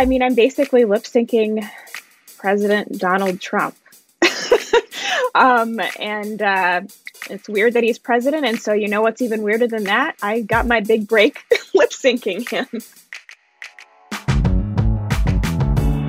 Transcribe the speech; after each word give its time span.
I 0.00 0.06
mean, 0.06 0.22
I'm 0.22 0.34
basically 0.34 0.86
lip 0.86 1.02
syncing 1.02 1.68
President 2.38 2.98
Donald 2.98 3.38
Trump. 3.38 3.76
um, 5.34 5.78
and 6.00 6.40
uh, 6.40 6.80
it's 7.28 7.46
weird 7.50 7.74
that 7.74 7.84
he's 7.84 7.98
president. 7.98 8.46
And 8.46 8.58
so, 8.58 8.72
you 8.72 8.88
know 8.88 9.02
what's 9.02 9.20
even 9.20 9.42
weirder 9.42 9.66
than 9.66 9.84
that? 9.84 10.16
I 10.22 10.40
got 10.40 10.66
my 10.66 10.80
big 10.80 11.06
break 11.06 11.42
lip 11.74 11.90
syncing 11.90 12.48
him. 12.48 12.66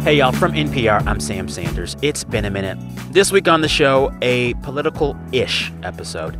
Hey, 0.03 0.15
y'all, 0.19 0.31
from 0.31 0.53
NPR, 0.53 1.05
I'm 1.05 1.19
Sam 1.19 1.49
Sanders. 1.49 1.97
It's 2.01 2.23
been 2.23 2.45
a 2.45 2.49
minute. 2.49 2.77
This 3.11 3.29
week 3.33 3.49
on 3.49 3.59
the 3.59 3.67
show, 3.67 4.17
a 4.21 4.53
political 4.63 5.17
ish 5.33 5.69
episode. 5.83 6.39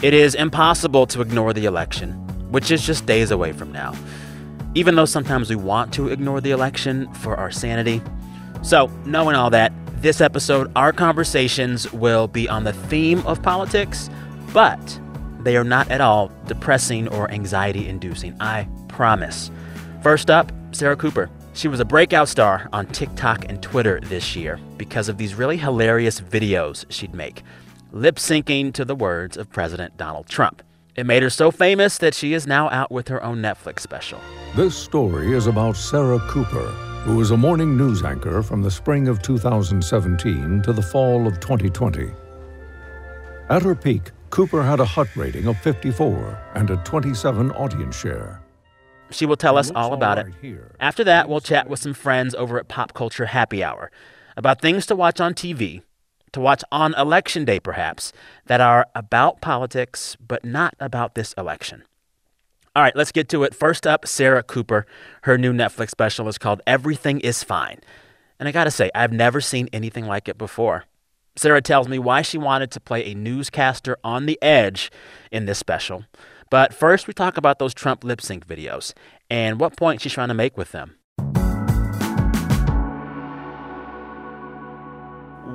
It 0.00 0.14
is 0.14 0.34
impossible 0.34 1.06
to 1.08 1.20
ignore 1.20 1.52
the 1.52 1.66
election, 1.66 2.12
which 2.50 2.70
is 2.70 2.86
just 2.86 3.04
days 3.04 3.30
away 3.30 3.52
from 3.52 3.70
now, 3.70 3.92
even 4.76 4.94
though 4.94 5.06
sometimes 5.06 5.48
we 5.48 5.56
want 5.56 5.90
to 5.94 6.08
ignore 6.08 6.38
the 6.42 6.50
election 6.50 7.10
for 7.14 7.34
our 7.34 7.50
sanity. 7.50 8.02
So, 8.62 8.90
knowing 9.06 9.34
all 9.34 9.48
that, 9.50 9.72
this 10.02 10.20
episode, 10.20 10.70
our 10.76 10.92
conversations 10.92 11.90
will 11.94 12.28
be 12.28 12.46
on 12.46 12.64
the 12.64 12.74
theme 12.74 13.26
of 13.26 13.42
politics, 13.42 14.10
but 14.52 15.00
they 15.40 15.56
are 15.56 15.64
not 15.64 15.90
at 15.90 16.02
all 16.02 16.30
depressing 16.46 17.08
or 17.08 17.30
anxiety 17.30 17.88
inducing. 17.88 18.36
I 18.38 18.68
promise. 18.88 19.50
First 20.02 20.30
up, 20.30 20.52
Sarah 20.72 20.96
Cooper. 20.96 21.30
She 21.54 21.68
was 21.68 21.80
a 21.80 21.84
breakout 21.86 22.28
star 22.28 22.68
on 22.74 22.86
TikTok 22.88 23.46
and 23.48 23.62
Twitter 23.62 23.98
this 24.02 24.36
year 24.36 24.60
because 24.76 25.08
of 25.08 25.16
these 25.16 25.34
really 25.34 25.56
hilarious 25.56 26.20
videos 26.20 26.84
she'd 26.90 27.14
make, 27.14 27.42
lip 27.92 28.16
syncing 28.16 28.74
to 28.74 28.84
the 28.84 28.94
words 28.94 29.38
of 29.38 29.48
President 29.48 29.96
Donald 29.96 30.28
Trump. 30.28 30.62
It 30.96 31.04
made 31.04 31.22
her 31.22 31.30
so 31.30 31.50
famous 31.50 31.98
that 31.98 32.14
she 32.14 32.32
is 32.32 32.46
now 32.46 32.70
out 32.70 32.90
with 32.90 33.08
her 33.08 33.22
own 33.22 33.42
Netflix 33.42 33.80
special. 33.80 34.18
This 34.54 34.74
story 34.74 35.32
is 35.32 35.46
about 35.46 35.76
Sarah 35.76 36.18
Cooper, 36.28 36.68
who 37.04 37.16
was 37.16 37.30
a 37.30 37.36
morning 37.36 37.76
news 37.76 38.02
anchor 38.02 38.42
from 38.42 38.62
the 38.62 38.70
spring 38.70 39.06
of 39.06 39.20
2017 39.20 40.62
to 40.62 40.72
the 40.72 40.80
fall 40.80 41.26
of 41.26 41.38
2020. 41.40 42.10
At 43.50 43.62
her 43.62 43.74
peak, 43.74 44.10
Cooper 44.30 44.62
had 44.62 44.80
a 44.80 44.86
HUT 44.86 45.14
rating 45.16 45.46
of 45.46 45.58
54 45.58 46.52
and 46.54 46.70
a 46.70 46.76
27 46.78 47.52
audience 47.52 47.96
share. 47.96 48.42
She 49.10 49.26
will 49.26 49.36
tell 49.36 49.56
us 49.58 49.70
all 49.70 49.92
about 49.92 50.18
it. 50.18 50.26
After 50.80 51.04
that, 51.04 51.28
we'll 51.28 51.40
chat 51.40 51.68
with 51.68 51.78
some 51.78 51.94
friends 51.94 52.34
over 52.34 52.58
at 52.58 52.68
Pop 52.68 52.94
Culture 52.94 53.26
Happy 53.26 53.62
Hour 53.62 53.90
about 54.36 54.60
things 54.60 54.86
to 54.86 54.96
watch 54.96 55.20
on 55.20 55.34
TV, 55.34 55.82
to 56.36 56.40
watch 56.40 56.62
on 56.70 56.94
election 56.94 57.46
day 57.46 57.58
perhaps, 57.58 58.12
that 58.44 58.60
are 58.60 58.86
about 58.94 59.40
politics 59.40 60.18
but 60.20 60.44
not 60.44 60.74
about 60.78 61.14
this 61.14 61.32
election. 61.32 61.82
All 62.74 62.82
right, 62.82 62.94
let's 62.94 63.10
get 63.10 63.30
to 63.30 63.42
it. 63.42 63.54
First 63.54 63.86
up, 63.86 64.06
Sarah 64.06 64.42
Cooper. 64.42 64.84
Her 65.22 65.38
new 65.38 65.54
Netflix 65.54 65.90
special 65.90 66.28
is 66.28 66.36
called 66.36 66.60
Everything 66.66 67.20
is 67.20 67.42
Fine. 67.42 67.80
And 68.38 68.46
I 68.46 68.52
gotta 68.52 68.70
say, 68.70 68.90
I've 68.94 69.12
never 69.12 69.40
seen 69.40 69.70
anything 69.72 70.04
like 70.06 70.28
it 70.28 70.36
before. 70.36 70.84
Sarah 71.36 71.62
tells 71.62 71.88
me 71.88 71.98
why 71.98 72.20
she 72.20 72.36
wanted 72.36 72.70
to 72.72 72.80
play 72.80 73.02
a 73.06 73.14
newscaster 73.14 73.96
on 74.04 74.26
the 74.26 74.38
edge 74.42 74.92
in 75.32 75.46
this 75.46 75.58
special. 75.58 76.04
But 76.50 76.74
first, 76.74 77.06
we 77.06 77.14
talk 77.14 77.38
about 77.38 77.58
those 77.58 77.72
Trump 77.72 78.04
lip 78.04 78.20
sync 78.20 78.46
videos 78.46 78.92
and 79.30 79.58
what 79.58 79.74
point 79.74 80.02
she's 80.02 80.12
trying 80.12 80.28
to 80.28 80.34
make 80.34 80.58
with 80.58 80.72
them. 80.72 80.96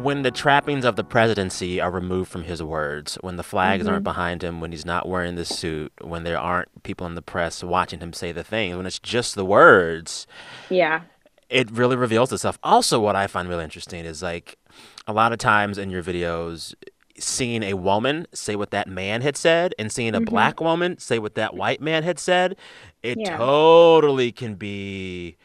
When 0.01 0.23
the 0.23 0.31
trappings 0.31 0.85
of 0.85 0.95
the 0.95 1.03
presidency 1.03 1.79
are 1.79 1.91
removed 1.91 2.31
from 2.31 2.43
his 2.43 2.63
words, 2.63 3.15
when 3.21 3.35
the 3.37 3.43
flags 3.43 3.83
Mm-hmm. 3.83 3.93
aren't 3.93 4.03
behind 4.03 4.43
him, 4.43 4.59
when 4.61 4.71
he's 4.71 4.85
not 4.85 5.07
wearing 5.07 5.35
the 5.35 5.45
suit, 5.45 5.91
when 6.01 6.23
there 6.23 6.39
aren't 6.39 6.83
people 6.83 7.05
in 7.07 7.15
the 7.15 7.21
press 7.21 7.63
watching 7.63 7.99
him 7.99 8.13
say 8.13 8.31
the 8.31 8.43
things, 8.43 8.75
when 8.75 8.85
it's 8.85 8.99
just 8.99 9.35
the 9.35 9.45
words, 9.45 10.25
Yeah. 10.69 11.01
it 11.49 11.69
really 11.71 11.95
reveals 11.95 12.31
itself. 12.31 12.57
Also, 12.63 12.99
what 12.99 13.15
I 13.15 13.27
find 13.27 13.47
really 13.49 13.63
interesting 13.63 14.05
is 14.05 14.23
like 14.23 14.57
a 15.07 15.13
lot 15.13 15.33
of 15.33 15.39
times 15.39 15.77
in 15.77 15.89
your 15.89 16.01
videos, 16.03 16.73
seeing 17.19 17.61
a 17.61 17.73
woman 17.73 18.25
say 18.33 18.55
what 18.55 18.71
that 18.71 18.87
man 18.87 19.21
had 19.21 19.35
said 19.37 19.75
and 19.77 19.91
seeing 19.91 20.15
a 20.15 20.19
Mm-hmm. 20.19 20.25
black 20.33 20.61
woman 20.61 20.97
say 20.97 21.19
what 21.19 21.35
that 21.35 21.53
white 21.55 21.81
man 21.81 22.03
had 22.03 22.17
said, 22.17 22.55
it 23.03 23.17
Yeah. 23.19 23.37
totally 23.37 24.31
can 24.31 24.55
be 24.55 25.37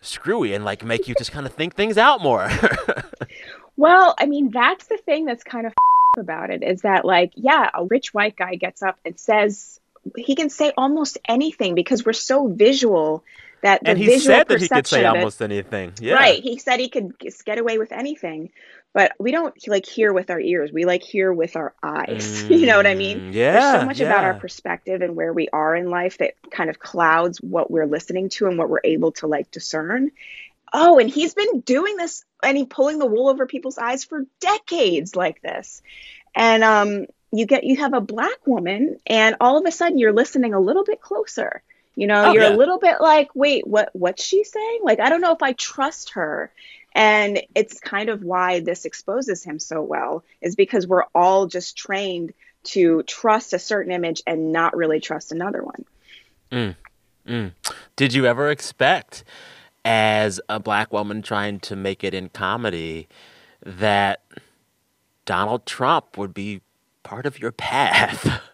screwy 0.00 0.52
and 0.54 0.64
like 0.66 0.84
make 0.84 1.08
you 1.08 1.14
just 1.14 1.32
kind 1.32 1.46
of 1.46 1.52
think 1.54 1.74
things 1.74 1.96
out 1.98 2.20
more. 2.22 2.48
Well, 3.76 4.14
I 4.18 4.26
mean, 4.26 4.50
that's 4.50 4.86
the 4.86 4.96
thing 4.98 5.24
that's 5.24 5.44
kind 5.44 5.66
of 5.66 5.72
about 6.18 6.50
it 6.50 6.62
is 6.62 6.82
that, 6.82 7.04
like, 7.04 7.32
yeah, 7.34 7.70
a 7.74 7.84
rich 7.84 8.14
white 8.14 8.36
guy 8.36 8.54
gets 8.54 8.82
up 8.82 8.98
and 9.04 9.18
says, 9.18 9.80
he 10.16 10.34
can 10.36 10.50
say 10.50 10.72
almost 10.76 11.18
anything 11.28 11.74
because 11.74 12.04
we're 12.04 12.12
so 12.12 12.46
visual 12.48 13.24
that 13.62 13.82
the 13.82 13.90
and 13.90 13.98
he 13.98 14.06
visual 14.06 14.36
said 14.36 14.48
that 14.48 14.60
he 14.60 14.68
could 14.68 14.86
say 14.86 15.04
of 15.04 15.14
it- 15.14 15.18
almost 15.18 15.40
anything. 15.40 15.92
Yeah. 16.00 16.14
Right. 16.14 16.42
He 16.42 16.58
said 16.58 16.78
he 16.80 16.88
could 16.88 17.14
get 17.46 17.58
away 17.58 17.78
with 17.78 17.90
anything, 17.92 18.50
but 18.92 19.12
we 19.18 19.32
don't 19.32 19.54
like 19.66 19.86
hear 19.86 20.12
with 20.12 20.28
our 20.30 20.38
ears. 20.38 20.70
We 20.70 20.84
like 20.84 21.02
hear 21.02 21.32
with 21.32 21.56
our 21.56 21.72
eyes. 21.82 22.44
you 22.50 22.66
know 22.66 22.76
what 22.76 22.86
I 22.86 22.94
mean? 22.94 23.32
Mm, 23.32 23.32
Yeah. 23.32 23.52
There's 23.52 23.80
so 23.80 23.86
much 23.86 24.00
about 24.00 24.24
our 24.24 24.34
perspective 24.34 25.00
and 25.00 25.16
where 25.16 25.32
we 25.32 25.48
are 25.50 25.74
in 25.74 25.88
life 25.88 26.18
that 26.18 26.34
kind 26.50 26.68
of 26.68 26.78
clouds 26.78 27.40
what 27.40 27.70
we're 27.70 27.86
listening 27.86 28.28
to 28.30 28.46
and 28.46 28.58
what 28.58 28.68
we're 28.68 28.80
able 28.84 29.12
to 29.12 29.26
like 29.26 29.50
discern. 29.50 30.10
Oh, 30.76 30.98
and 30.98 31.08
he's 31.08 31.32
been 31.34 31.60
doing 31.60 31.96
this 31.96 32.24
and 32.44 32.56
he 32.56 32.64
pulling 32.64 32.98
the 32.98 33.06
wool 33.06 33.28
over 33.28 33.46
people's 33.46 33.78
eyes 33.78 34.04
for 34.04 34.24
decades 34.40 35.16
like 35.16 35.40
this. 35.42 35.82
And 36.34 36.62
um 36.64 37.06
you 37.32 37.46
get 37.46 37.64
you 37.64 37.76
have 37.78 37.94
a 37.94 38.00
black 38.00 38.46
woman 38.46 38.98
and 39.06 39.36
all 39.40 39.58
of 39.58 39.66
a 39.66 39.72
sudden 39.72 39.98
you're 39.98 40.12
listening 40.12 40.54
a 40.54 40.60
little 40.60 40.84
bit 40.84 41.00
closer. 41.00 41.62
You 41.96 42.06
know, 42.06 42.26
Oh, 42.26 42.32
you're 42.32 42.42
yeah. 42.44 42.54
a 42.54 42.56
little 42.56 42.78
bit 42.78 43.00
like, 43.00 43.30
wait, 43.34 43.66
what 43.66 43.90
what's 43.92 44.22
she 44.24 44.44
saying? 44.44 44.80
Like 44.84 45.00
I 45.00 45.08
don't 45.08 45.20
know 45.20 45.32
if 45.32 45.42
I 45.42 45.52
trust 45.52 46.10
her. 46.10 46.52
And 46.96 47.42
it's 47.56 47.80
kind 47.80 48.08
of 48.08 48.22
why 48.22 48.60
this 48.60 48.84
exposes 48.84 49.42
him 49.42 49.58
so 49.58 49.82
well 49.82 50.22
is 50.40 50.54
because 50.54 50.86
we're 50.86 51.04
all 51.12 51.46
just 51.46 51.76
trained 51.76 52.32
to 52.64 53.02
trust 53.02 53.52
a 53.52 53.58
certain 53.58 53.90
image 53.92 54.22
and 54.28 54.52
not 54.52 54.76
really 54.76 55.00
trust 55.00 55.32
another 55.32 55.62
one. 55.64 56.74
Did 57.96 58.14
you 58.14 58.26
ever 58.26 58.48
expect, 58.50 59.24
as 59.84 60.40
a 60.48 60.58
black 60.60 60.92
woman 60.92 61.22
trying 61.22 61.60
to 61.60 61.76
make 61.76 62.02
it 62.04 62.14
in 62.14 62.28
comedy, 62.30 63.08
that 63.64 64.22
Donald 65.24 65.66
Trump 65.66 66.16
would 66.18 66.34
be 66.34 66.60
part 67.02 67.26
of 67.26 67.38
your 67.38 67.52
path? 67.52 68.40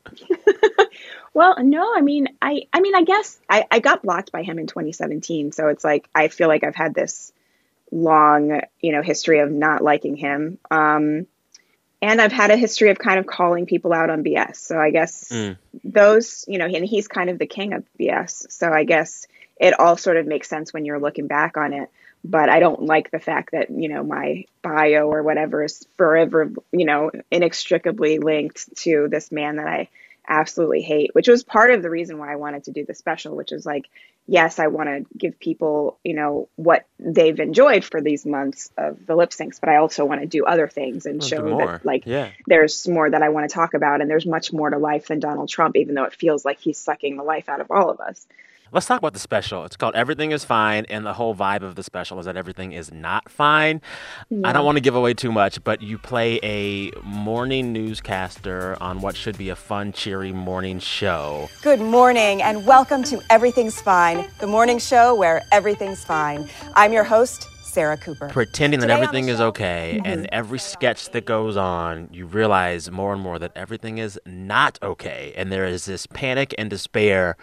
Well, 1.33 1.55
no, 1.63 1.95
I 1.97 2.01
mean, 2.01 2.27
I, 2.43 2.63
I 2.73 2.81
mean, 2.81 2.95
I 2.97 3.03
guess 3.05 3.39
I, 3.49 3.65
I 3.71 3.79
got 3.79 4.03
blocked 4.03 4.33
by 4.33 4.43
him 4.43 4.59
in 4.59 4.67
2017, 4.67 5.53
so 5.53 5.69
it's 5.69 5.85
like 5.85 6.09
I 6.13 6.27
feel 6.27 6.49
like 6.49 6.65
I've 6.65 6.75
had 6.75 6.93
this 6.93 7.33
long, 7.93 8.61
you 8.81 8.91
know, 8.93 9.01
history 9.01 9.39
of 9.39 9.51
not 9.51 9.81
liking 9.81 10.17
him, 10.17 10.59
um, 10.73 11.29
and 12.03 12.21
I've 12.21 12.33
had 12.33 12.51
a 12.51 12.57
history 12.57 12.91
of 12.91 12.99
kind 12.99 13.21
of 13.21 13.27
calling 13.27 13.67
people 13.67 13.93
out 13.93 14.11
on 14.11 14.25
BS. 14.25 14.57
So 14.57 14.77
I 14.79 14.91
guess 14.91 15.31
Mm. 15.31 15.57
those, 15.85 16.45
you 16.49 16.59
know, 16.59 16.67
and 16.67 16.85
he's 16.85 17.07
kind 17.07 17.31
of 17.31 17.39
the 17.39 17.47
king 17.47 17.75
of 17.75 17.85
BS. 17.99 18.51
So 18.51 18.69
I 18.73 18.83
guess 18.83 19.29
it 19.61 19.79
all 19.79 19.97
sort 19.97 20.17
of 20.17 20.27
makes 20.27 20.49
sense 20.49 20.73
when 20.73 20.85
you're 20.85 20.99
looking 20.99 21.29
back 21.29 21.57
on 21.57 21.73
it. 21.73 21.89
But 22.25 22.49
I 22.51 22.61
don't 22.61 22.83
like 22.83 23.11
the 23.11 23.19
fact 23.19 23.53
that 23.53 23.71
you 23.71 23.89
know 23.89 24.03
my 24.03 24.45
bio 24.63 25.09
or 25.09 25.23
whatever 25.23 25.63
is 25.63 25.87
forever, 25.97 26.51
you 26.73 26.85
know, 26.85 27.11
inextricably 27.31 28.19
linked 28.19 28.75
to 28.79 29.07
this 29.09 29.31
man 29.31 29.57
that 29.57 29.69
I 29.69 29.89
absolutely 30.29 30.83
hate, 30.83 31.15
which 31.15 31.29
was 31.29 31.43
part 31.43 31.71
of 31.71 31.83
the 31.83 31.91
reason 31.91 32.19
why 32.19 32.33
I 32.33 32.37
wanted 32.37 32.65
to 32.65 32.73
do 32.73 32.85
the 32.85 32.95
special, 32.95 33.35
which 33.37 33.53
is 33.53 33.65
like, 33.65 33.87
yes, 34.27 34.59
I 34.59 34.69
want 34.69 34.89
to 34.89 35.19
give 35.19 35.41
people, 35.41 35.99
you 36.05 36.15
know, 36.15 36.49
what 36.57 36.87
they've 36.99 37.41
enjoyed 37.41 37.85
for 37.85 38.01
these 38.01 38.25
months 38.25 38.71
of 38.77 39.05
the 39.07 39.17
lip 39.17 39.31
syncs, 39.31 39.59
but 39.59 39.71
I 39.71 39.77
also 39.77 40.05
want 40.05 40.21
to 40.21 40.27
do 40.27 40.45
other 40.45 40.69
things 40.69 41.07
and 41.07 41.25
show 41.25 41.43
more. 41.43 41.67
that, 41.67 41.87
like, 41.87 42.07
Yeah. 42.07 42.29
there's 42.47 42.87
more 42.87 43.11
that 43.11 43.23
I 43.23 43.31
want 43.31 43.49
to 43.49 43.55
talk 43.55 43.75
about, 43.75 44.03
and 44.03 44.09
there's 44.11 44.27
much 44.27 44.53
more 44.53 44.71
to 44.71 44.79
life 44.79 45.09
than 45.09 45.21
Donald 45.21 45.49
Trump, 45.49 45.75
even 45.77 45.95
though 45.95 46.05
it 46.05 46.15
feels 46.15 46.45
like 46.45 46.61
he's 46.61 46.79
sucking 46.79 47.17
the 47.17 47.25
life 47.25 47.49
out 47.49 47.61
of 47.61 47.71
all 47.71 47.91
of 47.91 47.99
us. 47.99 48.25
Let's 48.73 48.87
talk 48.87 48.99
about 48.99 49.15
the 49.15 49.19
special. 49.19 49.65
It's 49.65 49.75
called 49.75 49.97
Everything 49.97 50.31
is 50.31 50.45
Fine, 50.45 50.87
and 50.89 51.05
the 51.05 51.13
whole 51.13 51.35
vibe 51.35 51.63
of 51.63 51.75
the 51.75 51.83
special 51.83 52.21
is 52.21 52.27
that 52.27 52.37
everything 52.37 52.71
is 52.71 52.93
not 52.93 53.29
fine. 53.29 53.81
I 54.45 54.53
don't 54.53 54.65
want 54.65 54.77
to 54.77 54.81
give 54.81 54.95
away 54.95 55.13
too 55.13 55.33
much, 55.33 55.65
but 55.65 55.83
you 55.83 55.99
play 55.99 56.39
a 56.45 56.93
morning 57.03 57.73
newscaster 57.73 58.77
on 58.81 59.01
what 59.01 59.17
should 59.17 59.37
be 59.37 59.49
a 59.49 59.57
fun, 59.57 59.93
cheery 59.93 60.31
morning 60.31 60.79
show. 60.79 61.49
Good 61.63 61.81
morning 61.81 62.43
and 62.43 62.65
welcome 62.65 63.03
to 63.05 63.21
Everything's 63.29 63.81
Fine, 63.81 64.31
the 64.39 64.47
morning 64.47 64.79
show 64.79 65.17
where 65.17 65.43
everything's 65.51 66.05
fine. 66.05 66.49
I'm 66.77 66.93
your 66.93 67.03
host, 67.03 67.49
Sarah 67.71 67.97
Cooper. 67.97 68.29
pretending 68.29 68.81
that 68.81 68.87
Today 68.87 68.95
on 68.99 69.03
everything 69.03 69.27
the 69.27 69.33
is 69.33 69.39
show- 69.39 69.47
okay 69.47 70.01
and 70.05 70.29
every 70.33 70.59
sketch 70.59 71.11
that 71.11 71.25
goes 71.25 71.57
on 71.57 72.09
you 72.13 72.27
realize 72.27 72.91
more 72.91 73.13
and 73.13 73.23
more 73.23 73.39
that 73.39 73.53
everything 73.55 73.99
is 73.99 74.19
not 74.27 74.79
okay. 74.83 75.33
And 75.37 75.51
there 75.53 75.65
is 75.65 75.85
this 75.85 76.07
panic 76.07 76.55
and 76.59 76.69
despair 76.69 77.37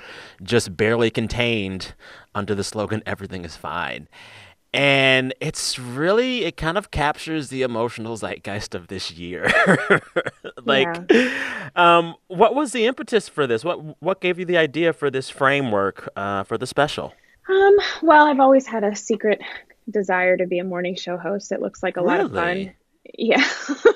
just 0.43 0.75
barely 0.75 1.09
contained 1.09 1.93
under 2.35 2.53
the 2.53 2.63
slogan 2.63 3.01
everything 3.05 3.45
is 3.45 3.55
fine. 3.55 4.07
And 4.73 5.33
it's 5.39 5.79
really 5.79 6.43
it 6.43 6.57
kind 6.57 6.77
of 6.77 6.91
captures 6.91 7.47
the 7.49 7.61
emotional 7.63 8.17
zeitgeist 8.17 8.75
of 8.75 8.87
this 8.87 9.11
year. 9.11 9.47
Like 10.65 11.09
um 11.77 12.15
what 12.27 12.53
was 12.53 12.73
the 12.73 12.85
impetus 12.85 13.29
for 13.29 13.47
this? 13.47 13.63
What 13.63 14.01
what 14.01 14.19
gave 14.19 14.37
you 14.37 14.43
the 14.45 14.57
idea 14.57 14.91
for 14.91 15.09
this 15.09 15.29
framework 15.29 16.09
uh, 16.17 16.43
for 16.43 16.57
the 16.57 16.67
special? 16.67 17.13
Um, 17.49 17.77
well, 18.03 18.25
I've 18.27 18.41
always 18.41 18.67
had 18.67 18.83
a 18.83 18.93
secret 18.93 19.39
desire 19.89 20.37
to 20.37 20.45
be 20.47 20.59
a 20.59 20.63
morning 20.63 20.95
show 20.95 21.17
host. 21.17 21.51
It 21.51 21.61
looks 21.61 21.81
like 21.81 21.97
a 21.97 22.01
lot 22.01 22.19
of 22.19 22.31
fun. 22.31 22.73
Yeah. 23.17 23.43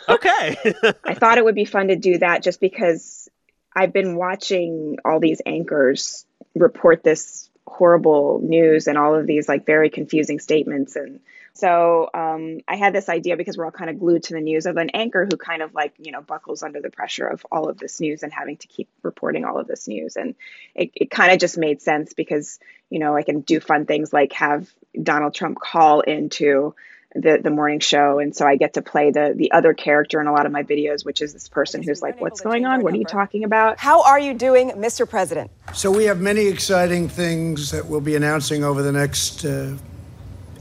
Okay. 0.09 0.57
I 1.05 1.13
thought 1.13 1.37
it 1.37 1.45
would 1.45 1.55
be 1.55 1.63
fun 1.63 1.87
to 1.87 1.95
do 1.95 2.17
that 2.17 2.43
just 2.43 2.59
because 2.59 3.29
I've 3.73 3.93
been 3.93 4.17
watching 4.17 4.97
all 5.05 5.21
these 5.21 5.41
anchors 5.45 6.25
report 6.53 7.01
this 7.01 7.49
horrible 7.65 8.41
news 8.43 8.87
and 8.87 8.97
all 8.97 9.15
of 9.15 9.25
these 9.25 9.47
like 9.47 9.65
very 9.65 9.89
confusing 9.89 10.39
statements 10.39 10.97
and 10.97 11.21
so 11.53 12.09
um, 12.13 12.59
I 12.67 12.75
had 12.75 12.93
this 12.93 13.09
idea 13.09 13.35
because 13.35 13.57
we're 13.57 13.65
all 13.65 13.71
kind 13.71 13.89
of 13.89 13.99
glued 13.99 14.23
to 14.23 14.33
the 14.33 14.41
news 14.41 14.65
of 14.65 14.77
an 14.77 14.89
anchor 14.91 15.27
who 15.29 15.37
kind 15.37 15.61
of 15.61 15.73
like 15.73 15.93
you 15.99 16.11
know 16.11 16.21
buckles 16.21 16.63
under 16.63 16.81
the 16.81 16.89
pressure 16.89 17.27
of 17.27 17.45
all 17.51 17.69
of 17.69 17.77
this 17.77 17.99
news 17.99 18.23
and 18.23 18.31
having 18.31 18.57
to 18.57 18.67
keep 18.67 18.89
reporting 19.03 19.43
all 19.43 19.59
of 19.59 19.67
this 19.67 19.87
news 19.87 20.15
and 20.15 20.35
it, 20.75 20.91
it 20.95 21.11
kind 21.11 21.31
of 21.31 21.39
just 21.39 21.57
made 21.57 21.81
sense 21.81 22.13
because 22.13 22.59
you 22.89 22.99
know 22.99 23.15
I 23.15 23.23
can 23.23 23.41
do 23.41 23.59
fun 23.59 23.85
things 23.85 24.13
like 24.13 24.33
have 24.33 24.69
Donald 25.01 25.33
Trump 25.33 25.59
call 25.59 26.01
into 26.01 26.73
the 27.13 27.39
the 27.43 27.49
morning 27.49 27.81
show 27.81 28.19
and 28.19 28.33
so 28.33 28.47
I 28.47 28.55
get 28.55 28.75
to 28.75 28.81
play 28.81 29.11
the 29.11 29.33
the 29.35 29.51
other 29.51 29.73
character 29.73 30.21
in 30.21 30.27
a 30.27 30.31
lot 30.31 30.45
of 30.45 30.53
my 30.53 30.63
videos 30.63 31.03
which 31.03 31.21
is 31.21 31.33
this 31.33 31.49
person 31.49 31.83
who's 31.83 32.01
like 32.01 32.21
what's 32.21 32.39
going 32.39 32.65
on 32.65 32.81
what 32.81 32.93
are 32.93 32.97
you 32.97 33.03
talking 33.03 33.43
about 33.43 33.77
How 33.77 34.03
are 34.03 34.19
you 34.19 34.33
doing, 34.33 34.69
Mr. 34.71 35.09
President? 35.09 35.51
So 35.73 35.91
we 35.91 36.05
have 36.05 36.21
many 36.21 36.47
exciting 36.47 37.09
things 37.09 37.71
that 37.71 37.87
we'll 37.87 37.99
be 37.99 38.15
announcing 38.15 38.63
over 38.63 38.81
the 38.81 38.93
next 38.93 39.43
uh, 39.43 39.75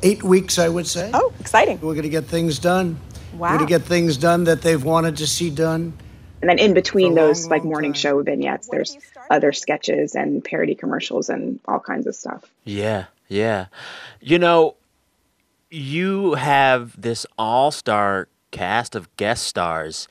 eight 0.02 0.23
weeks, 0.23 0.58
I 0.58 0.69
would 0.69 0.87
say. 0.87 1.11
Oh, 1.14 1.32
exciting. 1.41 1.81
We're 1.81 1.94
going 1.94 2.02
to 2.02 2.08
get 2.08 2.25
things 2.25 2.58
done. 2.58 2.99
Wow. 3.35 3.52
We're 3.52 3.58
going 3.58 3.69
to 3.69 3.79
get 3.79 3.82
things 3.82 4.17
done 4.17 4.44
that 4.44 4.62
they've 4.62 4.82
wanted 4.82 5.17
to 5.19 5.26
see 5.26 5.50
done. 5.50 5.93
And 6.41 6.49
then 6.49 6.58
in 6.58 6.75
between 6.75 7.14
For 7.14 7.19
a 7.19 7.23
long, 7.23 7.29
those 7.29 7.49
like 7.49 7.62
long 7.62 7.70
morning 7.73 7.93
time. 7.93 8.00
show 8.00 8.23
vignettes, 8.23 8.69
When 8.69 8.79
there's 8.79 8.99
other 9.31 9.52
sketches 9.52 10.14
and 10.14 10.43
parody 10.43 10.75
commercials 10.75 11.29
and 11.29 11.61
all 11.67 11.81
kinds 11.81 12.06
of 12.06 12.14
stuff. 12.14 12.44
Yeah, 12.64 13.06
yeah. 13.29 13.67
You 14.20 14.38
know, 14.38 14.76
you 15.70 16.35
have 16.35 17.00
this 17.00 17.26
all 17.38 17.70
star 17.70 18.29
cast 18.50 18.94
of 18.94 19.14
guest 19.17 19.44
stars 19.44 20.08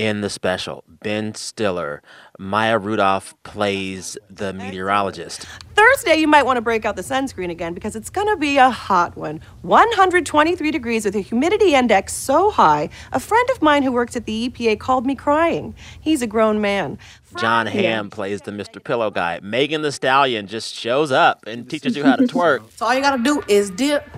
in 0.00 0.22
the 0.22 0.30
special. 0.30 0.82
Ben 1.02 1.34
Stiller, 1.34 2.02
Maya 2.38 2.78
Rudolph 2.78 3.34
plays 3.42 4.16
the 4.30 4.54
meteorologist. 4.54 5.46
Thursday, 5.74 6.16
you 6.16 6.26
might 6.26 6.44
want 6.44 6.56
to 6.56 6.62
break 6.62 6.86
out 6.86 6.96
the 6.96 7.02
sunscreen 7.02 7.50
again 7.50 7.74
because 7.74 7.94
it's 7.94 8.08
going 8.08 8.26
to 8.28 8.36
be 8.36 8.56
a 8.56 8.70
hot 8.70 9.14
one. 9.16 9.42
123 9.60 10.70
degrees 10.70 11.04
with 11.04 11.14
a 11.14 11.20
humidity 11.20 11.74
index 11.74 12.14
so 12.14 12.50
high. 12.50 12.88
A 13.12 13.20
friend 13.20 13.46
of 13.50 13.60
mine 13.60 13.82
who 13.82 13.92
works 13.92 14.16
at 14.16 14.24
the 14.24 14.48
EPA 14.48 14.80
called 14.80 15.04
me 15.04 15.14
crying. 15.14 15.74
He's 16.00 16.22
a 16.22 16.26
grown 16.26 16.62
man. 16.62 16.98
Jon 17.36 17.66
Hamm 17.66 18.08
plays 18.08 18.40
the 18.40 18.52
Mr. 18.52 18.82
Pillow 18.82 19.10
guy. 19.10 19.38
Megan 19.42 19.82
Thee 19.82 19.90
Stallion 19.90 20.46
just 20.46 20.74
shows 20.74 21.12
up 21.12 21.44
and 21.46 21.68
teaches 21.68 21.94
you 21.94 22.04
how 22.04 22.16
to 22.16 22.24
twerk. 22.24 22.62
So 22.76 22.86
all 22.86 22.94
you 22.94 23.02
gotta 23.02 23.22
do 23.22 23.42
is 23.48 23.70
dip 23.70 24.08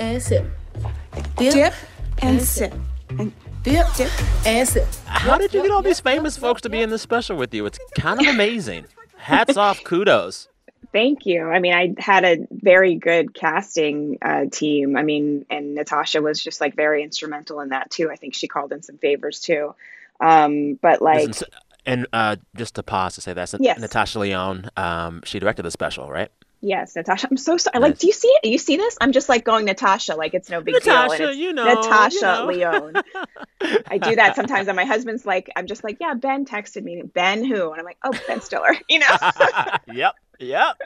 and 0.00 0.20
sip. 0.20 0.46
Dip, 1.36 1.74
and 2.20 2.42
sip. 2.42 2.74
Dip, 3.62 3.86
and 4.46 4.68
sip. 4.68 4.86
How 5.04 5.36
did 5.36 5.52
you 5.52 5.62
get 5.62 5.70
all 5.70 5.82
these 5.82 6.00
famous 6.00 6.36
folks 6.36 6.62
to 6.62 6.70
be 6.70 6.80
in 6.80 6.90
this 6.90 7.02
special 7.02 7.36
with 7.36 7.52
you? 7.52 7.66
It's 7.66 7.78
kind 7.96 8.20
of 8.20 8.26
amazing. 8.26 8.86
Hats 9.16 9.56
off, 9.56 9.82
kudos. 9.84 10.48
Thank 10.92 11.26
you. 11.26 11.48
I 11.50 11.58
mean, 11.58 11.74
I 11.74 11.94
had 11.98 12.24
a 12.24 12.46
very 12.50 12.94
good 12.94 13.34
casting 13.34 14.18
uh, 14.22 14.46
team. 14.50 14.96
I 14.96 15.02
mean, 15.02 15.44
and 15.50 15.74
Natasha 15.74 16.22
was 16.22 16.42
just 16.42 16.60
like 16.60 16.76
very 16.76 17.02
instrumental 17.02 17.60
in 17.60 17.70
that 17.70 17.90
too. 17.90 18.10
I 18.10 18.16
think 18.16 18.34
she 18.34 18.48
called 18.48 18.72
in 18.72 18.82
some 18.82 18.96
favors 18.96 19.40
too. 19.40 19.74
Um, 20.20 20.74
but 20.80 21.02
like, 21.02 21.26
Listen, 21.26 21.48
and 21.84 22.06
uh, 22.12 22.36
just 22.56 22.76
to 22.76 22.82
pause 22.82 23.16
to 23.16 23.20
say 23.20 23.32
that, 23.34 23.54
Yes. 23.60 23.78
Natasha 23.80 24.18
Lyonne, 24.18 24.70
um, 24.76 25.20
she 25.24 25.38
directed 25.38 25.64
the 25.64 25.70
special, 25.70 26.08
right? 26.08 26.30
Yes, 26.60 26.96
Natasha. 26.96 27.28
I'm 27.30 27.36
so 27.36 27.56
sorry. 27.56 27.78
Like, 27.78 27.98
do 27.98 28.08
you 28.08 28.12
see 28.12 28.28
it? 28.28 28.48
You 28.48 28.58
see 28.58 28.76
this? 28.76 28.98
I'm 29.00 29.12
just 29.12 29.28
like 29.28 29.44
going 29.44 29.66
Natasha, 29.66 30.14
like 30.14 30.34
it's 30.34 30.50
no 30.50 30.60
big 30.60 30.82
deal. 30.82 30.92
Natasha, 30.92 31.34
you 31.34 31.52
know, 31.52 31.64
Natasha 31.64 32.16
you 32.16 32.22
know. 32.22 32.46
Lyonne. 32.46 33.02
I 33.86 33.98
do 33.98 34.16
that 34.16 34.34
sometimes, 34.34 34.66
and 34.66 34.74
my 34.74 34.84
husband's 34.84 35.24
like, 35.24 35.50
I'm 35.54 35.66
just 35.66 35.84
like, 35.84 35.98
yeah, 36.00 36.14
Ben 36.14 36.46
texted 36.46 36.82
me. 36.82 37.02
Ben 37.02 37.44
who? 37.44 37.70
And 37.70 37.78
I'm 37.78 37.84
like, 37.84 37.98
oh, 38.02 38.12
Ben 38.26 38.40
Stiller. 38.40 38.74
You 38.88 39.00
know. 39.00 39.06
yep, 39.92 40.14
yep, 40.38 40.76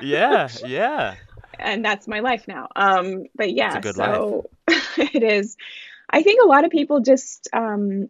yeah, 0.00 0.48
yeah. 0.64 1.14
and 1.58 1.84
that's 1.84 2.06
my 2.06 2.20
life 2.20 2.46
now. 2.46 2.68
Um, 2.74 3.24
but 3.34 3.52
yeah, 3.52 3.76
a 3.76 3.80
good 3.80 3.96
so 3.96 4.48
it 4.68 5.22
is. 5.22 5.56
I 6.08 6.22
think 6.22 6.42
a 6.42 6.46
lot 6.46 6.64
of 6.64 6.70
people 6.70 7.00
just 7.00 7.48
um, 7.52 8.08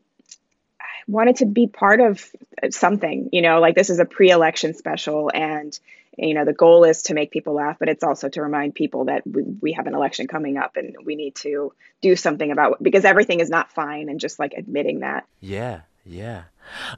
wanted 1.09 1.37
to 1.37 1.47
be 1.47 1.67
part 1.67 2.00
of 2.00 2.25
something. 2.71 3.31
You 3.32 3.43
know, 3.43 3.59
like 3.59 3.75
this 3.75 3.91
is 3.91 3.99
a 3.99 4.05
pre-election 4.05 4.75
special, 4.75 5.31
and 5.35 5.79
you 6.19 6.35
know 6.35 6.44
the 6.44 6.53
goal 6.53 6.85
is 6.85 7.03
to 7.05 7.15
make 7.15 7.31
people 7.31 7.55
laugh, 7.55 7.76
but 7.79 7.88
it's 7.88 8.05
also 8.05 8.29
to 8.29 8.43
remind 8.43 8.75
people 8.75 9.06
that 9.06 9.26
we, 9.26 9.43
we 9.43 9.73
have 9.73 9.87
an 9.87 9.94
election 9.94 10.26
coming 10.26 10.56
up, 10.56 10.76
and 10.76 10.97
we 11.05 11.15
need 11.15 11.37
to 11.37 11.73
do 12.03 12.17
something 12.17 12.50
about 12.50 12.82
because 12.82 13.05
everything 13.05 13.41
is 13.41 13.50
not 13.50 13.73
fine, 13.73 14.09
and 14.09 14.20
just 14.20 14.38
like 14.38 14.55
admitting 14.55 15.00
that. 15.00 15.26
Yeah, 15.41 15.82
yeah. 16.05 16.44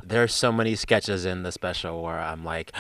There's 0.03 0.35
so 0.35 0.53
many 0.53 0.75
sketches 0.75 1.25
in 1.25 1.43
the 1.43 1.53
special 1.53 2.03
where 2.03 2.19
I'm 2.19 2.45
like, 2.45 2.73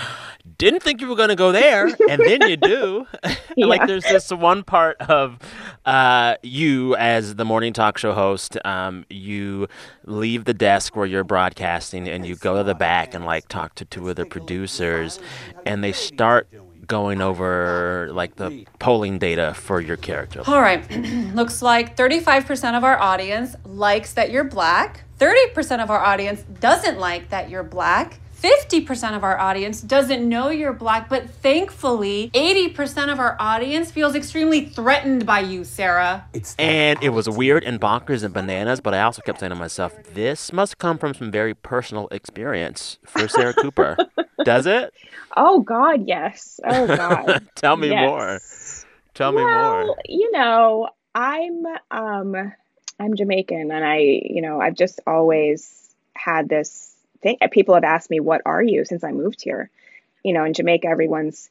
didn't 0.58 0.82
think 0.82 1.00
you 1.00 1.08
were 1.08 1.16
gonna 1.16 1.36
go 1.36 1.52
there, 1.52 1.86
and 2.08 2.20
then 2.20 2.48
you 2.48 2.56
do. 2.56 3.06
like 3.56 3.86
there's 3.86 4.04
this 4.04 4.30
one 4.30 4.62
part 4.62 4.96
of 5.00 5.38
uh, 5.84 6.36
you 6.42 6.96
as 6.96 7.36
the 7.36 7.44
morning 7.44 7.72
talk 7.72 7.98
show 7.98 8.12
host. 8.12 8.58
Um, 8.64 9.04
you 9.08 9.68
leave 10.04 10.44
the 10.44 10.54
desk 10.54 10.96
where 10.96 11.06
you're 11.06 11.24
broadcasting, 11.24 12.08
and 12.08 12.26
you 12.26 12.36
go 12.36 12.58
to 12.58 12.64
the 12.64 12.74
back 12.74 13.14
and 13.14 13.24
like 13.24 13.48
talk 13.48 13.74
to 13.76 13.84
two 13.84 14.08
of 14.08 14.16
the 14.16 14.26
producers, 14.26 15.18
and 15.66 15.82
they 15.82 15.92
start 15.92 16.48
going 16.90 17.20
over 17.20 18.08
like 18.12 18.34
the 18.34 18.66
polling 18.80 19.16
data 19.18 19.54
for 19.54 19.80
your 19.80 19.96
character. 19.96 20.42
All 20.46 20.60
right. 20.60 20.84
Looks 21.34 21.62
like 21.62 21.96
35% 21.96 22.76
of 22.76 22.82
our 22.82 22.98
audience 22.98 23.54
likes 23.64 24.14
that 24.14 24.32
you're 24.32 24.44
black. 24.44 25.04
30% 25.20 25.82
of 25.82 25.90
our 25.90 26.00
audience 26.00 26.42
doesn't 26.60 26.98
like 26.98 27.28
that 27.28 27.50
you're 27.50 27.62
black. 27.62 28.18
50% 28.42 29.14
of 29.14 29.22
our 29.22 29.38
audience 29.38 29.82
doesn't 29.82 30.26
know 30.26 30.48
you're 30.48 30.72
black, 30.72 31.10
but 31.10 31.28
thankfully, 31.28 32.30
80% 32.32 33.12
of 33.12 33.20
our 33.20 33.36
audience 33.38 33.90
feels 33.90 34.14
extremely 34.14 34.64
threatened 34.64 35.26
by 35.26 35.40
you, 35.40 35.62
Sarah. 35.62 36.24
It's 36.32 36.54
And 36.58 36.98
it 37.02 37.10
was 37.10 37.28
weird 37.28 37.64
and 37.64 37.78
bonkers 37.78 38.24
and 38.24 38.32
bananas, 38.32 38.80
but 38.80 38.94
I 38.94 39.02
also 39.02 39.20
kept 39.20 39.40
saying 39.40 39.50
to 39.50 39.56
myself, 39.56 39.92
this 40.14 40.54
must 40.54 40.78
come 40.78 40.96
from 40.96 41.12
some 41.12 41.30
very 41.30 41.52
personal 41.54 42.08
experience 42.10 42.98
for 43.04 43.28
Sarah 43.28 43.52
Cooper. 43.52 43.98
Does 44.42 44.64
it? 44.66 44.94
Oh 45.36 45.60
God, 45.60 46.08
yes. 46.08 46.58
Oh 46.64 46.88
God. 46.88 47.46
Tell 47.56 47.76
me 47.76 47.90
Yes. 47.90 48.10
more. 48.10 48.40
Tell 49.12 49.32
me 49.32 49.44
well, 49.44 49.86
more. 49.86 49.96
you 50.08 50.30
know, 50.32 50.88
I'm 51.14 51.64
um 51.90 52.52
I'm 53.00 53.16
Jamaican 53.16 53.70
and 53.72 53.84
I, 53.84 53.96
you 53.98 54.42
know, 54.42 54.60
I've 54.60 54.76
just 54.76 55.00
always 55.06 55.88
had 56.14 56.48
this 56.48 56.94
thing 57.22 57.38
people 57.50 57.74
have 57.74 57.84
asked 57.84 58.10
me 58.10 58.20
what 58.20 58.42
are 58.44 58.62
you 58.62 58.84
since 58.84 59.02
I 59.02 59.12
moved 59.12 59.42
here. 59.42 59.70
You 60.22 60.34
know, 60.34 60.44
in 60.44 60.52
Jamaica 60.52 60.86
everyone's 60.86 61.48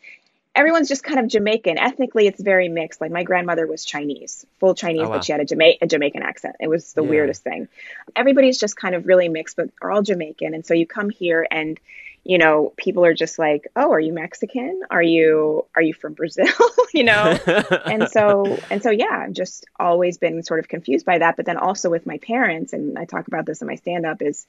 everyone's 0.55 0.87
just 0.89 1.03
kind 1.03 1.19
of 1.19 1.27
Jamaican. 1.27 1.77
Ethnically 1.79 2.27
it's 2.27 2.39
very 2.41 2.69
mixed. 2.69 3.01
Like 3.01 3.11
my 3.11 3.23
grandmother 3.23 3.65
was 3.65 3.83
Chinese, 3.83 4.45
full 4.59 4.75
Chinese, 4.75 5.01
Oh, 5.05 5.09
wow. 5.09 5.15
but 5.15 5.23
she 5.25 5.31
had 5.31 5.41
a, 5.41 5.45
Jama- 5.45 5.77
a 5.81 5.87
Jamaican 5.87 6.21
accent. 6.21 6.55
It 6.59 6.67
was 6.67 6.93
the 6.93 7.03
Yeah. 7.03 7.09
weirdest 7.09 7.43
thing. 7.43 7.67
Everybody's 8.15 8.59
just 8.59 8.75
kind 8.75 8.93
of 8.93 9.07
really 9.07 9.27
mixed, 9.29 9.55
but 9.57 9.69
are 9.81 9.91
all 9.91 10.03
Jamaican. 10.03 10.53
And 10.53 10.65
so 10.65 10.73
you 10.75 10.85
come 10.85 11.09
here 11.09 11.47
and 11.49 11.79
you 12.23 12.37
know, 12.37 12.73
people 12.77 13.05
are 13.05 13.13
just 13.13 13.39
like, 13.39 13.67
"Oh, 13.75 13.91
are 13.91 13.99
you 13.99 14.13
Mexican? 14.13 14.81
Are 14.89 15.01
you 15.01 15.65
are 15.75 15.81
you 15.81 15.93
from 15.93 16.13
Brazil?" 16.13 16.47
you 16.93 17.03
know? 17.03 17.37
and 17.85 18.09
so 18.09 18.57
and 18.69 18.81
so 18.81 18.89
yeah 18.89 19.23
i've 19.25 19.33
just 19.33 19.65
always 19.79 20.17
been 20.17 20.43
sort 20.43 20.59
of 20.59 20.67
confused 20.67 21.05
by 21.05 21.17
that 21.17 21.35
but 21.35 21.45
then 21.45 21.57
also 21.57 21.89
with 21.89 22.05
my 22.05 22.17
parents 22.17 22.73
and 22.73 22.97
i 22.97 23.05
talk 23.05 23.27
about 23.27 23.45
this 23.45 23.61
in 23.61 23.67
my 23.67 23.75
stand 23.75 24.05
up 24.05 24.21
is 24.21 24.45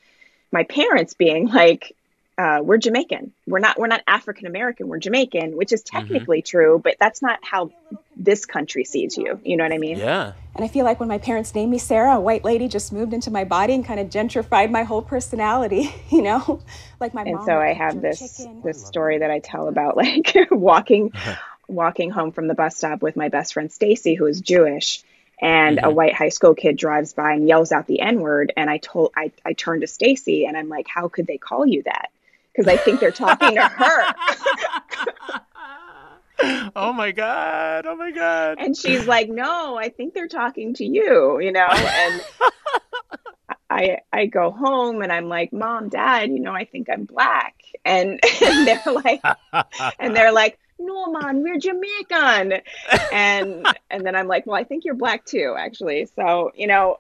my 0.53 0.65
parents 0.65 1.15
being 1.15 1.47
like 1.47 1.97
uh, 2.41 2.63
we're 2.63 2.79
jamaican. 2.79 3.33
We're 3.47 3.59
not 3.59 3.79
we're 3.79 3.87
not 3.87 4.03
african 4.07 4.47
american 4.47 4.89
we're 4.89 4.99
jamaican 4.99 5.57
which 5.57 5.73
is 5.73 5.83
technically 5.83 6.41
true 6.41 6.81
but 6.83 6.97
that's 6.99 7.21
not 7.21 7.39
how 7.43 7.71
this 8.17 8.47
country 8.47 8.85
sees 8.85 9.19
you. 9.19 9.39
You 9.45 9.57
know 9.57 9.65
what 9.65 9.73
i 9.73 9.79
mean? 9.79 9.99
Yeah. 9.99 10.33
And 10.55 10.65
I 10.65 10.69
feel 10.69 10.85
like 10.85 11.01
when 11.01 11.09
my 11.09 11.19
parents 11.19 11.55
named 11.55 11.71
me 11.71 11.79
Sarah, 11.79 12.17
a 12.17 12.21
white 12.21 12.45
lady 12.45 12.67
just 12.67 12.93
moved 12.93 13.13
into 13.13 13.31
my 13.31 13.45
body 13.45 13.75
and 13.75 13.85
kind 13.85 14.01
of 14.01 14.09
gentrified 14.09 14.71
my 14.71 14.83
whole 14.85 15.03
personality, 15.03 15.95
you 16.11 16.23
know? 16.23 16.61
Like 16.99 17.13
my 17.15 17.23
and 17.23 17.35
mom 17.35 17.47
so 17.47 17.59
i 17.59 17.73
have 17.75 18.01
this 18.01 18.39
chicken. 18.39 18.63
this 18.63 18.87
story 18.87 19.19
that 19.19 19.31
i 19.31 19.39
tell 19.41 19.69
about 19.69 19.97
like 20.05 20.35
walking 20.51 21.13
walking 21.69 22.11
home 22.11 22.33
from 22.33 22.49
the 22.49 22.55
bus 22.55 22.77
stop 22.77 23.03
with 23.03 23.17
my 23.17 23.29
best 23.29 23.53
friend 23.53 23.71
stacy 23.71 24.15
who 24.15 24.27
is 24.27 24.41
jewish 24.41 25.03
and 25.41 25.81
a 25.83 25.91
white 25.91 26.15
high 26.15 26.29
school 26.29 26.55
kid 26.55 26.77
drives 26.77 27.13
by 27.15 27.33
and 27.33 27.49
yells 27.49 27.73
out 27.73 27.87
the 27.87 28.01
n 28.01 28.21
word. 28.21 28.53
And 28.57 28.71
i 28.71 28.79
told 28.79 29.13
i, 29.17 29.31
I 29.45 29.53
turned 29.53 29.83
to 29.83 29.87
stacy 29.87 30.47
and 30.47 30.57
i'm 30.57 30.69
like 30.69 30.87
how 30.89 31.09
could 31.09 31.27
they 31.27 31.39
call 31.39 31.67
you 31.67 31.83
that 31.85 32.11
because 32.55 32.69
i 32.73 32.77
think 32.77 33.01
they're 33.01 33.11
talking 33.11 33.55
to 33.55 33.69
her 33.69 34.15
Oh 36.75 36.95
my 36.95 37.13
god. 37.13 37.85
Oh 37.85 37.97
my 37.97 38.13
god. 38.13 38.57
and 38.59 38.75
she's 38.77 39.07
like 39.07 39.29
no 39.29 39.77
i 39.77 39.91
think 39.91 40.15
they're 40.15 40.29
talking 40.29 40.73
to 40.75 40.85
you 40.85 41.39
you 41.41 41.53
know 41.53 41.67
and 41.69 42.25
i 43.71 43.99
i 44.13 44.27
go 44.27 44.51
home 44.51 45.03
and 45.03 45.13
i'm 45.13 45.29
like 45.29 45.53
mom 45.53 45.89
dad 45.91 46.31
you 46.31 46.41
know 46.41 46.53
i 46.53 46.65
think 46.65 46.89
i'm 46.91 47.05
black 47.05 47.55
and, 47.85 48.19
and 48.43 48.67
they're 48.67 48.93
like 48.93 49.23
and 49.99 50.17
they're 50.17 50.33
like 50.33 50.59
no 50.79 51.13
man 51.13 51.43
we're 51.43 51.59
jamaican 51.59 52.55
and 53.13 53.67
and 53.91 54.07
then 54.07 54.17
i'm 54.17 54.27
like 54.27 54.47
well 54.47 54.57
i 54.59 54.65
think 54.65 54.85
you're 54.87 54.95
black 54.95 55.25
too 55.27 55.55
actually 55.59 56.07
so 56.17 56.51
you 56.55 56.67
know 56.67 56.97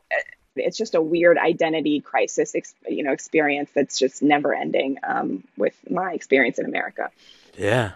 it's 0.60 0.76
just 0.76 0.94
a 0.94 1.00
weird 1.00 1.38
identity 1.38 2.00
crisis 2.00 2.54
you 2.88 3.02
know 3.02 3.12
experience 3.12 3.70
that's 3.74 3.98
just 3.98 4.22
never 4.22 4.54
ending 4.54 4.98
um, 5.02 5.44
with 5.56 5.74
my 5.90 6.12
experience 6.12 6.58
in 6.58 6.66
america 6.66 7.10
yeah 7.56 7.92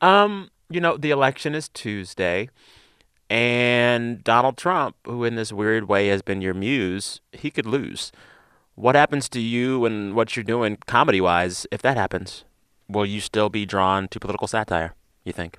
um 0.00 0.50
you 0.68 0.80
know 0.80 0.96
the 0.96 1.10
election 1.10 1.54
is 1.54 1.68
tuesday 1.70 2.48
and 3.30 4.22
Donald 4.22 4.56
Trump, 4.56 4.96
who 5.06 5.24
in 5.24 5.34
this 5.34 5.52
weird 5.52 5.88
way 5.88 6.08
has 6.08 6.22
been 6.22 6.42
your 6.42 6.54
muse, 6.54 7.20
he 7.32 7.50
could 7.50 7.66
lose. 7.66 8.12
What 8.74 8.94
happens 8.94 9.28
to 9.30 9.40
you 9.40 9.84
and 9.84 10.14
what 10.14 10.36
you're 10.36 10.44
doing 10.44 10.78
comedy 10.86 11.20
wise 11.20 11.66
if 11.70 11.80
that 11.82 11.96
happens? 11.96 12.44
Will 12.88 13.06
you 13.06 13.20
still 13.20 13.48
be 13.48 13.64
drawn 13.64 14.08
to 14.08 14.20
political 14.20 14.46
satire, 14.46 14.94
you 15.24 15.32
think? 15.32 15.56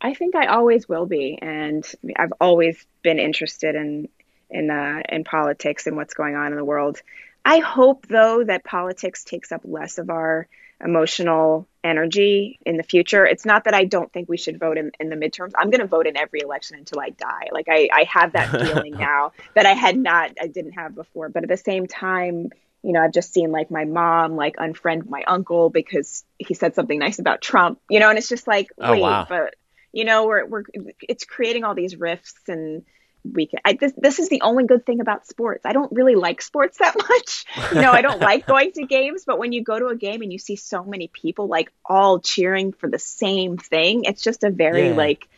I 0.00 0.14
think 0.14 0.34
I 0.34 0.46
always 0.46 0.88
will 0.88 1.06
be. 1.06 1.38
And 1.42 1.84
I've 2.16 2.32
always 2.40 2.86
been 3.02 3.18
interested 3.18 3.74
in 3.74 4.08
in 4.52 4.70
uh, 4.70 5.02
in 5.08 5.24
politics 5.24 5.86
and 5.86 5.96
what's 5.96 6.14
going 6.14 6.36
on 6.36 6.52
in 6.52 6.56
the 6.56 6.64
world. 6.64 7.00
I 7.44 7.58
hope 7.58 8.06
though 8.06 8.44
that 8.44 8.62
politics 8.64 9.24
takes 9.24 9.50
up 9.50 9.62
less 9.64 9.98
of 9.98 10.10
our 10.10 10.46
emotional 10.84 11.66
energy 11.84 12.58
in 12.64 12.76
the 12.76 12.82
future. 12.82 13.24
It's 13.24 13.44
not 13.44 13.64
that 13.64 13.74
I 13.74 13.84
don't 13.84 14.12
think 14.12 14.28
we 14.28 14.36
should 14.36 14.58
vote 14.58 14.78
in, 14.78 14.92
in 14.98 15.08
the 15.08 15.16
midterms. 15.16 15.52
I'm 15.56 15.70
going 15.70 15.80
to 15.80 15.86
vote 15.86 16.06
in 16.06 16.16
every 16.16 16.40
election 16.40 16.76
until 16.76 17.00
I 17.00 17.10
die. 17.10 17.48
Like 17.52 17.66
I, 17.68 17.88
I 17.92 18.04
have 18.04 18.32
that 18.32 18.50
feeling 18.50 18.94
now 18.98 19.32
that 19.54 19.66
I 19.66 19.72
had 19.72 19.96
not, 19.96 20.32
I 20.40 20.48
didn't 20.48 20.72
have 20.72 20.94
before. 20.94 21.28
But 21.28 21.44
at 21.44 21.48
the 21.48 21.56
same 21.56 21.86
time, 21.86 22.50
you 22.82 22.92
know, 22.92 23.00
I've 23.00 23.12
just 23.12 23.32
seen 23.32 23.52
like 23.52 23.70
my 23.70 23.84
mom 23.84 24.34
like 24.34 24.56
unfriend 24.56 25.08
my 25.08 25.22
uncle 25.26 25.70
because 25.70 26.24
he 26.38 26.54
said 26.54 26.74
something 26.74 26.98
nice 26.98 27.20
about 27.20 27.40
Trump, 27.40 27.80
you 27.88 28.00
know, 28.00 28.08
and 28.08 28.18
it's 28.18 28.28
just 28.28 28.46
like, 28.46 28.68
oh, 28.78 28.92
wait, 28.92 29.02
wow. 29.02 29.26
but 29.28 29.54
you 29.92 30.04
know, 30.04 30.26
we're, 30.26 30.46
we're, 30.46 30.64
it's 31.00 31.24
creating 31.24 31.64
all 31.64 31.74
these 31.74 31.96
rifts 31.96 32.34
and, 32.48 32.82
weekend. 33.24 33.62
I, 33.64 33.74
this 33.74 33.92
this 33.96 34.18
is 34.18 34.28
the 34.28 34.40
only 34.42 34.64
good 34.64 34.84
thing 34.84 35.00
about 35.00 35.26
sports. 35.26 35.64
I 35.64 35.72
don't 35.72 35.92
really 35.92 36.14
like 36.14 36.42
sports 36.42 36.78
that 36.78 36.96
much. 37.08 37.44
You 37.72 37.80
know, 37.80 37.92
I 37.92 38.02
don't 38.02 38.20
like 38.20 38.46
going 38.46 38.72
to 38.72 38.84
games, 38.84 39.24
but 39.24 39.38
when 39.38 39.52
you 39.52 39.62
go 39.62 39.78
to 39.78 39.86
a 39.86 39.96
game 39.96 40.22
and 40.22 40.32
you 40.32 40.38
see 40.38 40.56
so 40.56 40.84
many 40.84 41.08
people 41.08 41.46
like 41.46 41.72
all 41.84 42.20
cheering 42.20 42.72
for 42.72 42.88
the 42.88 42.98
same 42.98 43.56
thing, 43.56 44.04
it's 44.04 44.22
just 44.22 44.44
a 44.44 44.50
very 44.50 44.88
yeah. 44.88 44.94
like 44.94 45.28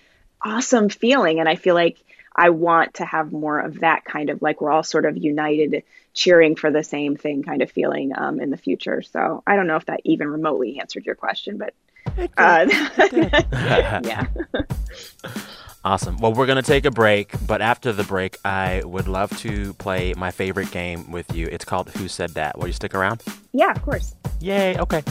awesome 0.42 0.88
feeling. 0.88 1.40
And 1.40 1.48
I 1.48 1.56
feel 1.56 1.74
like 1.74 1.98
I 2.34 2.50
want 2.50 2.94
to 2.94 3.04
have 3.04 3.32
more 3.32 3.60
of 3.60 3.80
that 3.80 4.04
kind 4.04 4.30
of 4.30 4.42
like 4.42 4.60
we're 4.60 4.70
all 4.70 4.82
sort 4.82 5.04
of 5.06 5.16
united 5.16 5.84
cheering 6.14 6.56
for 6.56 6.70
the 6.70 6.82
same 6.82 7.16
thing 7.16 7.42
kind 7.42 7.62
of 7.62 7.70
feeling 7.70 8.12
um, 8.16 8.40
in 8.40 8.50
the 8.50 8.56
future. 8.56 9.02
So 9.02 9.42
I 9.46 9.56
don't 9.56 9.66
know 9.66 9.76
if 9.76 9.86
that 9.86 10.00
even 10.04 10.28
remotely 10.28 10.80
answered 10.80 11.06
your 11.06 11.14
question, 11.14 11.58
but 11.58 11.74
uh, 12.36 12.66
yeah. 14.04 14.28
Awesome. 15.84 16.16
Well, 16.16 16.32
we're 16.32 16.46
going 16.46 16.56
to 16.56 16.62
take 16.62 16.86
a 16.86 16.90
break, 16.90 17.34
but 17.46 17.60
after 17.60 17.92
the 17.92 18.04
break, 18.04 18.38
I 18.42 18.82
would 18.84 19.06
love 19.06 19.36
to 19.40 19.74
play 19.74 20.14
my 20.14 20.30
favorite 20.30 20.70
game 20.70 21.10
with 21.10 21.34
you. 21.34 21.46
It's 21.52 21.66
called 21.66 21.90
Who 21.90 22.08
Said 22.08 22.30
That. 22.30 22.58
Will 22.58 22.68
you 22.68 22.72
stick 22.72 22.94
around? 22.94 23.22
Yeah, 23.52 23.70
of 23.70 23.82
course. 23.82 24.14
Yay. 24.40 24.78
Okay. 24.78 25.02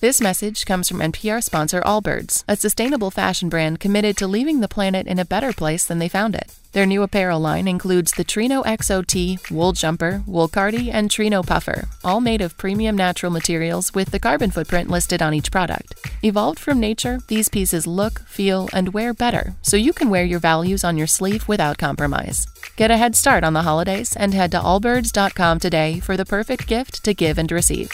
This 0.00 0.20
message 0.20 0.66
comes 0.66 0.88
from 0.88 0.98
NPR 0.98 1.42
sponsor 1.42 1.80
Allbirds, 1.80 2.42
a 2.48 2.56
sustainable 2.56 3.12
fashion 3.12 3.48
brand 3.48 3.78
committed 3.78 4.16
to 4.16 4.26
leaving 4.26 4.60
the 4.60 4.68
planet 4.68 5.06
in 5.06 5.20
a 5.20 5.24
better 5.24 5.52
place 5.52 5.86
than 5.86 6.00
they 6.00 6.08
found 6.08 6.34
it. 6.34 6.52
Their 6.76 6.84
new 6.84 7.02
apparel 7.02 7.40
line 7.40 7.68
includes 7.68 8.12
the 8.12 8.22
Trino 8.22 8.62
XOT, 8.62 9.50
Wool 9.50 9.72
Jumper, 9.72 10.22
Wool 10.26 10.46
Cardi, 10.46 10.90
and 10.90 11.08
Trino 11.08 11.42
Puffer, 11.42 11.88
all 12.04 12.20
made 12.20 12.42
of 12.42 12.58
premium 12.58 12.94
natural 12.94 13.32
materials 13.32 13.94
with 13.94 14.10
the 14.10 14.18
carbon 14.18 14.50
footprint 14.50 14.90
listed 14.90 15.22
on 15.22 15.32
each 15.32 15.50
product. 15.50 15.94
Evolved 16.22 16.58
from 16.58 16.78
nature, 16.78 17.20
these 17.28 17.48
pieces 17.48 17.86
look, 17.86 18.18
feel, 18.28 18.68
and 18.74 18.92
wear 18.92 19.14
better, 19.14 19.54
so 19.62 19.78
you 19.78 19.94
can 19.94 20.10
wear 20.10 20.24
your 20.24 20.38
values 20.38 20.84
on 20.84 20.98
your 20.98 21.06
sleeve 21.06 21.48
without 21.48 21.78
compromise. 21.78 22.46
Get 22.76 22.90
a 22.90 22.98
head 22.98 23.16
start 23.16 23.42
on 23.42 23.54
the 23.54 23.62
holidays 23.62 24.14
and 24.14 24.34
head 24.34 24.50
to 24.50 24.58
allbirds.com 24.58 25.58
today 25.60 25.98
for 26.00 26.18
the 26.18 26.26
perfect 26.26 26.66
gift 26.66 27.02
to 27.04 27.14
give 27.14 27.38
and 27.38 27.50
receive. 27.50 27.90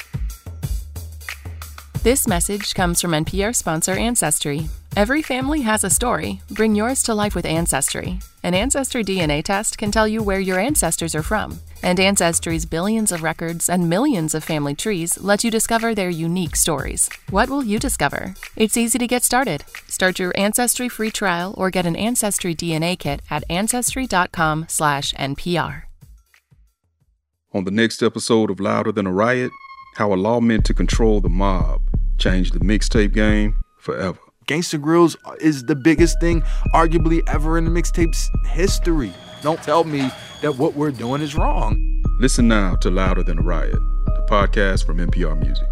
This 2.03 2.27
message 2.27 2.75
comes 2.75 3.01
from 3.01 3.13
NPR 3.13 3.55
sponsor 3.55 3.93
Ancestry. 3.93 4.67
Every 4.97 5.23
family 5.23 5.61
has 5.61 5.85
a 5.85 5.89
story. 5.89 6.41
Bring 6.51 6.75
yours 6.75 7.05
to 7.05 7.15
life 7.15 7.37
with 7.37 7.47
Ancestry. 7.47 8.19
An 8.45 8.55
Ancestry 8.55 9.05
DNA 9.05 9.41
test 9.45 9.79
can 9.79 9.93
tell 9.93 10.09
you 10.09 10.21
where 10.21 10.41
your 10.41 10.59
ancestors 10.59 11.15
are 11.15 11.23
from. 11.23 11.61
And 11.81 12.01
Ancestry's 12.01 12.67
billions 12.67 13.13
of 13.13 13.23
records 13.23 13.71
and 13.71 13.89
millions 13.89 14.35
of 14.35 14.43
family 14.43 14.75
trees 14.75 15.17
let 15.21 15.45
you 15.45 15.51
discover 15.51 15.95
their 15.95 16.11
unique 16.11 16.57
stories. 16.57 17.09
What 17.31 17.49
will 17.49 17.63
you 17.63 17.79
discover? 17.79 18.35
It's 18.57 18.77
easy 18.77 18.99
to 18.99 19.07
get 19.07 19.23
started. 19.23 19.63
Start 19.87 20.19
your 20.19 20.33
Ancestry 20.37 20.89
free 20.89 21.13
trial 21.13 21.55
or 21.57 21.71
get 21.71 21.87
an 21.87 21.95
Ancestry 21.95 22.53
DNA 22.53 22.99
kit 22.99 23.23
at 23.31 23.45
ancestry.com/npr. 23.49 25.83
On 27.55 27.65
the 27.65 27.71
next 27.71 28.03
episode 28.03 28.51
of 28.51 28.59
Louder 28.59 28.91
Than 28.91 29.07
a 29.07 29.13
Riot, 29.13 29.53
how 29.99 30.13
a 30.13 30.17
law 30.17 30.41
meant 30.41 30.65
to 30.65 30.75
control 30.75 31.21
the 31.21 31.29
mob 31.29 31.83
changed 32.19 32.55
the 32.55 32.61
mixtape 32.61 33.13
game 33.13 33.63
forever. 33.79 34.19
Gangsta 34.47 34.81
Grillz 34.81 35.17
is 35.41 35.65
the 35.65 35.77
biggest 35.77 36.21
thing, 36.21 36.43
arguably, 36.75 37.23
ever 37.29 37.59
in 37.59 37.65
the 37.65 37.71
mixtape's 37.71 38.29
history. 38.47 39.13
Don't 39.41 39.63
tell 39.63 39.85
me 39.85 40.11
that 40.41 40.57
what 40.57 40.75
we're 40.75 40.91
doing 40.91 41.23
is 41.23 41.35
wrong. 41.35 42.03
Listen 42.19 42.49
now 42.49 42.75
to 42.77 42.91
Louder 42.91 43.23
Than 43.23 43.39
a 43.39 43.43
Riot, 43.43 43.79
the 44.07 44.27
podcast 44.29 44.85
from 44.85 44.99
NPR 44.99 45.39
Music. 45.41 45.69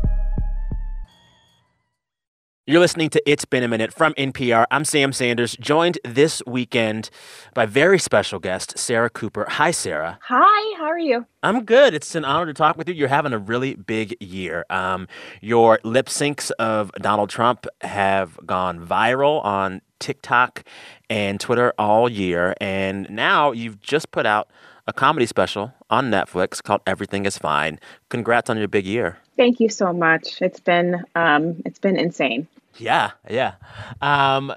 You're 2.66 2.80
listening 2.80 3.08
to 3.10 3.22
It's 3.28 3.46
Been 3.46 3.62
a 3.62 3.68
Minute 3.68 3.90
from 3.90 4.12
NPR. 4.14 4.66
I'm 4.70 4.84
Sam 4.84 5.14
Sanders, 5.14 5.56
joined 5.58 5.98
this 6.04 6.42
weekend 6.46 7.08
by 7.54 7.64
very 7.64 7.98
special 7.98 8.38
guest, 8.38 8.78
Sarah 8.78 9.08
Cooper. 9.08 9.46
Hi, 9.48 9.70
Sarah. 9.70 10.18
Hi, 10.24 10.78
how 10.78 10.84
are 10.84 10.98
you? 10.98 11.24
I'm 11.42 11.64
good. 11.64 11.94
It's 11.94 12.14
an 12.14 12.26
honor 12.26 12.44
to 12.46 12.52
talk 12.54 12.76
with 12.76 12.86
you. 12.86 12.94
You're 12.94 13.08
having 13.08 13.32
a 13.32 13.38
really 13.38 13.76
big 13.76 14.14
year. 14.20 14.66
Um, 14.68 15.08
your 15.40 15.80
lip 15.84 16.06
syncs 16.06 16.50
of 16.58 16.92
Donald 17.00 17.30
Trump 17.30 17.66
have 17.80 18.38
gone 18.44 18.86
viral 18.86 19.42
on 19.42 19.80
TikTok 19.98 20.62
and 21.08 21.40
Twitter 21.40 21.72
all 21.78 22.10
year. 22.10 22.54
And 22.60 23.08
now 23.08 23.52
you've 23.52 23.80
just 23.80 24.10
put 24.10 24.26
out 24.26 24.50
a 24.90 24.92
comedy 24.92 25.24
special 25.24 25.72
on 25.88 26.10
Netflix 26.10 26.60
called 26.60 26.80
Everything 26.84 27.24
is 27.24 27.38
Fine. 27.38 27.78
Congrats 28.08 28.50
on 28.50 28.58
your 28.58 28.66
big 28.66 28.84
year. 28.84 29.18
Thank 29.36 29.60
you 29.60 29.68
so 29.68 29.92
much. 29.92 30.42
It's 30.42 30.58
been 30.58 31.04
um, 31.14 31.62
it's 31.64 31.78
been 31.78 31.96
insane. 31.96 32.48
Yeah, 32.76 33.12
yeah. 33.28 33.54
Um, 34.02 34.52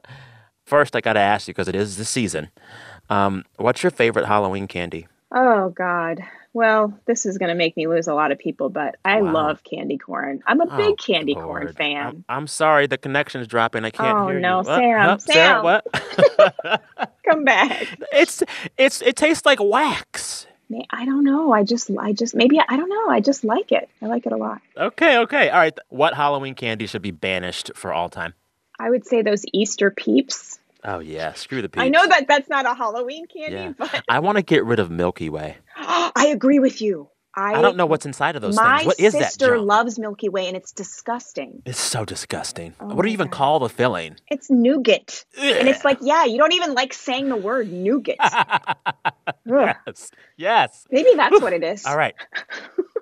first, 0.65 0.95
I 0.95 1.01
got 1.01 1.13
to 1.13 1.19
ask 1.19 1.47
you 1.47 1.53
because 1.53 1.67
it 1.67 1.75
is 1.75 1.97
the 1.97 2.05
season. 2.05 2.49
Um, 3.11 3.45
what's 3.57 3.83
your 3.83 3.91
favorite 3.91 4.25
Halloween 4.25 4.67
candy? 4.67 5.07
Oh 5.31 5.69
God. 5.69 6.23
Well, 6.53 6.93
this 7.05 7.25
is 7.25 7.39
going 7.39 7.49
to 7.49 7.55
make 7.55 7.75
me 7.75 7.87
lose 7.87 8.07
a 8.07 8.13
lot 8.13 8.31
of 8.31 8.37
people, 8.37 8.69
but 8.69 8.95
I 9.03 9.21
wow. 9.21 9.33
love 9.33 9.63
candy 9.63 9.97
corn. 9.97 10.43
I'm 10.45 10.61
a 10.61 10.67
big 10.77 10.91
oh, 10.91 10.95
candy 10.95 11.33
Lord. 11.33 11.45
corn 11.47 11.73
fan. 11.73 12.07
I'm, 12.07 12.25
I'm, 12.29 12.47
sorry, 12.47 12.85
the 12.85 12.97
connection 12.97 13.41
is 13.41 13.47
dropping. 13.47 13.85
I 13.85 13.89
can't 13.89 14.17
oh, 14.17 14.27
hear 14.27 14.39
no, 14.39 14.61
you. 14.61 14.69
Uh, 14.69 14.77
Sam, 14.77 15.09
oh, 15.09 15.17
Sam, 15.17 15.33
Sarah, 15.33 15.63
what? 15.63 16.81
Come 17.27 17.43
back. 17.43 17.87
It's 18.11 18.43
it's 18.77 19.01
it 19.01 19.15
tastes 19.15 19.45
like 19.45 19.59
wax. 19.59 20.45
I 20.89 21.05
don't 21.05 21.23
know. 21.23 21.53
I 21.53 21.63
just, 21.63 21.91
I 21.99 22.13
just, 22.13 22.33
maybe, 22.33 22.59
I 22.59 22.77
don't 22.77 22.89
know. 22.89 23.09
I 23.09 23.19
just 23.19 23.43
like 23.43 23.71
it. 23.71 23.89
I 24.01 24.07
like 24.07 24.25
it 24.25 24.31
a 24.31 24.37
lot. 24.37 24.61
Okay, 24.75 25.19
okay. 25.19 25.49
All 25.49 25.59
right. 25.59 25.77
What 25.89 26.15
Halloween 26.15 26.55
candy 26.55 26.87
should 26.87 27.01
be 27.01 27.11
banished 27.11 27.71
for 27.75 27.93
all 27.93 28.09
time? 28.09 28.33
I 28.79 28.89
would 28.89 29.05
say 29.05 29.21
those 29.21 29.45
Easter 29.53 29.91
peeps. 29.91 30.59
Oh, 30.85 30.99
yeah. 30.99 31.33
Screw 31.33 31.61
the 31.61 31.69
peeps. 31.69 31.83
I 31.83 31.89
know 31.89 32.05
that 32.07 32.27
that's 32.27 32.49
not 32.49 32.65
a 32.65 32.73
Halloween 32.73 33.25
candy, 33.27 33.55
yeah. 33.55 33.73
but. 33.77 34.03
I 34.09 34.19
want 34.19 34.37
to 34.37 34.41
get 34.41 34.65
rid 34.65 34.79
of 34.79 34.91
Milky 34.91 35.29
Way. 35.29 35.57
I 35.77 36.27
agree 36.31 36.59
with 36.59 36.81
you. 36.81 37.09
I, 37.35 37.55
I, 37.55 37.61
don't 37.63 37.77
know 37.77 37.87
what's 37.87 38.05
inside 38.05 38.35
of 38.35 38.43
those 38.43 38.55
things. 38.55 38.85
What 38.85 38.99
is 38.99 39.13
that? 39.13 39.19
My 39.19 39.25
sister 39.25 39.57
loves 39.57 39.97
Milky 39.97 40.29
Way, 40.29 40.47
and 40.47 40.55
it's 40.55 40.71
disgusting. 40.71 41.63
It's 41.65 41.79
so 41.79 42.05
disgusting. 42.05 42.75
Oh 42.79 42.93
what 42.93 43.01
do 43.01 43.07
you 43.07 43.13
even 43.13 43.25
God. 43.27 43.35
call 43.35 43.59
the 43.59 43.69
filling? 43.69 44.17
It's 44.29 44.51
nougat, 44.51 45.25
Ugh. 45.39 45.43
and 45.43 45.67
it's 45.67 45.83
like, 45.83 45.97
yeah, 46.01 46.25
you 46.25 46.37
don't 46.37 46.53
even 46.53 46.75
like 46.75 46.93
saying 46.93 47.29
the 47.29 47.35
word 47.35 47.71
nougat. 47.71 48.17
yes, 49.45 50.11
yes. 50.37 50.85
Maybe 50.91 51.09
that's 51.15 51.41
what 51.41 51.53
it 51.53 51.63
is. 51.63 51.85
All 51.85 51.97
right. 51.97 52.15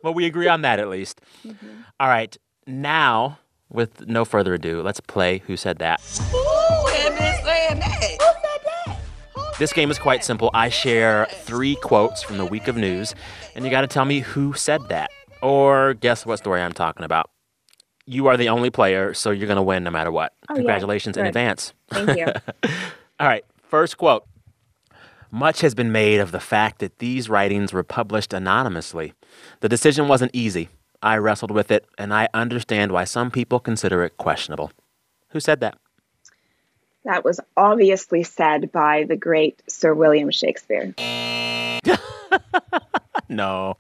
Well, 0.04 0.16
we 0.16 0.26
agree 0.26 0.48
on 0.48 0.64
that 0.64 0.80
at 0.80 0.90
least. 0.90 1.22
Mm-hmm. 1.46 1.68
All 2.00 2.08
right. 2.08 2.36
Now, 2.66 3.38
with 3.72 4.08
no 4.08 4.25
further 4.25 4.54
ado, 4.54 4.82
let's 4.82 5.00
play 5.00 5.40
Who 5.48 5.58
Said 5.58 5.80
That. 5.80 6.00
Ooh, 6.34 6.88
and 6.94 7.18
saying 7.46 7.80
that. 7.80 8.98
This 9.60 9.74
game 9.74 9.92
is 9.92 10.00
quite 10.00 10.24
simple. 10.24 10.50
I 10.54 10.70
share 10.70 11.28
three 11.32 11.75
quotes 11.75 12.24
from 12.24 12.38
the 12.38 12.46
week 12.46 12.68
of 12.68 12.75
news, 12.75 13.13
and 13.56 13.63
you 13.63 13.70
got 13.70 13.82
to 13.82 13.88
tell 13.88 14.06
me 14.06 14.22
who 14.22 14.54
said 14.54 14.90
that 14.90 15.12
or 15.42 15.94
guess 15.96 16.25
what 16.25 16.38
story 16.38 16.62
I'm 16.62 16.74
talking 16.74 17.04
about. 17.04 17.30
You 18.06 18.28
are 18.28 18.38
the 18.38 18.50
only 18.50 18.72
player, 18.72 19.13
so 19.13 19.30
you're 19.32 19.48
going 19.48 19.58
to 19.58 19.62
win 19.62 19.84
no 19.84 19.92
matter 19.92 20.12
what. 20.12 20.34
Oh, 20.50 20.56
Congratulations 20.56 21.16
yeah. 21.16 21.22
in 21.22 21.28
advance. 21.28 21.74
Thank 21.92 22.18
you. 22.18 22.25
All 23.20 23.28
right, 23.28 23.46
first 23.62 23.98
quote. 23.98 24.25
Much 25.30 25.62
has 25.62 25.74
been 25.74 25.92
made 25.92 26.20
of 26.20 26.32
the 26.32 26.40
fact 26.42 26.80
that 26.80 27.00
these 27.00 27.30
writings 27.30 27.72
were 27.72 27.84
published 27.84 28.34
anonymously. 28.34 29.13
The 29.62 29.70
decision 29.70 30.08
wasn't 30.08 30.32
easy. 30.34 30.70
I 31.03 31.17
wrestled 31.17 31.51
with 31.51 31.72
it, 31.72 31.86
and 31.98 32.13
I 32.13 32.27
understand 32.34 32.91
why 32.91 33.03
some 33.05 33.31
people 33.31 33.60
consider 33.60 34.03
it 34.03 34.17
questionable. 34.17 34.72
Who 35.29 35.39
said 35.39 35.60
that? 35.62 35.77
That 37.05 37.24
was 37.25 37.39
obviously 37.58 38.24
said 38.24 38.72
by 38.72 39.05
the 39.05 39.15
great 39.15 39.62
Sir 39.67 39.93
William 39.93 40.29
Shakespeare. 40.29 40.93
no, 43.29 43.77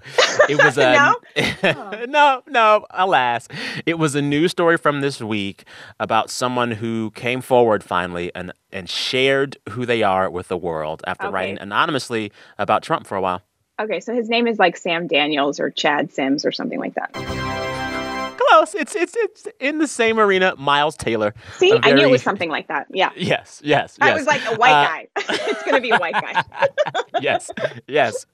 it 0.49 0.63
was 0.63 0.77
a 0.77 0.93
No? 1.63 2.05
no, 2.07 2.41
no. 2.47 2.85
Alas, 2.91 3.47
it 3.85 3.99
was 3.99 4.15
a 4.15 4.21
news 4.21 4.51
story 4.51 4.77
from 4.77 5.01
this 5.01 5.21
week 5.21 5.65
about 5.99 6.29
someone 6.31 6.71
who 6.71 7.11
came 7.11 7.41
forward 7.41 7.83
finally 7.83 8.31
and 8.33 8.51
and 8.71 8.89
shared 8.89 9.57
who 9.69 9.85
they 9.85 10.01
are 10.01 10.29
with 10.29 10.47
the 10.47 10.57
world 10.57 11.03
after 11.05 11.27
Okay. 11.27 11.33
writing 11.33 11.59
anonymously 11.59 12.31
about 12.57 12.81
Trump 12.81 13.05
for 13.05 13.15
a 13.15 13.21
while. 13.21 13.43
Okay, 13.81 13.99
so 13.99 14.13
his 14.13 14.29
name 14.29 14.47
is 14.47 14.59
like 14.59 14.77
Sam 14.77 15.07
Daniels 15.07 15.59
or 15.59 15.71
Chad 15.71 16.13
Sims 16.13 16.45
or 16.45 16.51
something 16.51 16.79
like 16.79 16.93
that. 16.93 17.11
Close. 18.37 18.75
It's 18.75 18.95
it's 18.95 19.15
it's 19.17 19.47
in 19.59 19.79
the 19.79 19.87
same 19.87 20.19
arena. 20.19 20.53
Miles 20.57 20.95
Taylor. 20.95 21.33
See, 21.57 21.71
a 21.71 21.79
I 21.81 21.93
knew 21.93 22.03
it 22.03 22.11
was 22.11 22.21
something 22.21 22.49
like 22.49 22.67
that. 22.67 22.85
Yeah. 22.91 23.09
Yes, 23.15 23.59
yes, 23.63 23.97
I 23.99 24.09
yes. 24.09 24.17
was 24.19 24.27
like 24.27 24.41
a 24.45 24.55
white 24.55 24.71
Uh, 24.71 24.85
guy. 24.85 25.07
it's 25.17 25.63
going 25.63 25.75
to 25.75 25.81
be 25.81 25.89
a 25.89 25.97
white 25.97 26.13
guy. 26.13 26.43
yes, 27.21 27.49
yes. 27.87 28.25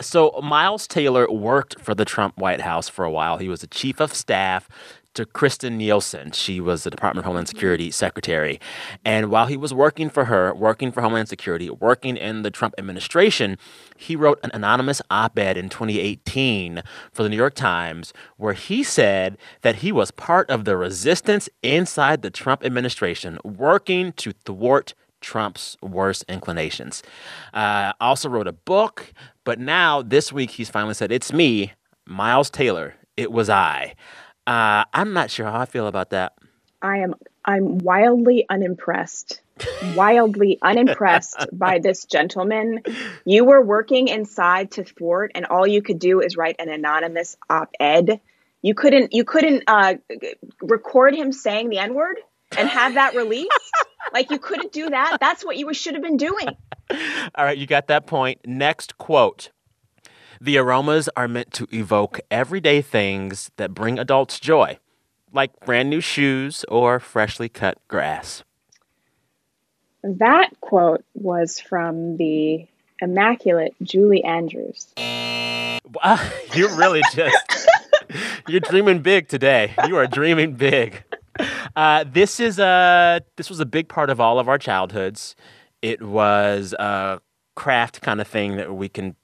So 0.00 0.40
Miles 0.42 0.86
Taylor 0.88 1.30
worked 1.30 1.78
for 1.80 1.94
the 1.94 2.04
Trump 2.04 2.38
White 2.38 2.62
House 2.62 2.88
for 2.88 3.04
a 3.04 3.10
while. 3.10 3.38
He 3.38 3.48
was 3.48 3.60
the 3.60 3.66
chief 3.68 4.00
of 4.00 4.12
staff 4.14 4.68
to 5.16 5.24
Kirstjen 5.24 5.72
Nielsen. 5.72 6.30
She 6.30 6.60
was 6.60 6.84
the 6.84 6.90
Department 6.90 7.20
of 7.20 7.24
Homeland 7.24 7.48
Security 7.48 7.90
secretary. 7.90 8.60
And 9.04 9.30
while 9.30 9.46
he 9.46 9.56
was 9.56 9.74
working 9.74 10.08
for 10.10 10.26
her, 10.26 10.54
working 10.54 10.92
for 10.92 11.00
Homeland 11.00 11.28
Security, 11.28 11.68
working 11.70 12.16
in 12.16 12.42
the 12.42 12.50
Trump 12.50 12.74
administration, 12.78 13.58
he 13.96 14.14
wrote 14.14 14.38
an 14.42 14.50
anonymous 14.54 15.02
op 15.10 15.38
ed 15.38 15.56
in 15.56 15.68
2018 15.68 16.82
for 17.12 17.22
the 17.22 17.28
New 17.28 17.36
York 17.36 17.54
Times 17.54 18.12
where 18.36 18.52
he 18.52 18.82
said 18.82 19.38
that 19.62 19.76
he 19.76 19.90
was 19.90 20.10
part 20.10 20.48
of 20.50 20.64
the 20.64 20.76
resistance 20.76 21.48
inside 21.62 22.22
the 22.22 22.30
Trump 22.30 22.64
administration, 22.64 23.38
working 23.42 24.12
to 24.12 24.32
thwart 24.44 24.94
Trump's 25.22 25.76
worst 25.80 26.24
inclinations. 26.28 27.02
Uh, 27.54 27.92
also 28.00 28.28
wrote 28.28 28.46
a 28.46 28.52
book, 28.52 29.12
but 29.44 29.58
now 29.58 30.02
this 30.02 30.30
week 30.30 30.50
he's 30.50 30.68
finally 30.68 30.94
said, 30.94 31.10
It's 31.10 31.32
me, 31.32 31.72
Miles 32.04 32.50
Taylor. 32.50 32.94
It 33.16 33.32
was 33.32 33.48
I. 33.48 33.94
Uh, 34.46 34.84
I'm 34.92 35.12
not 35.12 35.30
sure 35.30 35.46
how 35.46 35.60
I 35.60 35.66
feel 35.66 35.86
about 35.86 36.10
that. 36.10 36.34
I 36.80 36.98
am 36.98 37.14
I'm 37.44 37.78
wildly 37.78 38.44
unimpressed. 38.48 39.40
Wildly 39.94 40.58
unimpressed 40.62 41.46
by 41.52 41.78
this 41.78 42.04
gentleman. 42.04 42.82
You 43.24 43.44
were 43.44 43.62
working 43.62 44.08
inside 44.08 44.72
to 44.72 44.84
thwart 44.84 45.32
and 45.34 45.46
all 45.46 45.66
you 45.66 45.82
could 45.82 45.98
do 45.98 46.20
is 46.20 46.36
write 46.36 46.56
an 46.58 46.68
anonymous 46.68 47.36
op-ed. 47.48 48.20
You 48.62 48.74
couldn't 48.74 49.14
you 49.14 49.24
couldn't 49.24 49.64
uh, 49.66 49.94
record 50.60 51.14
him 51.14 51.32
saying 51.32 51.70
the 51.70 51.78
n-word 51.78 52.18
and 52.56 52.68
have 52.68 52.94
that 52.94 53.14
released? 53.14 53.50
like 54.12 54.30
you 54.30 54.38
couldn't 54.38 54.72
do 54.72 54.90
that? 54.90 55.18
That's 55.20 55.44
what 55.44 55.56
you 55.56 55.72
should 55.74 55.94
have 55.94 56.02
been 56.02 56.16
doing. 56.16 56.48
All 57.34 57.44
right, 57.44 57.58
you 57.58 57.66
got 57.66 57.88
that 57.88 58.06
point. 58.06 58.40
Next 58.46 58.98
quote. 58.98 59.50
The 60.40 60.58
aromas 60.58 61.08
are 61.16 61.28
meant 61.28 61.52
to 61.54 61.66
evoke 61.72 62.20
everyday 62.30 62.82
things 62.82 63.50
that 63.56 63.74
bring 63.74 63.98
adults 63.98 64.38
joy, 64.38 64.78
like 65.32 65.58
brand 65.64 65.88
new 65.90 66.00
shoes 66.00 66.64
or 66.68 67.00
freshly 67.00 67.48
cut 67.48 67.78
grass. 67.88 68.44
That 70.02 70.50
quote 70.60 71.04
was 71.14 71.58
from 71.58 72.16
the 72.16 72.66
immaculate 73.00 73.74
Julie 73.82 74.24
Andrews. 74.24 74.86
Wow, 74.98 76.30
you're 76.54 76.74
really 76.76 77.02
just 77.14 77.68
you're 78.48 78.60
dreaming 78.60 79.00
big 79.00 79.28
today. 79.28 79.74
You 79.86 79.96
are 79.96 80.06
dreaming 80.06 80.54
big. 80.54 81.02
Uh, 81.74 82.04
this 82.10 82.40
is 82.40 82.58
a 82.58 83.20
this 83.36 83.50
was 83.50 83.60
a 83.60 83.66
big 83.66 83.88
part 83.88 84.10
of 84.10 84.20
all 84.20 84.38
of 84.38 84.48
our 84.48 84.58
childhoods. 84.58 85.34
It 85.82 86.02
was 86.02 86.72
a 86.74 87.20
craft 87.54 88.00
kind 88.02 88.20
of 88.20 88.28
thing 88.28 88.56
that 88.56 88.74
we 88.74 88.88
can 88.88 89.16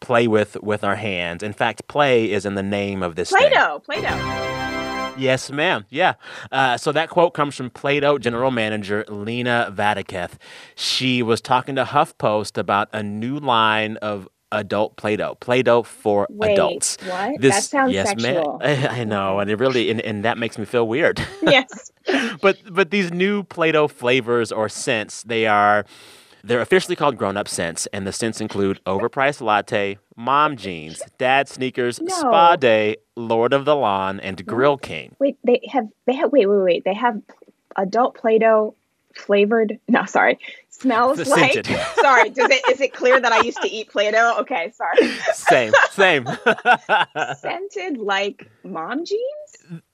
play 0.00 0.26
with 0.26 0.56
with 0.62 0.82
our 0.84 0.96
hands. 0.96 1.42
In 1.42 1.52
fact, 1.52 1.86
play 1.88 2.30
is 2.30 2.44
in 2.46 2.54
the 2.54 2.62
name 2.62 3.02
of 3.02 3.14
this. 3.16 3.30
Play-Doh, 3.30 3.80
Play-Doh. 3.84 5.14
Yes, 5.18 5.50
ma'am. 5.50 5.84
Yeah. 5.90 6.14
Uh, 6.50 6.76
so 6.78 6.92
that 6.92 7.10
quote 7.10 7.34
comes 7.34 7.54
from 7.54 7.68
Play-Doh 7.70 8.18
general 8.18 8.50
manager 8.50 9.04
Lena 9.08 9.72
Vadaketh. 9.74 10.32
She 10.74 11.22
was 11.22 11.40
talking 11.40 11.74
to 11.76 11.84
HuffPost 11.84 12.56
about 12.56 12.88
a 12.92 13.02
new 13.02 13.38
line 13.38 13.96
of 13.98 14.28
adult 14.52 14.96
Play-Doh, 14.96 15.36
Play-Doh 15.36 15.82
for 15.82 16.26
Wait, 16.30 16.52
adults. 16.52 16.96
what? 17.04 17.40
That 17.40 17.62
sounds 17.62 17.92
yes, 17.92 18.08
sexual. 18.08 18.58
ma'am. 18.62 18.86
I, 18.90 19.00
I 19.00 19.04
know, 19.04 19.38
and 19.40 19.50
it 19.50 19.58
really, 19.58 19.90
and, 19.90 20.00
and 20.00 20.24
that 20.24 20.38
makes 20.38 20.58
me 20.58 20.64
feel 20.64 20.88
weird. 20.88 21.20
Yes. 21.42 21.90
but 22.40 22.58
but 22.70 22.90
these 22.90 23.12
new 23.12 23.42
Play-Doh 23.42 23.88
flavors 23.88 24.50
or 24.52 24.68
scents, 24.68 25.22
they 25.24 25.46
are 25.46 25.84
they're 26.44 26.60
officially 26.60 26.96
called 26.96 27.16
grown-up 27.16 27.48
scents, 27.48 27.86
and 27.92 28.06
the 28.06 28.12
scents 28.12 28.40
include 28.40 28.80
overpriced 28.84 29.40
latte, 29.40 29.98
mom 30.16 30.56
jeans, 30.56 31.02
dad 31.18 31.48
sneakers, 31.48 32.00
No. 32.00 32.14
spa 32.14 32.56
day, 32.56 32.96
Lord 33.16 33.52
of 33.52 33.64
the 33.64 33.76
Lawn, 33.76 34.20
and 34.20 34.44
Grill 34.46 34.76
King. 34.76 35.14
Wait, 35.18 35.36
they 35.44 35.60
have 35.72 35.88
they 36.06 36.14
have 36.14 36.32
wait, 36.32 36.46
wait, 36.46 36.58
wait. 36.62 36.84
They 36.84 36.94
have 36.94 37.20
adult 37.76 38.14
Play-Doh 38.16 38.74
flavored. 39.14 39.78
No, 39.88 40.04
sorry. 40.06 40.38
Smells 40.70 41.18
The 41.18 41.28
like. 41.28 41.52
scented. 41.52 41.76
sorry. 42.00 42.30
Does 42.30 42.48
it 42.50 42.62
is 42.70 42.80
it 42.80 42.92
clear 42.94 43.20
that 43.20 43.32
I 43.32 43.40
used 43.42 43.60
to 43.60 43.68
eat 43.68 43.90
Play-Doh? 43.90 44.36
Okay, 44.40 44.72
sorry. 44.74 45.08
Same, 45.34 45.72
same. 45.90 46.26
Scented 47.38 47.98
like 47.98 48.50
mom 48.64 49.04
jeans. 49.04 49.20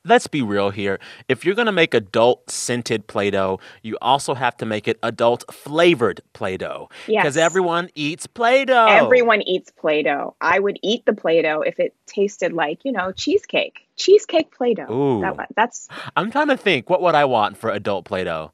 Let's 0.05 0.27
be 0.27 0.41
real 0.41 0.71
here. 0.71 0.99
If 1.29 1.45
you're 1.45 1.55
going 1.55 1.67
to 1.67 1.73
make 1.73 1.93
adult 1.93 2.51
scented 2.51 3.07
Play 3.09 3.31
Doh, 3.31 3.61
you 3.83 3.99
also 4.01 4.35
have 4.35 4.57
to 4.59 4.67
make 4.67 4.89
it 4.89 4.99
adult 5.03 5.45
flavored 5.53 6.21
Play 6.33 6.57
Doh. 6.57 6.89
Because 7.07 7.37
Yes. 7.37 7.45
everyone 7.45 7.91
eats 7.95 8.27
Play 8.27 8.65
Doh. 8.65 8.87
Everyone 8.87 9.43
eats 9.43 9.71
Play-Doh. 9.71 10.35
I 10.41 10.59
would 10.61 10.79
eat 10.83 11.05
the 11.07 11.13
Play-Doh 11.13 11.61
if 11.63 11.79
it 11.79 11.95
tasted 12.07 12.53
like 12.53 12.85
you 12.85 12.93
know 12.93 13.13
cheesecake. 13.13 13.81
Cheesecake 13.97 14.51
Play-Doh. 14.57 14.91
Ooh. 14.93 15.21
That, 15.21 15.49
that's 15.57 15.89
I'm 16.17 16.31
trying 16.31 16.49
to 16.49 16.57
think, 16.57 16.89
what 16.89 17.03
would 17.03 17.15
I 17.15 17.25
want 17.27 17.57
for 17.59 17.71
adult 17.71 18.05
Play 18.07 18.25
Doh? 18.25 18.53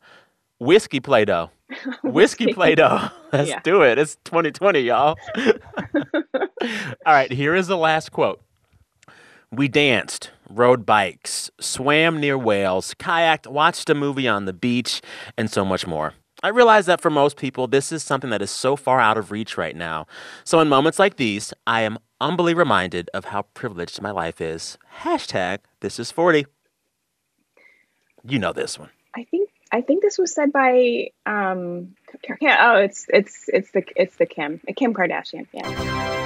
Whiskey 0.58 1.00
Play 1.00 1.24
Doh. 1.24 1.50
Whiskey 2.02 2.52
Play 2.52 2.74
Doh. 2.74 3.10
Let's 3.32 3.50
Yeah. 3.50 3.60
do 3.62 3.82
it. 3.82 3.98
It's 3.98 4.16
2020, 4.24 4.80
y'all. 4.80 5.16
All 6.26 6.48
right, 7.06 7.30
here 7.30 7.54
is 7.54 7.66
the 7.66 7.76
last 7.76 8.12
quote. 8.12 8.40
We 9.50 9.68
danced, 9.68 10.30
rode 10.54 10.86
bikes, 10.86 11.50
swam 11.60 12.20
near 12.20 12.38
whales, 12.38 12.94
kayaked, 12.94 13.46
watched 13.46 13.90
a 13.90 13.94
movie 13.94 14.28
on 14.28 14.44
the 14.44 14.52
beach, 14.52 15.00
and 15.36 15.50
so 15.50 15.64
much 15.64 15.86
more. 15.86 16.14
I 16.42 16.48
realize 16.48 16.86
that 16.86 17.00
for 17.00 17.10
most 17.10 17.36
people, 17.36 17.68
this 17.68 17.92
is 17.92 18.02
something 18.02 18.30
that 18.30 18.42
is 18.42 18.50
so 18.50 18.74
far 18.74 19.00
out 19.00 19.16
of 19.16 19.30
reach 19.30 19.56
right 19.56 19.76
now. 19.76 20.06
So, 20.44 20.58
in 20.60 20.68
moments 20.68 20.98
like 20.98 21.16
these, 21.16 21.54
I 21.66 21.82
am 21.82 21.98
humbly 22.20 22.54
reminded 22.54 23.10
of 23.14 23.26
how 23.26 23.42
privileged 23.54 24.02
my 24.02 24.10
life 24.10 24.40
is. 24.40 24.76
Hashtag 25.02 25.58
this 25.80 25.98
is 25.98 26.10
40. 26.10 26.46
You 28.24 28.38
know 28.38 28.52
this 28.52 28.78
one. 28.78 28.90
I 29.14 29.24
think 29.24 29.50
I 29.72 29.80
think 29.80 30.02
this 30.02 30.18
was 30.18 30.34
said 30.34 30.52
by 30.52 31.08
um 31.26 31.94
oh 32.42 32.76
it's 32.76 33.06
it's 33.08 33.48
it's 33.48 33.70
the 33.72 33.84
it's 33.96 34.16
the 34.16 34.26
Kim 34.26 34.60
Kim 34.76 34.94
Kardashian 34.94 35.46
yeah 35.52 36.21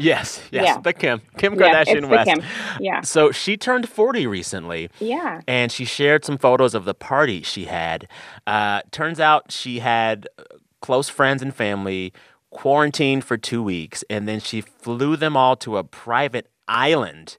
Yes, 0.00 0.40
yes, 0.50 0.64
Yeah. 0.64 0.78
the 0.80 0.92
Kim, 0.92 1.20
Kim 1.38 1.54
Yeah, 1.54 1.84
Kardashian 1.84 2.00
the 2.02 2.08
West. 2.08 2.30
Kim. 2.30 2.42
Yeah. 2.80 3.00
So 3.02 3.30
she 3.32 3.56
turned 3.56 3.88
40 3.88 4.26
recently. 4.26 4.90
yeah 4.98 5.40
and 5.46 5.70
she 5.72 5.84
shared 5.84 6.24
some 6.24 6.38
photos 6.38 6.74
of 6.74 6.84
the 6.84 6.94
party 6.94 7.42
she 7.42 7.66
had. 7.66 8.08
Uh, 8.46 8.82
turns 8.90 9.20
out 9.20 9.52
she 9.52 9.78
had 9.80 10.28
uh, 10.38 10.42
close 10.80 11.08
friends 11.08 11.42
and 11.42 11.54
family 11.54 12.12
quarantined 12.50 13.24
for 13.24 13.36
two 13.36 13.62
weeks, 13.62 14.02
and 14.10 14.26
then 14.26 14.40
she 14.40 14.60
flew 14.60 15.16
them 15.16 15.36
all 15.36 15.54
to 15.56 15.76
a 15.76 15.84
private 15.84 16.48
island 16.66 17.36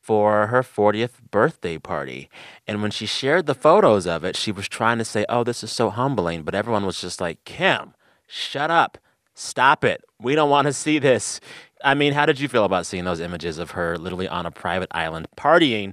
for 0.00 0.46
her 0.46 0.62
40th 0.62 1.14
birthday 1.30 1.78
party. 1.78 2.30
And 2.66 2.80
when 2.80 2.90
she 2.92 3.06
shared 3.06 3.46
the 3.46 3.54
photos 3.54 4.06
of 4.06 4.24
it, 4.24 4.36
she 4.36 4.52
was 4.52 4.68
trying 4.68 4.98
to 4.98 5.04
say, 5.04 5.26
Oh, 5.28 5.42
this 5.44 5.64
is 5.64 5.72
so 5.72 5.90
humbling. 5.90 6.42
But 6.44 6.54
everyone 6.54 6.86
was 6.86 7.00
just 7.00 7.20
like, 7.20 7.44
Kim, 7.44 7.92
shut 8.26 8.70
up. 8.70 8.98
Stop 9.34 9.84
it. 9.84 10.02
We 10.20 10.34
don't 10.34 10.48
want 10.48 10.66
to 10.66 10.72
see 10.72 10.98
this. 10.98 11.40
I 11.84 11.94
mean, 11.94 12.12
how 12.12 12.26
did 12.26 12.40
you 12.40 12.48
feel 12.48 12.64
about 12.64 12.86
seeing 12.86 13.04
those 13.04 13.20
images 13.20 13.58
of 13.58 13.72
her 13.72 13.98
literally 13.98 14.28
on 14.28 14.46
a 14.46 14.50
private 14.50 14.88
island 14.92 15.28
partying 15.36 15.92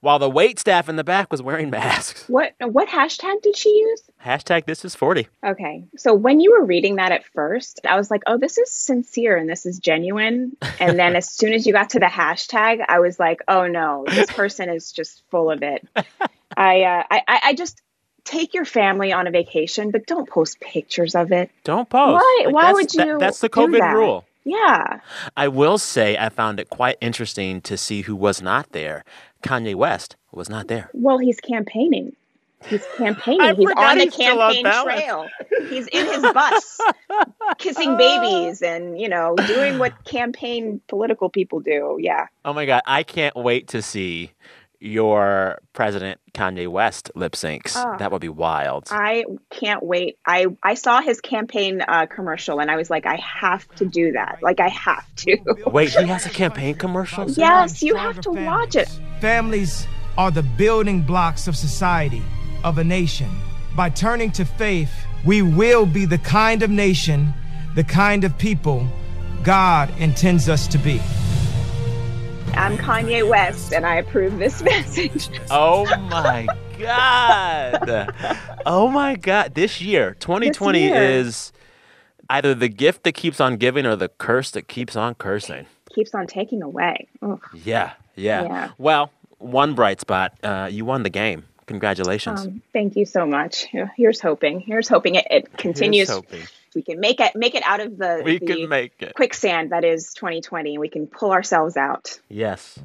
while 0.00 0.18
the 0.18 0.28
wait 0.28 0.58
staff 0.58 0.88
in 0.90 0.96
the 0.96 1.04
back 1.04 1.30
was 1.30 1.40
wearing 1.42 1.70
masks? 1.80 2.28
what 2.28 2.52
what 2.60 2.88
hashtag 2.88 3.40
did 3.42 3.56
she 3.56 3.70
use 3.70 4.02
Hashtag 4.24 4.64
this 4.66 4.84
is 4.84 4.94
40. 4.94 5.26
okay 5.44 5.84
so 5.96 6.14
when 6.14 6.40
you 6.40 6.52
were 6.52 6.64
reading 6.64 6.96
that 6.96 7.10
at 7.12 7.24
first 7.34 7.80
I 7.88 7.96
was 7.96 8.10
like 8.10 8.22
oh 8.26 8.36
this 8.38 8.58
is 8.58 8.70
sincere 8.70 9.36
and 9.36 9.48
this 9.48 9.64
is 9.66 9.78
genuine 9.78 10.56
and 10.78 10.98
then 10.98 11.16
as 11.16 11.30
soon 11.30 11.52
as 11.52 11.66
you 11.66 11.72
got 11.72 11.90
to 11.90 12.00
the 12.00 12.06
hashtag 12.06 12.84
I 12.86 13.00
was 13.00 13.18
like 13.18 13.40
oh 13.48 13.66
no 13.66 14.04
this 14.08 14.30
person 14.40 14.68
is 14.68 14.92
just 14.92 15.22
full 15.30 15.50
of 15.50 15.62
it 15.62 15.86
I 16.56 16.82
uh, 16.82 17.02
I 17.10 17.22
I 17.46 17.54
just 17.54 17.80
take 18.24 18.54
your 18.54 18.64
family 18.64 19.12
on 19.12 19.26
a 19.26 19.30
vacation 19.30 19.90
but 19.90 20.06
don't 20.06 20.28
post 20.28 20.60
pictures 20.60 21.14
of 21.14 21.32
it 21.32 21.50
Don't 21.64 21.88
post. 21.88 22.22
Why- 22.22 22.44
why 22.50 22.62
that's- 22.72 22.74
would 22.74 22.90
that- 22.90 23.06
you 23.06 23.18
that's 23.18 23.40
the 23.40 23.48
COVID 23.50 23.78
that? 23.80 23.94
rule. 23.96 24.24
Yeah. 24.44 25.00
I 25.36 25.48
will 25.48 25.78
say 25.78 26.16
I 26.16 26.28
found 26.28 26.60
it 26.60 26.70
quite 26.70 26.96
interesting 27.00 27.60
to 27.62 27.76
see 27.76 28.02
who 28.02 28.14
was 28.14 28.42
not 28.42 28.70
there. 28.72 29.04
Kanye 29.42 29.74
West 29.74 30.16
was 30.32 30.48
not 30.48 30.68
there. 30.68 30.90
Well, 30.92 31.18
he's 31.18 31.40
campaigning. 31.40 32.14
He's 32.66 32.84
campaigning. 32.96 33.42
I 33.42 33.54
he's 33.54 33.70
on 33.76 33.98
the 33.98 34.04
he's 34.04 34.14
still 34.14 34.40
on 34.40 34.54
campaign 34.54 34.84
trail. 34.84 35.28
He's 35.68 35.86
in 35.88 36.06
his 36.06 36.22
bus, 36.22 36.80
kissing 37.58 37.96
babies 37.96 38.62
and, 38.62 38.98
you 38.98 39.08
know, 39.08 39.34
doing 39.46 39.78
what 39.78 40.04
campaign 40.04 40.80
political 40.88 41.28
people 41.28 41.60
do. 41.60 41.98
Yeah. 42.00 42.28
Oh 42.44 42.54
my 42.54 42.64
God. 42.64 42.82
I 42.86 43.02
can't 43.02 43.36
wait 43.36 43.68
to 43.68 43.82
see 43.82 44.32
your 44.84 45.58
President 45.72 46.20
Kanye 46.34 46.68
West 46.68 47.10
lip 47.14 47.32
syncs. 47.32 47.72
Oh. 47.74 47.96
that 47.98 48.12
would 48.12 48.20
be 48.20 48.28
wild. 48.28 48.88
I 48.90 49.24
can't 49.50 49.82
wait. 49.82 50.18
I 50.26 50.46
I 50.62 50.74
saw 50.74 51.00
his 51.00 51.20
campaign 51.20 51.80
uh, 51.86 52.06
commercial 52.06 52.60
and 52.60 52.70
I 52.70 52.76
was 52.76 52.90
like, 52.90 53.06
I 53.06 53.16
have 53.16 53.66
to 53.76 53.86
do 53.86 54.12
that. 54.12 54.38
Like, 54.42 54.60
I 54.60 54.68
have 54.68 55.06
to. 55.16 55.38
Wait, 55.66 55.90
he 55.90 56.06
has 56.06 56.26
a 56.26 56.30
campaign 56.30 56.74
commercial? 56.74 57.30
yes, 57.30 57.82
you 57.82 57.96
have 57.96 58.20
to 58.20 58.30
watch 58.30 58.76
it. 58.76 58.88
Families 59.20 59.86
are 60.18 60.30
the 60.30 60.42
building 60.42 61.02
blocks 61.02 61.48
of 61.48 61.56
society, 61.56 62.22
of 62.62 62.78
a 62.78 62.84
nation. 62.84 63.30
By 63.74 63.90
turning 63.90 64.30
to 64.32 64.44
faith, 64.44 64.92
we 65.24 65.42
will 65.42 65.86
be 65.86 66.04
the 66.04 66.18
kind 66.18 66.62
of 66.62 66.70
nation, 66.70 67.32
the 67.74 67.84
kind 67.84 68.24
of 68.24 68.36
people 68.38 68.86
God 69.42 69.92
intends 69.98 70.48
us 70.48 70.66
to 70.68 70.78
be. 70.78 71.00
I'm 72.56 72.78
Kanye 72.78 73.28
West 73.28 73.72
and 73.72 73.84
I 73.84 73.96
approve 73.96 74.38
this 74.38 74.62
message. 74.64 75.28
Oh 75.50 75.84
my 76.08 76.46
God. 76.78 78.14
Oh 78.64 78.88
my 78.88 79.16
God. 79.16 79.54
This 79.54 79.80
year, 79.80 80.16
2020 80.20 80.80
year. 80.80 80.94
is 80.94 81.52
either 82.30 82.54
the 82.54 82.68
gift 82.68 83.02
that 83.04 83.12
keeps 83.12 83.40
on 83.40 83.56
giving 83.56 83.86
or 83.86 83.96
the 83.96 84.08
curse 84.08 84.52
that 84.52 84.68
keeps 84.68 84.94
on 84.94 85.14
cursing. 85.16 85.66
Keeps 85.94 86.14
on 86.14 86.26
taking 86.26 86.62
away. 86.62 87.08
Yeah, 87.64 87.92
yeah. 88.14 88.42
Yeah. 88.44 88.70
Well, 88.78 89.10
one 89.38 89.74
bright 89.74 90.00
spot, 90.00 90.32
uh, 90.42 90.68
you 90.70 90.84
won 90.84 91.02
the 91.02 91.10
game. 91.10 91.44
Congratulations. 91.66 92.46
Um, 92.46 92.62
thank 92.72 92.94
you 92.96 93.06
so 93.06 93.26
much. 93.26 93.66
Here's 93.96 94.20
hoping. 94.20 94.60
Here's 94.60 94.88
hoping 94.88 95.16
it, 95.16 95.26
it 95.30 95.56
continues. 95.56 96.08
hoping. 96.10 96.42
We 96.74 96.82
can 96.82 97.00
make 97.00 97.20
it 97.20 97.34
make 97.36 97.54
it 97.54 97.62
out 97.64 97.80
of 97.80 97.96
the, 97.98 98.22
We 98.24 98.38
the 98.38 98.46
can 98.46 98.68
make 98.68 98.94
it. 99.00 99.14
quicksand 99.14 99.70
that 99.70 99.84
is 99.84 100.12
2020. 100.14 100.78
We 100.78 100.88
can 100.88 101.06
pull 101.06 101.32
ourselves 101.32 101.76
out. 101.76 102.18
Yes. 102.28 102.78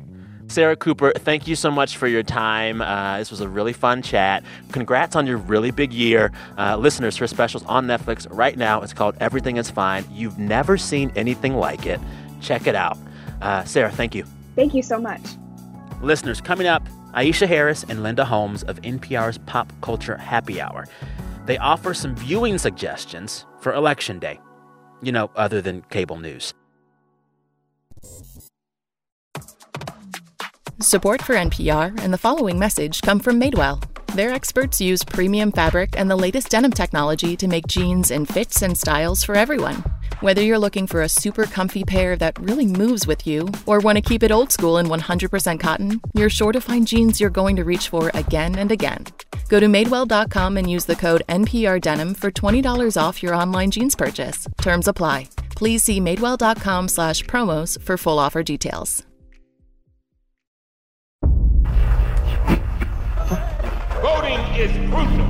Sarah 0.47 0.75
Cooper, 0.75 1.11
thank 1.15 1.47
you 1.47 1.55
so 1.55 1.69
much 1.69 1.95
for 1.97 2.07
your 2.07 2.23
time. 2.23 2.81
Uh, 2.81 3.19
this 3.19 3.29
was 3.29 3.39
a 3.39 3.47
really 3.47 3.71
fun 3.73 4.01
chat. 4.01 4.43
Congrats 4.71 5.15
on 5.15 5.27
your 5.27 5.37
really 5.37 5.69
big 5.69 5.93
year. 5.93 6.31
Uh, 6.57 6.75
listeners, 6.75 7.15
her 7.17 7.27
specials 7.27 7.63
on 7.65 7.85
Netflix 7.85 8.25
right 8.31 8.57
now. 8.57 8.81
It's 8.81 8.93
called 8.93 9.15
Everything 9.19 9.57
is 9.57 9.69
Fine. 9.69 10.05
You've 10.11 10.39
never 10.39 10.75
seen 10.75 11.11
anything 11.15 11.55
like 11.55 11.85
it. 11.85 11.99
Check 12.41 12.65
it 12.65 12.73
out. 12.73 12.97
Uh, 13.43 13.63
Sarah, 13.65 13.91
thank 13.91 14.15
you. 14.15 14.25
Thank 14.55 14.73
you 14.73 14.81
so 14.81 14.99
much. 14.99 15.21
Listeners, 16.01 16.41
coming 16.41 16.65
up, 16.65 16.81
Aisha 17.13 17.47
Harris 17.47 17.83
and 17.87 18.01
Linda 18.01 18.25
Holmes 18.25 18.63
of 18.63 18.81
NPR's 18.81 19.37
Pop 19.39 19.71
Culture 19.81 20.17
Happy 20.17 20.59
Hour. 20.59 20.87
They 21.45 21.57
offer 21.57 21.93
some 21.93 22.15
viewing 22.15 22.57
suggestions 22.57 23.45
for 23.59 23.73
Election 23.73 24.19
Day, 24.19 24.39
you 25.01 25.11
know, 25.11 25.31
other 25.35 25.61
than 25.61 25.81
cable 25.83 26.17
news. 26.17 26.53
Support 30.81 31.21
for 31.21 31.35
NPR 31.35 31.99
and 31.99 32.13
the 32.13 32.17
following 32.17 32.57
message 32.57 33.01
come 33.01 33.19
from 33.19 33.39
Madewell. 33.39 33.83
Their 34.15 34.31
experts 34.31 34.81
use 34.81 35.03
premium 35.03 35.51
fabric 35.51 35.93
and 35.95 36.09
the 36.09 36.15
latest 36.15 36.49
denim 36.49 36.71
technology 36.71 37.37
to 37.37 37.47
make 37.47 37.67
jeans 37.67 38.09
in 38.09 38.25
fits 38.25 38.63
and 38.63 38.75
styles 38.75 39.23
for 39.23 39.35
everyone. 39.35 39.83
Whether 40.21 40.41
you're 40.41 40.57
looking 40.57 40.87
for 40.87 41.03
a 41.03 41.09
super 41.09 41.43
comfy 41.43 41.83
pair 41.83 42.15
that 42.15 42.39
really 42.39 42.65
moves 42.65 43.05
with 43.05 43.27
you 43.27 43.49
or 43.67 43.79
want 43.79 43.97
to 43.97 44.01
keep 44.01 44.23
it 44.23 44.31
old 44.31 44.51
school 44.51 44.79
in 44.79 44.87
100% 44.87 45.59
cotton, 45.59 46.01
you're 46.15 46.29
sure 46.29 46.51
to 46.51 46.59
find 46.59 46.87
jeans 46.87 47.21
you're 47.21 47.29
going 47.29 47.55
to 47.57 47.63
reach 47.63 47.89
for 47.89 48.09
again 48.15 48.57
and 48.57 48.71
again. 48.71 49.05
Go 49.47 49.59
to 49.59 49.67
Madewell.com 49.67 50.57
and 50.57 50.69
use 50.69 50.85
the 50.85 50.95
code 50.95 51.21
NPRDenim 51.29 52.17
for 52.17 52.31
$20 52.31 53.01
off 53.01 53.21
your 53.21 53.35
online 53.35 53.69
jeans 53.69 53.95
purchase. 53.95 54.47
Terms 54.59 54.87
apply. 54.87 55.29
Please 55.55 55.83
see 55.83 56.01
Madewell.com 56.01 56.87
slash 56.87 57.23
promos 57.25 57.79
for 57.81 57.95
full 57.95 58.17
offer 58.17 58.41
details. 58.41 59.05
Is 64.59 64.71
crucial, 64.91 65.25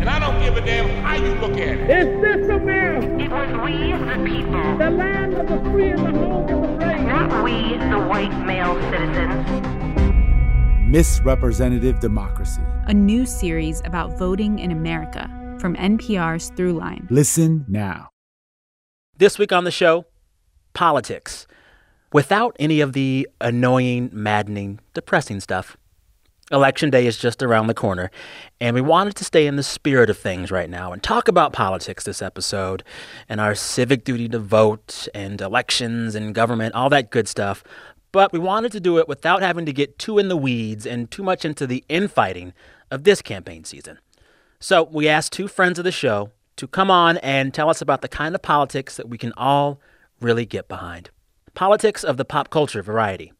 and 0.00 0.08
I 0.08 0.18
don't 0.18 0.40
give 0.40 0.56
a 0.56 0.64
damn 0.64 0.88
how 1.04 1.16
you 1.16 1.34
look 1.34 1.52
at 1.52 1.76
it. 1.76 1.90
Is 1.90 2.22
this 2.22 2.48
America? 2.48 3.06
It 3.22 3.30
was 3.30 3.50
we, 3.64 3.92
the 3.92 4.24
people. 4.24 4.78
The 4.78 4.90
land 4.90 5.34
of 5.34 5.46
the 5.46 5.70
free 5.70 5.90
and 5.90 5.98
the 5.98 6.10
home 6.18 6.48
of 6.48 6.62
the 6.62 6.76
brave. 6.78 7.02
Not 7.02 7.44
we, 7.44 7.76
the 7.76 8.06
white 8.08 8.34
male 8.46 8.80
citizens. 8.90 9.46
Misrepresentative 10.88 12.00
Democracy. 12.00 12.62
a 12.86 12.94
new 12.94 13.26
series 13.26 13.80
about 13.84 14.18
voting 14.18 14.58
in 14.58 14.70
America 14.72 15.28
from 15.58 15.76
NPR's 15.76 16.50
Throughline. 16.52 17.06
Listen 17.10 17.66
now. 17.68 18.08
This 19.18 19.38
week 19.38 19.52
on 19.52 19.64
the 19.64 19.70
show, 19.70 20.06
politics. 20.72 21.46
Without 22.12 22.56
any 22.58 22.80
of 22.80 22.94
the 22.94 23.28
annoying, 23.40 24.08
maddening, 24.12 24.80
depressing 24.94 25.40
stuff. 25.40 25.76
Election 26.52 26.90
day 26.90 27.06
is 27.06 27.16
just 27.16 27.42
around 27.42 27.66
the 27.66 27.74
corner, 27.74 28.10
and 28.60 28.74
we 28.74 28.82
wanted 28.82 29.16
to 29.16 29.24
stay 29.24 29.46
in 29.46 29.56
the 29.56 29.62
spirit 29.62 30.10
of 30.10 30.18
things 30.18 30.50
right 30.50 30.68
now 30.68 30.92
and 30.92 31.02
talk 31.02 31.26
about 31.26 31.54
politics 31.54 32.04
this 32.04 32.20
episode 32.20 32.84
and 33.26 33.40
our 33.40 33.54
civic 33.54 34.04
duty 34.04 34.28
to 34.28 34.38
vote 34.38 35.08
and 35.14 35.40
elections 35.40 36.14
and 36.14 36.34
government, 36.34 36.74
all 36.74 36.90
that 36.90 37.10
good 37.10 37.26
stuff. 37.26 37.64
But 38.12 38.34
we 38.34 38.38
wanted 38.38 38.70
to 38.72 38.80
do 38.80 38.98
it 38.98 39.08
without 39.08 39.40
having 39.40 39.64
to 39.64 39.72
get 39.72 39.98
too 39.98 40.18
in 40.18 40.28
the 40.28 40.36
weeds 40.36 40.84
and 40.84 41.10
too 41.10 41.22
much 41.22 41.46
into 41.46 41.66
the 41.66 41.84
infighting 41.88 42.52
of 42.90 43.04
this 43.04 43.22
campaign 43.22 43.64
season. 43.64 43.98
So 44.60 44.82
we 44.82 45.08
asked 45.08 45.32
two 45.32 45.48
friends 45.48 45.78
of 45.78 45.84
the 45.84 45.90
show 45.90 46.32
to 46.56 46.66
come 46.66 46.90
on 46.90 47.16
and 47.18 47.54
tell 47.54 47.70
us 47.70 47.80
about 47.80 48.02
the 48.02 48.08
kind 48.08 48.34
of 48.34 48.42
politics 48.42 48.98
that 48.98 49.08
we 49.08 49.16
can 49.16 49.32
all 49.38 49.80
really 50.20 50.44
get 50.44 50.68
behind. 50.68 51.08
Politics 51.54 52.04
of 52.04 52.18
the 52.18 52.26
pop 52.26 52.50
culture 52.50 52.82
variety. 52.82 53.32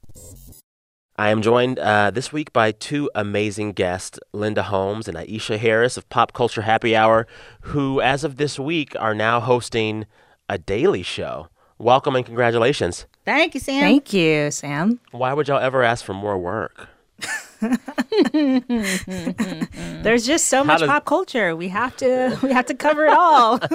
I 1.23 1.29
am 1.29 1.41
joined 1.41 1.79
uh, 1.79 2.11
this 2.11 2.33
week 2.33 2.53
by 2.53 2.73
two 2.73 3.09
amazing 3.15 3.75
guests, 3.75 4.19
Linda 4.33 4.65
Holmes 4.65 5.07
and 5.07 5.17
Aisha 5.17 5.57
Harris 5.57 5.97
of 5.97 6.09
Pop 6.09 6.33
Culture 6.33 6.63
Happy 6.63 6.97
Hour, 6.97 7.29
who, 7.61 8.01
as 8.01 8.25
of 8.25 8.39
this 8.39 8.59
week, 8.59 8.97
are 8.99 9.15
now 9.15 9.39
hosting 9.39 10.07
a 10.49 10.59
daily 10.59 11.05
show. 11.05 11.47
Welcome 11.79 12.17
and 12.17 12.27
congratulations. 12.27 13.07
Thank 13.25 13.55
you, 13.55 13.61
Sam. 13.61 13.83
Thank 13.83 14.13
you, 14.13 14.51
Sam. 14.51 14.99
Why 15.13 15.33
would 15.33 15.47
y'all 15.47 15.61
ever 15.61 15.85
ask 15.85 16.05
for 16.05 16.13
more 16.13 16.37
work? 16.37 16.89
There's 20.03 20.27
just 20.27 20.47
so 20.47 20.59
How 20.59 20.65
much 20.65 20.81
does- 20.81 20.89
pop 20.89 21.05
culture. 21.05 21.55
We 21.55 21.69
have 21.69 21.97
to 21.99 22.37
we 22.43 22.53
have 22.53 22.67
to 22.67 22.75
cover 22.75 23.07
it 23.07 23.17
all. 23.17 23.61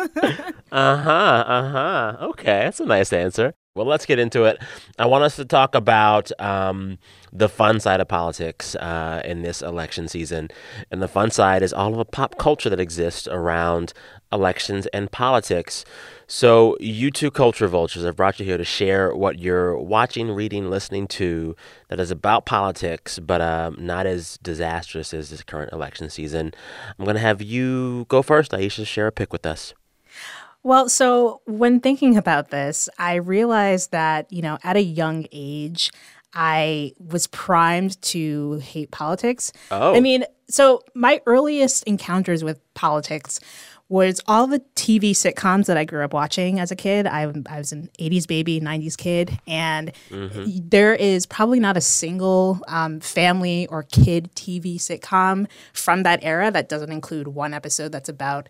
Uh 0.70 0.98
huh. 0.98 1.44
Uh 1.48 1.72
huh. 1.72 2.18
Okay, 2.24 2.64
that's 2.66 2.82
a 2.82 2.86
nice 2.86 3.14
answer. 3.14 3.54
Well, 3.78 3.86
let's 3.86 4.08
get 4.08 4.18
into 4.18 4.46
it. 4.46 4.58
I 4.98 5.06
want 5.06 5.24
us 5.24 5.36
to 5.36 5.46
talk 5.46 5.76
about 5.76 6.32
um, 6.42 6.98
the 7.32 7.48
fun 7.48 7.80
side 7.80 8.00
of 8.00 8.08
politics 8.08 8.74
uh, 8.76 9.22
in 9.24 9.44
this 9.44 9.62
election 9.62 10.08
season. 10.08 10.50
And 10.90 11.00
the 11.00 11.08
fun 11.08 11.30
side 11.30 11.62
is 11.62 11.74
all 11.74 11.92
of 11.92 11.98
the 11.98 12.06
pop 12.06 12.40
culture 12.40 12.72
that 12.72 12.80
exists 12.80 13.28
around 13.28 13.94
elections 14.32 14.88
and 14.88 15.12
politics. 15.12 15.86
So, 16.26 16.76
you 16.80 17.12
two 17.12 17.30
culture 17.30 17.68
vultures 17.68 18.04
have 18.04 18.16
brought 18.16 18.40
you 18.40 18.46
here 18.46 18.58
to 18.58 18.66
share 18.66 19.16
what 19.16 19.38
you're 19.38 19.78
watching, 19.78 20.32
reading, 20.32 20.72
listening 20.72 21.08
to 21.10 21.56
that 21.90 22.00
is 22.00 22.10
about 22.10 22.48
politics, 22.48 23.20
but 23.20 23.42
um, 23.42 23.78
not 23.80 24.08
as 24.08 24.40
disastrous 24.42 25.14
as 25.14 25.30
this 25.30 25.44
current 25.44 25.72
election 25.72 26.10
season. 26.10 26.52
I'm 26.98 27.06
going 27.06 27.16
to 27.16 27.22
have 27.22 27.44
you 27.44 28.06
go 28.10 28.24
first, 28.24 28.54
Aisha, 28.54 28.88
share 28.88 29.08
a 29.08 29.12
pick 29.12 29.32
with 29.32 29.46
us. 29.46 29.76
Well, 30.68 30.90
so 30.90 31.40
when 31.46 31.80
thinking 31.80 32.18
about 32.18 32.50
this, 32.50 32.90
I 33.00 33.16
realized 33.16 33.92
that, 33.92 34.30
you 34.34 34.42
know, 34.42 34.58
at 34.66 34.76
a 34.76 34.82
young 34.82 35.26
age, 35.32 35.92
I 36.34 36.92
was 37.00 37.26
primed 37.28 38.02
to 38.02 38.56
hate 38.56 38.92
politics. 38.92 39.54
Oh. 39.72 39.96
I 39.96 40.02
mean, 40.02 40.26
so 40.50 40.82
my 40.94 41.22
earliest 41.26 41.84
encounters 41.84 42.44
with 42.44 42.60
politics 42.74 43.40
was 43.88 44.20
all 44.28 44.46
the 44.46 44.60
TV 44.76 45.12
sitcoms 45.12 45.68
that 45.68 45.78
I 45.78 45.86
grew 45.86 46.04
up 46.04 46.12
watching 46.12 46.60
as 46.60 46.70
a 46.70 46.76
kid. 46.76 47.08
I, 47.08 47.32
I 47.46 47.58
was 47.60 47.72
an 47.72 47.90
80s 47.98 48.28
baby, 48.28 48.60
90s 48.60 48.98
kid, 48.98 49.40
and 49.48 49.94
there 50.10 50.94
is 50.94 51.26
probably 51.26 51.62
not 51.62 51.78
a 51.78 51.82
single 51.82 52.60
um, 52.68 53.00
family 53.00 53.68
or 53.68 53.84
kid 53.84 54.36
TV 54.36 54.76
sitcom 54.76 55.48
from 55.72 56.04
that 56.04 56.20
era 56.24 56.52
that 56.52 56.68
doesn't 56.68 56.92
include 56.92 57.30
one 57.30 57.54
episode 57.54 57.94
that's 57.94 58.10
about 58.10 58.50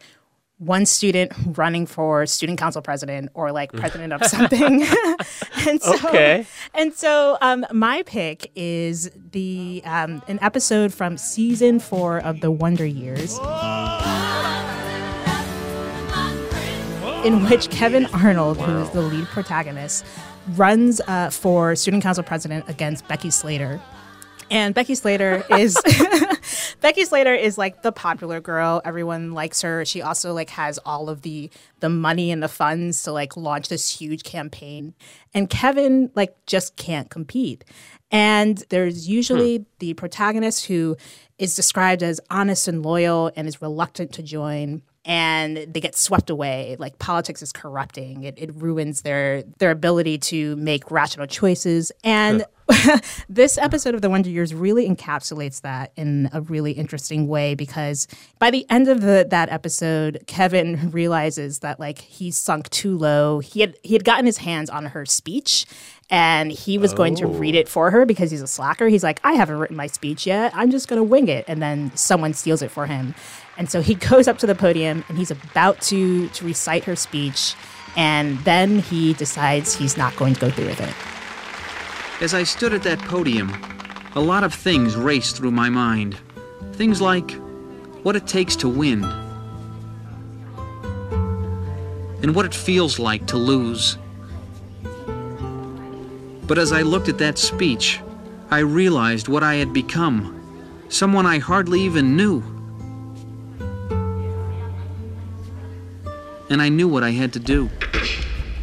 one 0.60 0.86
student 0.88 1.32
running 1.58 1.86
for 1.86 2.26
student 2.26 2.58
council 2.58 2.82
president 2.82 3.30
or 3.36 3.52
like 3.52 3.72
president 3.74 4.12
of 4.12 4.24
something. 4.26 4.84
and 5.68 5.82
so, 5.82 5.94
Okay. 6.06 6.46
And 6.74 6.94
so 6.94 7.38
um, 7.42 7.66
my 7.72 8.04
pick 8.04 8.52
is 8.56 9.12
the 9.32 9.82
um, 9.86 10.22
an 10.28 10.40
episode 10.42 10.94
from 10.94 11.18
season 11.18 11.80
four 11.80 12.20
of 12.20 12.42
The 12.42 12.52
Wonder 12.52 12.86
Years. 12.86 13.38
in 17.26 17.44
which 17.50 17.70
Kevin 17.70 18.06
Arnold, 18.08 18.58
who's 18.58 18.90
the 18.92 19.02
lead 19.02 19.26
protagonist, 19.26 20.06
runs 20.56 21.02
uh, 21.08 21.30
for 21.30 21.76
student 21.76 22.02
council 22.04 22.24
president 22.24 22.64
against 22.70 23.08
Becky 23.08 23.30
Slater. 23.30 23.82
And 24.50 24.74
Becky 24.74 24.96
Slater 24.96 25.44
is 25.50 25.78
Becky 26.80 27.06
Slater 27.06 27.34
is 27.34 27.58
like 27.58 27.82
the 27.82 27.92
popular 27.92 28.40
girl. 28.40 28.82
Everyone 28.86 29.34
likes 29.34 29.62
her. 29.62 29.84
She 29.84 30.02
also 30.02 30.34
like 30.34 30.50
has 30.52 30.78
all 30.86 31.10
of 31.10 31.24
the 31.24 31.50
the 31.80 31.90
money 31.90 32.32
and 32.32 32.42
the 32.42 32.48
funds 32.48 33.04
to 33.04 33.12
like 33.12 33.36
launch 33.36 33.70
this 33.70 34.00
huge 34.00 34.24
campaign. 34.24 34.94
And 35.34 35.50
Kevin 35.50 36.12
like 36.16 36.36
just 36.46 36.76
can't 36.76 37.10
compete. 37.10 37.64
And 38.12 38.64
there's 38.70 39.08
usually 39.08 39.58
hmm. 39.58 39.64
the 39.80 39.94
protagonist 39.96 40.66
who 40.66 40.98
is 41.38 41.56
described 41.56 42.04
as 42.04 42.20
honest 42.30 42.68
and 42.68 42.84
loyal 42.84 43.32
and 43.36 43.48
is 43.48 43.62
reluctant 43.62 44.14
to 44.14 44.24
join 44.24 44.82
and 45.08 45.58
they 45.58 45.80
get 45.80 45.96
swept 45.96 46.30
away. 46.30 46.76
Like 46.80 47.00
politics 47.00 47.42
is 47.42 47.54
corrupting. 47.54 48.24
It, 48.24 48.36
it 48.38 48.54
ruins 48.54 49.02
their 49.02 49.44
their 49.58 49.72
ability 49.72 50.18
to 50.20 50.56
make 50.58 50.92
rational 50.92 51.28
choices. 51.28 51.92
And 52.04 52.46
this 53.30 53.58
episode 53.58 53.96
of 53.96 54.02
The 54.02 54.10
Wonder 54.10 54.30
Years 54.30 54.54
really 54.54 54.90
encapsulates 54.90 55.62
that 55.62 55.92
in 55.96 56.30
a 56.34 56.42
really 56.42 56.74
interesting 56.74 57.28
way 57.28 57.56
because 57.56 58.08
by 58.40 58.52
the 58.52 58.66
end 58.70 58.88
of 58.88 59.02
the, 59.02 59.26
that 59.30 59.50
episode, 59.50 60.24
Kevin 60.28 60.92
realizes 60.92 61.60
that 61.60 61.80
like 61.80 62.00
he's 62.00 62.38
sunk 62.38 62.70
too 62.70 62.98
low. 62.98 63.40
He 63.40 63.62
had 63.62 63.76
he 63.84 63.94
had 63.94 64.04
gotten 64.04 64.26
his 64.26 64.38
hands 64.38 64.70
on 64.70 64.88
her 64.88 65.06
speech 65.06 65.66
and 66.10 66.52
he 66.52 66.78
was 66.78 66.94
going 66.94 67.16
to 67.16 67.28
read 67.28 67.56
it 67.56 67.68
for 67.68 67.92
her 67.92 68.06
because 68.06 68.32
he's 68.32 68.42
a 68.42 68.48
slacker. 68.48 68.88
He's 68.88 69.04
like, 69.04 69.20
I 69.24 69.34
haven't 69.34 69.58
written 69.58 69.76
my 69.76 69.88
speech 69.88 70.26
yet. 70.26 70.54
I'm 70.56 70.72
just 70.72 70.88
going 70.88 71.00
to 71.00 71.04
wing 71.04 71.28
it. 71.28 71.44
And 71.48 71.62
then 71.62 71.94
someone 71.96 72.34
steals 72.34 72.62
it 72.62 72.72
for 72.72 72.86
him. 72.86 73.14
And 73.58 73.70
so 73.70 73.82
he 73.82 73.96
goes 74.10 74.28
up 74.28 74.38
to 74.40 74.48
the 74.48 74.56
podium 74.56 75.04
and 75.10 75.18
he's 75.18 75.32
about 75.32 75.82
to, 75.84 76.30
to 76.30 76.46
recite 76.46 76.86
her 76.86 76.96
speech. 76.96 77.56
And 77.98 78.38
then 78.40 78.80
he 78.80 79.14
decides 79.16 79.76
he's 79.76 79.98
not 79.98 80.16
going 80.16 80.34
to 80.36 80.40
go 80.40 80.50
through 80.50 80.68
with 80.68 80.80
it. 80.80 81.17
As 82.20 82.34
I 82.34 82.42
stood 82.44 82.74
at 82.74 82.82
that 82.82 82.98
podium, 83.00 83.54
a 84.16 84.20
lot 84.20 84.44
of 84.44 84.52
things 84.52 84.96
raced 84.96 85.38
through 85.38 85.52
my 85.52 85.70
mind. 85.70 86.18
Things 86.74 87.00
like 87.00 87.32
what 88.02 88.16
it 88.16 88.26
takes 88.26 88.56
to 88.58 88.68
win, 88.68 89.04
and 92.24 92.34
what 92.34 92.46
it 92.46 92.56
feels 92.56 92.98
like 92.98 93.28
to 93.28 93.38
lose. 93.38 94.00
But 96.48 96.58
as 96.58 96.72
I 96.72 96.82
looked 96.82 97.08
at 97.08 97.20
that 97.20 97.38
speech, 97.38 98.00
I 98.50 98.60
realized 98.60 99.28
what 99.28 99.44
I 99.44 99.56
had 99.56 99.72
become 99.72 100.34
someone 100.90 101.28
I 101.28 101.38
hardly 101.38 101.82
even 101.82 102.16
knew. 102.16 102.42
And 106.50 106.62
I 106.62 106.70
knew 106.70 106.88
what 106.88 107.04
I 107.04 107.12
had 107.12 107.34
to 107.34 107.40
do. 107.40 107.70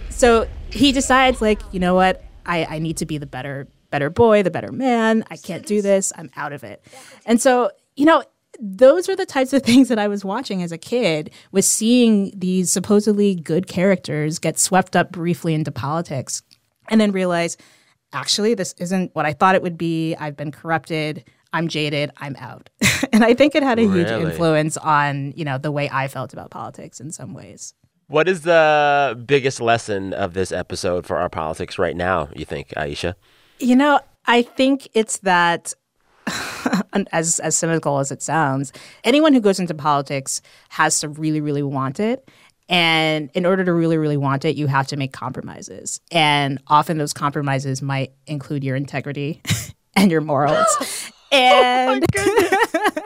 So 0.08 0.48
he 0.70 0.90
decides, 0.90 1.40
like, 1.40 1.60
you 1.70 1.78
know 1.78 1.94
what? 1.94 2.24
I, 2.46 2.64
I 2.64 2.78
need 2.78 2.96
to 2.98 3.06
be 3.06 3.18
the 3.18 3.26
better 3.26 3.68
better 3.90 4.10
boy, 4.10 4.42
the 4.42 4.50
better 4.50 4.72
man. 4.72 5.24
I 5.30 5.36
can't 5.36 5.64
do 5.64 5.80
this. 5.80 6.12
I'm 6.16 6.28
out 6.34 6.52
of 6.52 6.64
it. 6.64 6.84
And 7.26 7.40
so, 7.40 7.70
you 7.94 8.04
know, 8.04 8.24
those 8.60 9.08
are 9.08 9.14
the 9.14 9.26
types 9.26 9.52
of 9.52 9.62
things 9.64 9.88
that 9.88 10.00
I 10.00 10.08
was 10.08 10.24
watching 10.24 10.62
as 10.62 10.72
a 10.72 10.78
kid, 10.78 11.30
was 11.52 11.66
seeing 11.66 12.32
these 12.36 12.72
supposedly 12.72 13.36
good 13.36 13.68
characters 13.68 14.38
get 14.38 14.58
swept 14.58 14.96
up 14.96 15.12
briefly 15.12 15.54
into 15.54 15.70
politics 15.70 16.42
and 16.88 17.00
then 17.00 17.12
realize, 17.12 17.56
actually, 18.12 18.54
this 18.54 18.74
isn't 18.78 19.14
what 19.14 19.26
I 19.26 19.32
thought 19.32 19.54
it 19.54 19.62
would 19.62 19.78
be. 19.78 20.14
I've 20.16 20.36
been 20.36 20.50
corrupted. 20.50 21.24
I'm 21.52 21.68
jaded. 21.68 22.10
I'm 22.16 22.34
out. 22.36 22.70
and 23.12 23.24
I 23.24 23.34
think 23.34 23.54
it 23.54 23.62
had 23.62 23.78
a 23.78 23.82
huge 23.82 24.08
influence 24.08 24.76
on, 24.76 25.32
you 25.36 25.44
know, 25.44 25.56
the 25.56 25.70
way 25.70 25.88
I 25.90 26.08
felt 26.08 26.32
about 26.32 26.50
politics 26.50 26.98
in 26.98 27.12
some 27.12 27.32
ways. 27.32 27.74
What 28.08 28.28
is 28.28 28.42
the 28.42 29.20
biggest 29.26 29.60
lesson 29.60 30.12
of 30.12 30.34
this 30.34 30.52
episode 30.52 31.06
for 31.06 31.16
our 31.16 31.28
politics 31.28 31.78
right 31.78 31.96
now, 31.96 32.28
you 32.34 32.44
think, 32.44 32.68
Aisha? 32.70 33.14
You 33.58 33.76
know, 33.76 34.00
I 34.26 34.42
think 34.42 34.88
it's 34.94 35.18
that 35.18 35.72
as 37.12 37.38
as 37.40 37.56
cynical 37.56 37.98
as 37.98 38.12
it 38.12 38.22
sounds, 38.22 38.72
anyone 39.04 39.32
who 39.32 39.40
goes 39.40 39.58
into 39.58 39.74
politics 39.74 40.42
has 40.70 41.00
to 41.00 41.08
really, 41.08 41.40
really 41.40 41.62
want 41.62 41.98
it. 41.98 42.28
And 42.68 43.30
in 43.34 43.44
order 43.44 43.64
to 43.64 43.72
really, 43.72 43.98
really 43.98 44.16
want 44.16 44.44
it, 44.44 44.56
you 44.56 44.66
have 44.66 44.86
to 44.88 44.96
make 44.96 45.12
compromises. 45.12 46.00
And 46.10 46.62
often 46.68 46.96
those 46.98 47.12
compromises 47.12 47.82
might 47.82 48.12
include 48.26 48.64
your 48.64 48.76
integrity 48.76 49.42
and 49.96 50.10
your 50.10 50.20
morals. 50.20 50.66
Oh 51.36 51.36
and 51.36 52.06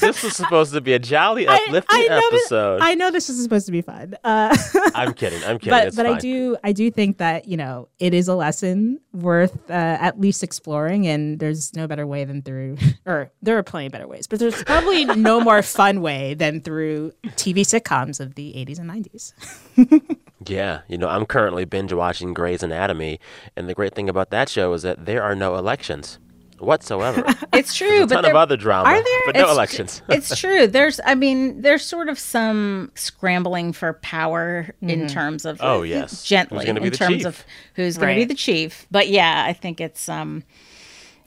This 0.00 0.22
was 0.22 0.36
supposed 0.36 0.72
to 0.72 0.80
be 0.80 0.92
a 0.92 0.98
jolly, 0.98 1.46
uplifting 1.46 1.84
I 1.90 2.08
this- 2.08 2.24
episode. 2.44 2.80
I 2.82 2.94
know 2.94 3.10
this 3.10 3.28
is 3.28 3.42
supposed 3.42 3.66
to 3.66 3.72
be 3.72 3.82
fun. 3.82 4.16
Uh, 4.24 4.56
I'm 4.94 5.12
kidding. 5.14 5.42
I'm 5.44 5.58
kidding. 5.58 5.70
but 5.70 5.86
it's 5.88 5.96
but 5.96 6.06
I 6.06 6.18
do 6.18 6.56
I 6.64 6.72
do 6.72 6.90
think 6.90 7.18
that 7.18 7.46
you 7.46 7.56
know 7.56 7.88
it 7.98 8.14
is 8.14 8.28
a 8.28 8.34
lesson 8.34 9.00
worth 9.12 9.70
uh, 9.70 9.72
at 10.00 10.20
least 10.20 10.42
exploring, 10.42 11.06
and 11.06 11.38
there's 11.38 11.74
no 11.74 11.86
better 11.86 12.06
way 12.06 12.24
than 12.24 12.42
through, 12.42 12.76
or 13.06 13.30
there 13.42 13.56
are 13.58 13.62
plenty 13.62 13.86
of 13.86 13.92
better 13.92 14.08
ways, 14.08 14.26
but 14.26 14.38
there's 14.38 14.62
probably 14.64 15.04
no 15.04 15.40
more 15.40 15.62
fun 15.62 16.00
way 16.00 16.34
than 16.34 16.60
through 16.60 17.12
TV 17.36 17.60
sitcoms 17.60 18.20
of 18.20 18.34
the 18.34 18.52
80s 18.54 18.78
and 18.78 18.90
90s. 18.90 20.16
Yeah, 20.46 20.80
you 20.88 20.96
know, 20.96 21.06
I'm 21.06 21.26
currently 21.26 21.66
binge 21.66 21.92
watching 21.92 22.32
Grey's 22.32 22.62
Anatomy, 22.62 23.20
and 23.56 23.68
the 23.68 23.74
great 23.74 23.94
thing 23.94 24.08
about 24.08 24.30
that 24.30 24.48
show 24.48 24.72
is 24.72 24.80
that 24.82 25.04
there 25.04 25.22
are 25.22 25.34
no 25.34 25.56
elections 25.56 26.18
whatsoever. 26.60 27.24
It's 27.52 27.74
true, 27.74 27.88
There's 27.88 28.02
a 28.02 28.06
but 28.06 28.14
ton 28.14 28.22
there, 28.22 28.30
of 28.32 28.36
other 28.36 28.56
drama, 28.56 28.88
Are 28.88 29.02
there? 29.02 29.20
but 29.26 29.34
no 29.34 29.40
It's- 29.42 29.54
elections. 29.56 30.02
it's 30.08 30.36
true. 30.40 30.66
There's, 30.68 31.00
I 31.04 31.14
mean, 31.16 31.62
there's 31.62 31.84
sort 31.84 32.08
of 32.08 32.18
some 32.18 32.92
scrambling 32.94 33.72
for 33.72 33.94
power 33.94 34.70
in 34.80 35.02
Mhm. 35.02 35.10
terms 35.10 35.44
of 35.44 35.58
Oh, 35.60 35.82
yes. 35.82 36.22
gently 36.22 36.58
Who's 36.58 36.66
gonna 36.66 36.80
be 36.80 36.86
in 36.86 36.92
terms 36.92 37.16
chief? 37.18 37.26
of 37.26 37.44
who's 37.74 37.98
going 37.98 38.14
to 38.14 38.20
be 38.20 38.24
the 38.24 38.34
chief. 38.34 38.86
But 38.90 39.08
yeah, 39.08 39.44
I 39.46 39.52
think 39.52 39.80
it's 39.80 40.08
um. 40.08 40.44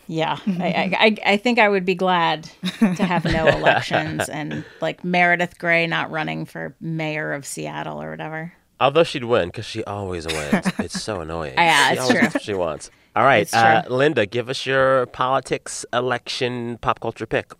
Yeah, 0.07 0.37
I, 0.45 0.67
I, 0.67 0.97
I 0.99 1.17
I 1.33 1.37
think 1.37 1.59
I 1.59 1.69
would 1.69 1.85
be 1.85 1.95
glad 1.95 2.49
to 2.79 3.03
have 3.05 3.23
no 3.23 3.47
elections 3.47 4.27
and 4.27 4.65
like 4.81 5.01
Meredith 5.05 5.57
Grey 5.57 5.87
not 5.87 6.11
running 6.11 6.45
for 6.45 6.75
mayor 6.81 7.31
of 7.31 7.45
Seattle 7.45 8.01
or 8.01 8.09
whatever. 8.11 8.51
Although 8.83 9.05
she'd 9.05 9.23
win 9.23 9.47
because 9.47 9.65
she 9.65 9.81
always 9.85 10.27
wins. 10.27 10.65
It's 10.79 11.01
so 11.01 11.21
annoying. 11.21 11.53
Yeah, 11.55 11.87
she 11.87 11.93
it's 11.93 12.01
always 12.01 12.31
true. 12.31 12.41
she 12.41 12.53
wants. 12.53 12.91
All 13.15 13.23
right, 13.23 13.51
uh. 13.53 13.83
Linda, 13.87 14.25
give 14.25 14.49
us 14.49 14.65
your 14.65 15.05
politics, 15.07 15.85
election, 15.93 16.77
pop 16.79 16.99
culture 16.99 17.25
pick. 17.25 17.53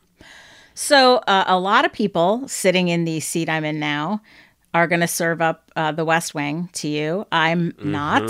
So, 0.73 1.17
uh, 1.27 1.45
a 1.47 1.57
lot 1.57 1.85
of 1.85 1.93
people 1.93 2.45
sitting 2.47 2.89
in 2.89 3.05
the 3.05 3.21
seat 3.21 3.47
I'm 3.47 3.63
in 3.63 3.79
now 3.79 4.21
are 4.73 4.87
going 4.87 4.99
to 4.99 5.07
serve 5.07 5.41
up 5.41 5.71
uh, 5.77 5.93
the 5.93 6.03
West 6.03 6.35
Wing 6.35 6.69
to 6.73 6.87
you. 6.89 7.25
I'm 7.31 7.73
not. 7.81 8.29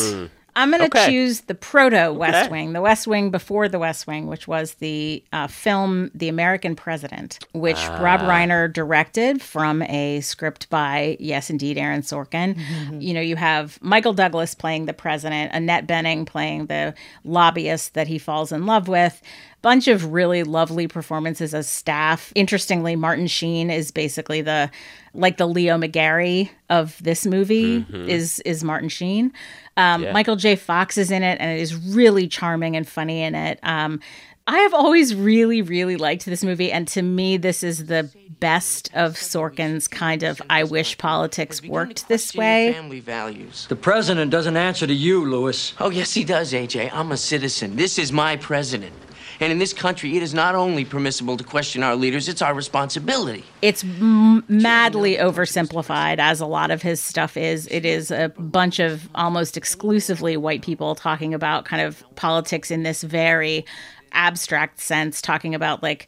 I'm 0.56 0.70
going 0.70 0.82
to 0.82 0.86
Okay. 0.86 1.08
choose 1.12 1.42
the 1.42 1.56
proto 1.56 2.13
West 2.13 2.46
Okay. 2.46 2.52
Wing, 2.52 2.74
the 2.74 2.82
West 2.82 3.08
Wing 3.08 3.32
before 3.32 3.68
the 3.68 3.80
West 3.80 4.06
Wing, 4.08 4.28
which 4.28 4.48
was 4.48 4.76
the 4.76 5.24
uh, 5.34 5.48
film 5.48 6.12
The 6.13 6.30
American 6.30 6.76
President, 6.76 7.39
which 7.54 7.78
Rob 8.00 8.22
Ah. 8.22 8.30
Reiner 8.30 8.72
directed 8.72 9.42
from 9.42 9.82
a 9.84 10.22
script 10.22 10.70
by, 10.70 11.18
yes, 11.20 11.50
indeed, 11.50 11.78
Aaron 11.78 12.02
Sorkin. 12.02 12.56
You 13.02 13.13
know, 13.13 13.22
you 13.22 13.36
have 13.36 13.80
Michael 13.82 14.13
Douglas 14.13 14.54
playing 14.54 14.86
the 14.86 14.94
president, 14.94 15.52
Annette 15.54 15.88
Bening 15.88 16.26
playing 16.26 16.68
the 16.68 16.94
lobbyist 17.24 17.94
that 17.96 18.08
he 18.08 18.18
falls 18.20 18.52
in 18.52 18.66
love 18.66 18.88
with. 18.88 19.22
Bunch 19.62 19.88
of 19.88 20.12
really 20.12 20.44
lovely 20.44 20.88
performances 20.88 21.54
as 21.54 21.70
staff. 21.70 22.34
Interestingly, 22.36 22.98
Martin 22.98 23.28
Sheen 23.28 23.70
is 23.70 23.92
basically 23.92 24.42
the 24.42 24.70
like 25.16 25.38
the 25.38 25.46
Leo 25.48 25.78
McGarry 25.78 26.50
of 26.70 26.98
this 27.02 27.26
movie 27.26 27.82
Mhm. 27.84 28.10
is 28.10 28.39
is 28.42 28.62
Martin 28.63 28.89
Sheen. 28.89 29.32
Um, 29.77 30.03
Yeah. 30.03 30.12
Michael 30.12 30.36
J. 30.36 30.55
Fox 30.55 30.97
is 30.97 31.12
in 31.12 31.23
it 31.23 31.38
and 31.39 31.51
it 31.51 31.62
is 31.62 31.75
really 31.75 32.27
charming 32.27 32.75
and 32.75 32.88
funny 32.88 33.21
in 33.23 33.36
it. 33.36 33.59
Um, 33.63 33.99
I 34.45 34.59
have 34.59 34.73
always 34.73 35.15
really, 35.15 35.62
really 35.62 35.95
liked 35.95 36.25
this 36.25 36.43
movie, 36.43 36.69
and 36.69 36.86
to 36.89 37.01
me, 37.01 37.38
this 37.38 37.63
is 37.63 37.86
the 37.86 38.09
best 38.41 38.89
of 38.93 39.13
Sorkin's 39.13 39.88
kind 39.88 40.21
of 40.21 40.41
I 40.49 40.65
wish 40.65 40.97
politics 40.97 41.63
worked 41.63 42.09
this 42.09 42.36
way. 42.36 42.73
Family 42.73 42.99
values. 42.99 43.67
The 43.69 43.77
president 43.77 44.31
doesn't 44.31 44.57
answer 44.57 44.86
to 44.86 44.93
you, 44.93 45.23
Lewis. 45.25 45.73
Oh, 45.79 45.89
yes, 45.91 46.13
he 46.13 46.25
does, 46.25 46.51
AJ. 46.51 46.89
I'm 46.91 47.13
a 47.13 47.17
citizen. 47.17 47.77
This 47.77 47.97
is 47.97 48.12
my 48.12 48.36
president. 48.36 48.93
And 49.39 49.52
in 49.52 49.60
this 49.60 49.74
country, 49.74 50.17
it 50.17 50.24
is 50.24 50.34
not 50.34 50.56
only 50.56 50.86
permissible 50.86 51.38
to 51.38 51.43
question 51.43 51.84
our 51.84 51.96
leaders, 51.96 52.28
it's 52.28 52.41
our 52.41 52.54
responsibility. 52.54 53.43
It's 53.62 53.84
m- 53.84 54.43
madly 54.48 55.17
oversimplified, 55.17 56.19
as 56.19 56.39
a 56.39 56.46
lot 56.46 56.72
of 56.72 56.82
his 56.82 57.02
stuff 57.02 57.38
is. 57.38 57.67
It 57.67 57.86
is 57.86 58.12
a 58.12 58.30
bunch 58.38 58.80
of 58.80 59.10
almost 59.15 59.58
exclusively 59.58 60.38
white 60.38 60.62
people 60.62 60.96
talking 60.96 61.34
about 61.34 61.65
kind 61.65 61.82
of 61.82 62.04
politics 62.15 62.72
in 62.72 62.84
this 62.84 63.04
very 63.04 63.65
abstract 64.12 64.80
sense, 64.80 65.22
talking 65.22 65.56
about 65.56 65.82
like, 65.82 66.08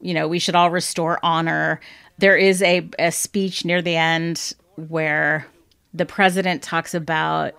you 0.00 0.14
know, 0.14 0.28
we 0.28 0.38
should 0.38 0.54
all 0.54 0.70
restore 0.70 1.18
honor. 1.22 1.80
There 2.18 2.36
is 2.36 2.62
a, 2.62 2.88
a 2.98 3.10
speech 3.12 3.64
near 3.64 3.82
the 3.82 3.96
end 3.96 4.54
where 4.76 5.46
the 5.94 6.06
president 6.06 6.62
talks 6.62 6.94
about 6.94 7.54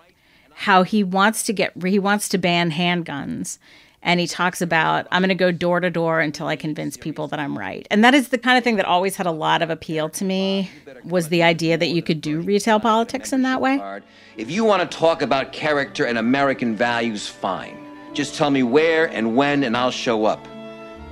how 0.54 0.82
he 0.82 1.04
wants 1.04 1.44
to 1.44 1.52
get 1.52 1.72
he 1.84 1.98
wants 2.00 2.28
to 2.28 2.38
ban 2.38 2.72
handguns 2.72 3.58
and 4.02 4.20
he 4.20 4.26
talks 4.26 4.60
about 4.60 5.06
I'm 5.10 5.22
going 5.22 5.28
to 5.28 5.34
go 5.34 5.52
door 5.52 5.80
to 5.80 5.90
door 5.90 6.20
until 6.20 6.46
I 6.46 6.56
convince 6.56 6.96
people 6.96 7.28
that 7.28 7.38
I'm 7.38 7.58
right. 7.58 7.86
And 7.90 8.04
that 8.04 8.14
is 8.14 8.28
the 8.28 8.38
kind 8.38 8.56
of 8.56 8.64
thing 8.64 8.76
that 8.76 8.86
always 8.86 9.16
had 9.16 9.26
a 9.26 9.32
lot 9.32 9.62
of 9.62 9.70
appeal 9.70 10.08
to 10.10 10.24
me 10.24 10.70
was 11.04 11.28
the 11.28 11.42
idea 11.42 11.76
that 11.76 11.88
you 11.88 12.02
could 12.02 12.20
do 12.20 12.40
retail 12.40 12.80
politics 12.80 13.32
in 13.32 13.42
that 13.42 13.60
way. 13.60 14.00
If 14.36 14.50
you 14.50 14.64
want 14.64 14.88
to 14.88 14.96
talk 14.96 15.22
about 15.22 15.52
character 15.52 16.04
and 16.04 16.18
American 16.18 16.76
values, 16.76 17.26
fine. 17.26 17.76
Just 18.14 18.36
tell 18.36 18.50
me 18.50 18.62
where 18.62 19.06
and 19.06 19.36
when, 19.36 19.64
and 19.64 19.76
I'll 19.76 19.90
show 19.90 20.24
up. 20.24 20.46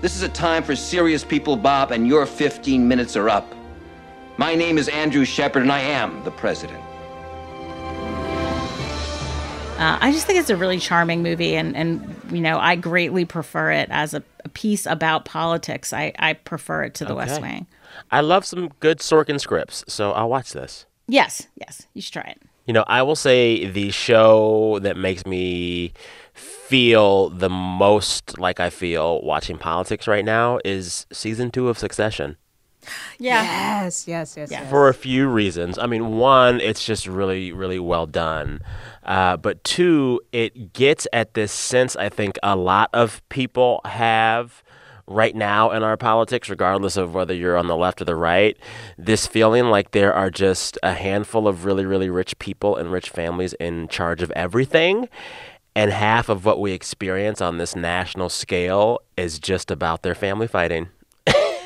This 0.01 0.15
is 0.15 0.23
a 0.23 0.29
time 0.29 0.63
for 0.63 0.77
serious 0.77 1.25
people, 1.25 1.57
Bob, 1.57 1.91
and 1.91 2.07
your 2.07 2.27
15 2.27 2.87
minutes 2.87 3.17
are 3.17 3.29
up. 3.29 3.55
My 4.39 4.55
name 4.55 4.77
is 4.77 4.89
Andrew 4.89 5.25
Shepherd, 5.25 5.63
and 5.63 5.73
I 5.73 5.81
am 5.81 6.23
the 6.25 6.31
president. 6.31 6.83
Uh, 9.79 9.99
I 10.01 10.11
just 10.13 10.27
think 10.27 10.39
it's 10.39 10.51
a 10.51 10.57
really 10.57 10.79
charming 10.79 11.23
movie, 11.23 11.55
and, 11.57 11.77
and 11.77 12.16
you 12.31 12.41
know, 12.41 12.59
I 12.59 12.77
greatly 12.77 13.25
prefer 13.25 13.73
it 13.73 13.89
as 13.91 14.15
a, 14.15 14.23
a 14.45 14.49
piece 14.49 14.87
about 14.87 15.25
politics. 15.25 15.93
I, 15.93 16.13
I 16.19 16.35
prefer 16.35 16.85
it 16.85 16.95
to 16.95 17.05
The 17.05 17.15
West 17.15 17.41
Wing. 17.41 17.67
I 18.11 18.21
love 18.21 18.45
some 18.45 18.71
good 18.81 18.99
Sorkin 18.99 19.41
scripts, 19.41 19.85
so 19.89 20.13
I'll 20.13 20.29
watch 20.29 20.53
this. 20.53 20.87
Yes, 21.09 21.47
yes, 21.57 21.87
you 21.95 22.03
should 22.03 22.13
try 22.13 22.23
it. 22.25 22.43
You 22.67 22.73
know, 22.73 22.85
I 22.89 23.03
will 23.03 23.17
say 23.17 23.69
the 23.69 23.91
show 23.91 24.81
that 24.81 24.97
makes 24.97 25.25
me 25.25 25.93
feel 26.35 27.31
the 27.31 27.49
most 27.49 28.39
like 28.39 28.59
I 28.59 28.71
feel 28.71 29.23
watching 29.23 29.57
politics 29.57 30.09
right 30.09 30.25
now 30.25 30.59
is 30.65 31.07
season 31.13 31.51
two 31.51 31.69
of 31.69 31.79
Succession. 31.79 32.37
Yeah. 33.19 33.43
Yes, 33.83 34.07
yes, 34.07 34.37
yes. 34.37 34.51
yes. 34.51 34.71
For 34.71 34.89
a 34.89 34.95
few 34.95 35.29
reasons. 35.29 35.79
I 35.79 35.87
mean, 35.87 36.17
one, 36.17 36.61
it's 36.61 36.85
just 36.85 37.07
really, 37.07 37.53
really 37.53 37.79
well 37.79 38.07
done. 38.07 38.61
Uh, 39.03 39.37
but 39.37 39.63
two, 39.65 40.21
it 40.33 40.73
gets 40.73 41.07
at 41.13 41.35
this 41.35 41.53
sense 41.53 41.97
I 41.97 42.09
think 42.09 42.39
a 42.43 42.57
lot 42.57 42.91
of 42.93 43.27
people 43.29 43.81
have 43.85 44.63
right 45.07 45.35
now 45.35 45.71
in 45.71 45.83
our 45.83 45.97
politics, 45.97 46.51
regardless 46.51 46.97
of 46.97 47.15
whether 47.15 47.35
you're 47.35 47.57
on 47.57 47.69
the 47.69 47.77
left 47.77 48.01
or 48.01 48.05
the 48.05 48.17
right, 48.17 48.57
this 48.99 49.27
feeling 49.27 49.67
like 49.67 49.93
there 49.93 50.13
are 50.13 50.31
just 50.31 50.79
a 50.83 50.95
handful 50.95 51.47
of 51.47 51.65
really, 51.65 51.87
really 51.87 52.11
rich 52.11 52.39
people 52.39 52.77
and 52.77 52.91
rich 52.91 53.11
families 53.11 53.53
in 53.55 53.89
charge 53.89 54.23
of 54.23 54.31
everything. 54.33 55.09
And 55.75 55.91
half 55.91 56.29
of 56.29 56.45
what 56.45 56.59
we 56.59 56.73
experience 56.73 57.41
on 57.41 57.59
this 57.59 57.77
national 57.77 58.31
scale 58.31 59.01
is 59.17 59.39
just 59.39 59.71
about 59.71 60.03
their 60.03 60.15
family 60.15 60.47
fighting. 60.47 60.89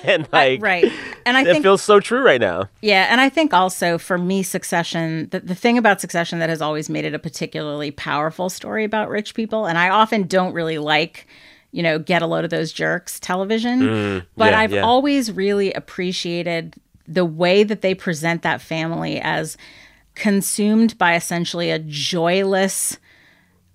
and 0.04 0.28
like, 0.32 0.62
right. 0.62 0.90
And 1.26 1.36
I 1.36 1.40
think 1.40 1.48
it 1.48 1.52
think 1.54 1.64
feels 1.64 1.82
so 1.82 2.00
true 2.00 2.22
right 2.22 2.40
now. 2.40 2.68
Yeah, 2.82 3.06
and 3.10 3.20
I 3.20 3.28
think 3.28 3.52
also 3.52 3.98
for 3.98 4.18
me, 4.18 4.42
Succession, 4.42 5.28
the, 5.30 5.40
the 5.40 5.54
thing 5.54 5.78
about 5.78 6.00
Succession 6.00 6.38
that 6.38 6.48
has 6.48 6.62
always 6.62 6.88
made 6.88 7.04
it 7.04 7.14
a 7.14 7.18
particularly 7.18 7.90
powerful 7.90 8.50
story 8.50 8.84
about 8.84 9.08
rich 9.08 9.34
people, 9.34 9.66
and 9.66 9.78
I 9.78 9.88
often 9.90 10.26
don't 10.26 10.52
really 10.52 10.78
like, 10.78 11.26
you 11.72 11.82
know, 11.82 11.98
get 11.98 12.22
a 12.22 12.26
load 12.26 12.44
of 12.44 12.50
those 12.50 12.72
jerks 12.72 13.20
television, 13.20 13.80
Mm, 13.80 14.26
but 14.36 14.52
yeah, 14.52 14.60
I've 14.60 14.72
yeah. 14.72 14.82
always 14.82 15.32
really 15.32 15.72
appreciated 15.72 16.76
the 17.06 17.24
way 17.24 17.64
that 17.64 17.80
they 17.82 17.94
present 17.94 18.42
that 18.42 18.60
family 18.60 19.20
as 19.20 19.56
consumed 20.14 20.96
by 20.98 21.14
essentially 21.14 21.70
a 21.70 21.78
joyless 21.78 22.98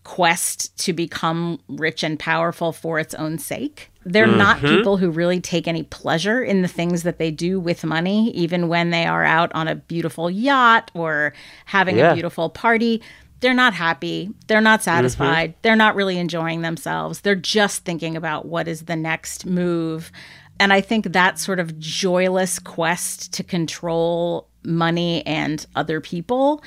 quest 0.05 0.77
to 0.77 0.93
become 0.93 1.59
rich 1.67 2.03
and 2.03 2.17
powerful 2.17 2.71
for 2.71 2.99
its 2.99 3.13
own 3.15 3.37
sake. 3.37 3.89
They're 4.05 4.27
not 4.27 4.59
Mhm. 4.59 4.77
people 4.77 4.97
who 4.97 5.09
really 5.09 5.41
take 5.41 5.67
any 5.67 5.81
pleasure 5.83 6.41
in 6.43 6.61
the 6.61 6.67
things 6.67 7.03
that 7.03 7.17
they 7.17 7.31
do 7.31 7.59
with 7.59 7.83
money, 7.83 8.29
even 8.31 8.67
when 8.69 8.91
they 8.91 9.05
are 9.05 9.25
out 9.25 9.51
on 9.55 9.67
a 9.67 9.75
beautiful 9.75 10.29
yacht 10.29 10.91
or 10.93 11.33
having 11.65 11.97
Yeah. 11.97 12.11
a 12.11 12.13
beautiful 12.13 12.49
party. 12.49 13.01
They're 13.41 13.55
not 13.55 13.73
happy. 13.73 14.29
They're 14.47 14.61
not 14.61 14.83
satisfied. 14.83 15.55
They're 15.63 15.75
not 15.75 15.95
really 15.95 16.19
enjoying 16.19 16.61
themselves. 16.61 17.21
They're 17.21 17.35
just 17.35 17.83
thinking 17.83 18.15
about 18.15 18.45
what 18.45 18.67
is 18.67 18.83
the 18.83 18.95
next 18.95 19.45
move. 19.45 20.11
And 20.59 20.71
I 20.71 20.81
think 20.81 21.11
that 21.13 21.37
sort 21.39 21.59
of 21.59 21.77
joyless 21.79 22.59
quest 22.59 23.33
to 23.33 23.43
control 23.43 24.47
money 24.63 25.25
and 25.27 25.65
other 25.75 25.99
people 25.99 26.63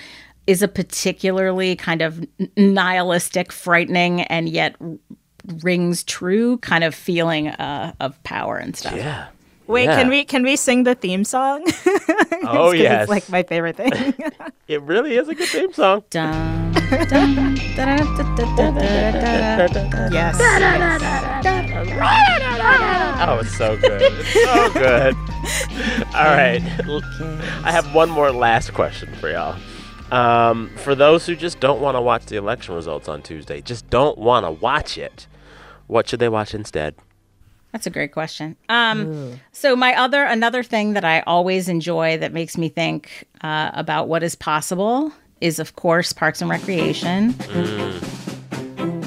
is 0.49 0.63
a 0.63 0.67
particularly 0.67 1.77
kind 1.77 2.01
of 2.01 2.27
nihilistic, 2.57 3.53
frightening, 3.53 4.23
and 4.23 4.49
yet 4.49 4.75
rings 5.63 6.03
true 6.05 6.57
kind 6.59 6.85
of 6.85 6.95
feeling 6.95 7.49
uh, 7.49 7.93
of 8.01 8.21
power 8.23 8.57
and 8.57 8.75
stuff. 8.75 8.97
Yeah. 8.97 9.29
Wait, 9.67 9.85
yeah. 9.85 10.01
can 10.01 10.09
we 10.09 10.25
can 10.25 10.43
we 10.43 10.57
sing 10.57 10.85
the 10.85 10.95
theme 10.95 11.25
song? 11.25 11.63
oh 12.45 12.73
yes, 12.73 13.03
it's 13.03 13.11
like 13.11 13.29
my 13.29 13.43
favorite 13.43 13.77
thing. 13.77 14.15
it 14.69 14.81
really 14.81 15.17
is 15.17 15.29
a 15.29 15.35
good 15.35 15.47
theme 15.49 15.75
song. 15.75 16.03
Yes. 20.11 20.39
Oh, 23.21 23.41
it's 23.41 23.59
so 23.59 23.77
good. 23.77 24.01
It's 24.01 24.33
so 24.33 24.73
good. 24.73 25.15
All 26.15 26.25
right, 26.25 26.63
I 27.63 27.71
have 27.71 27.95
one 27.95 28.09
more 28.09 28.33
last 28.33 28.73
question 28.73 29.13
for 29.17 29.31
y'all. 29.31 29.59
Um, 30.11 30.71
for 30.77 30.94
those 30.94 31.27
who 31.27 31.37
just 31.37 31.61
don't 31.61 31.81
want 31.81 31.97
to 31.97 32.01
watch 32.01 32.27
the 32.27 32.37
election 32.37 32.75
results 32.75 33.09
on 33.09 33.23
Tuesday, 33.23 33.61
just 33.61 33.88
don't 33.90 34.18
want 34.18 34.47
to 34.47 34.51
watch 34.51 34.97
it, 34.97 35.27
what 35.87 36.09
should 36.09 36.21
they 36.21 36.29
watch 36.29 36.55
instead? 36.55 36.94
That's 37.73 37.87
a 37.87 37.90
great 37.90 38.12
question. 38.12 38.57
Um, 38.71 39.38
so 39.53 39.77
my 39.77 39.94
other 39.94 40.25
another 40.25 40.62
thing 40.62 40.94
that 40.94 41.05
I 41.05 41.21
always 41.21 41.68
enjoy 41.68 42.16
that 42.18 42.33
makes 42.33 42.57
me 42.57 42.71
think 42.71 43.25
uh, 43.42 43.71
about 43.75 44.09
what 44.09 44.23
is 44.23 44.35
possible 44.35 45.12
is, 45.42 45.59
of 45.59 45.77
course, 45.77 46.12
Parks 46.12 46.40
and 46.40 46.51
Recreation, 46.51 47.33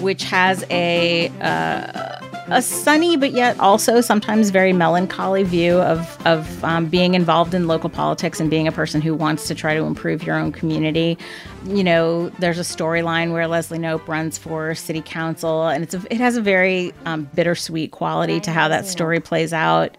which 0.01 0.23
has 0.25 0.63
a 0.69 1.29
uh, 1.41 2.20
a 2.51 2.61
sunny 2.61 3.15
but 3.17 3.31
yet 3.31 3.59
also 3.59 4.01
sometimes 4.01 4.49
very 4.49 4.73
melancholy 4.73 5.43
view 5.43 5.79
of 5.79 6.27
of 6.27 6.63
um, 6.63 6.85
being 6.85 7.13
involved 7.13 7.53
in 7.53 7.67
local 7.67 7.89
politics 7.89 8.39
and 8.39 8.49
being 8.49 8.67
a 8.67 8.71
person 8.71 9.01
who 9.01 9.15
wants 9.15 9.47
to 9.47 9.55
try 9.55 9.73
to 9.73 9.83
improve 9.83 10.23
your 10.23 10.37
own 10.37 10.51
community. 10.51 11.17
You 11.65 11.83
know, 11.83 12.29
there's 12.39 12.59
a 12.59 12.63
storyline 12.63 13.31
where 13.31 13.47
Leslie 13.47 13.79
Knope 13.79 14.07
runs 14.07 14.37
for 14.37 14.75
city 14.75 15.01
council, 15.01 15.67
and 15.67 15.83
it's 15.83 15.93
a, 15.93 16.01
it 16.11 16.17
has 16.17 16.35
a 16.35 16.41
very 16.41 16.93
um, 17.05 17.29
bittersweet 17.33 17.91
quality 17.91 18.39
to 18.41 18.51
how 18.51 18.67
that 18.67 18.85
story 18.85 19.19
plays 19.19 19.53
out. 19.53 19.95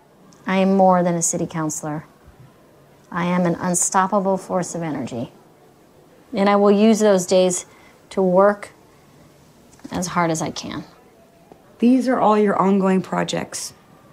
I 0.46 0.58
am 0.58 0.76
more 0.76 1.02
than 1.02 1.14
a 1.14 1.22
city 1.22 1.46
councilor. 1.46 2.04
I 3.10 3.26
am 3.26 3.46
an 3.46 3.54
unstoppable 3.56 4.36
force 4.36 4.74
of 4.74 4.82
energy. 4.82 5.32
And 6.32 6.48
I 6.48 6.56
will 6.56 6.70
use 6.70 7.00
those 7.00 7.26
days 7.26 7.66
to 8.10 8.22
work 8.22 8.70
as 9.90 10.08
hard 10.08 10.30
as 10.30 10.40
I 10.40 10.50
can. 10.50 10.84
These 11.82 12.06
are 12.06 12.20
all 12.20 12.38
your 12.38 12.54
ongoing 12.62 13.02
projects. 13.02 13.72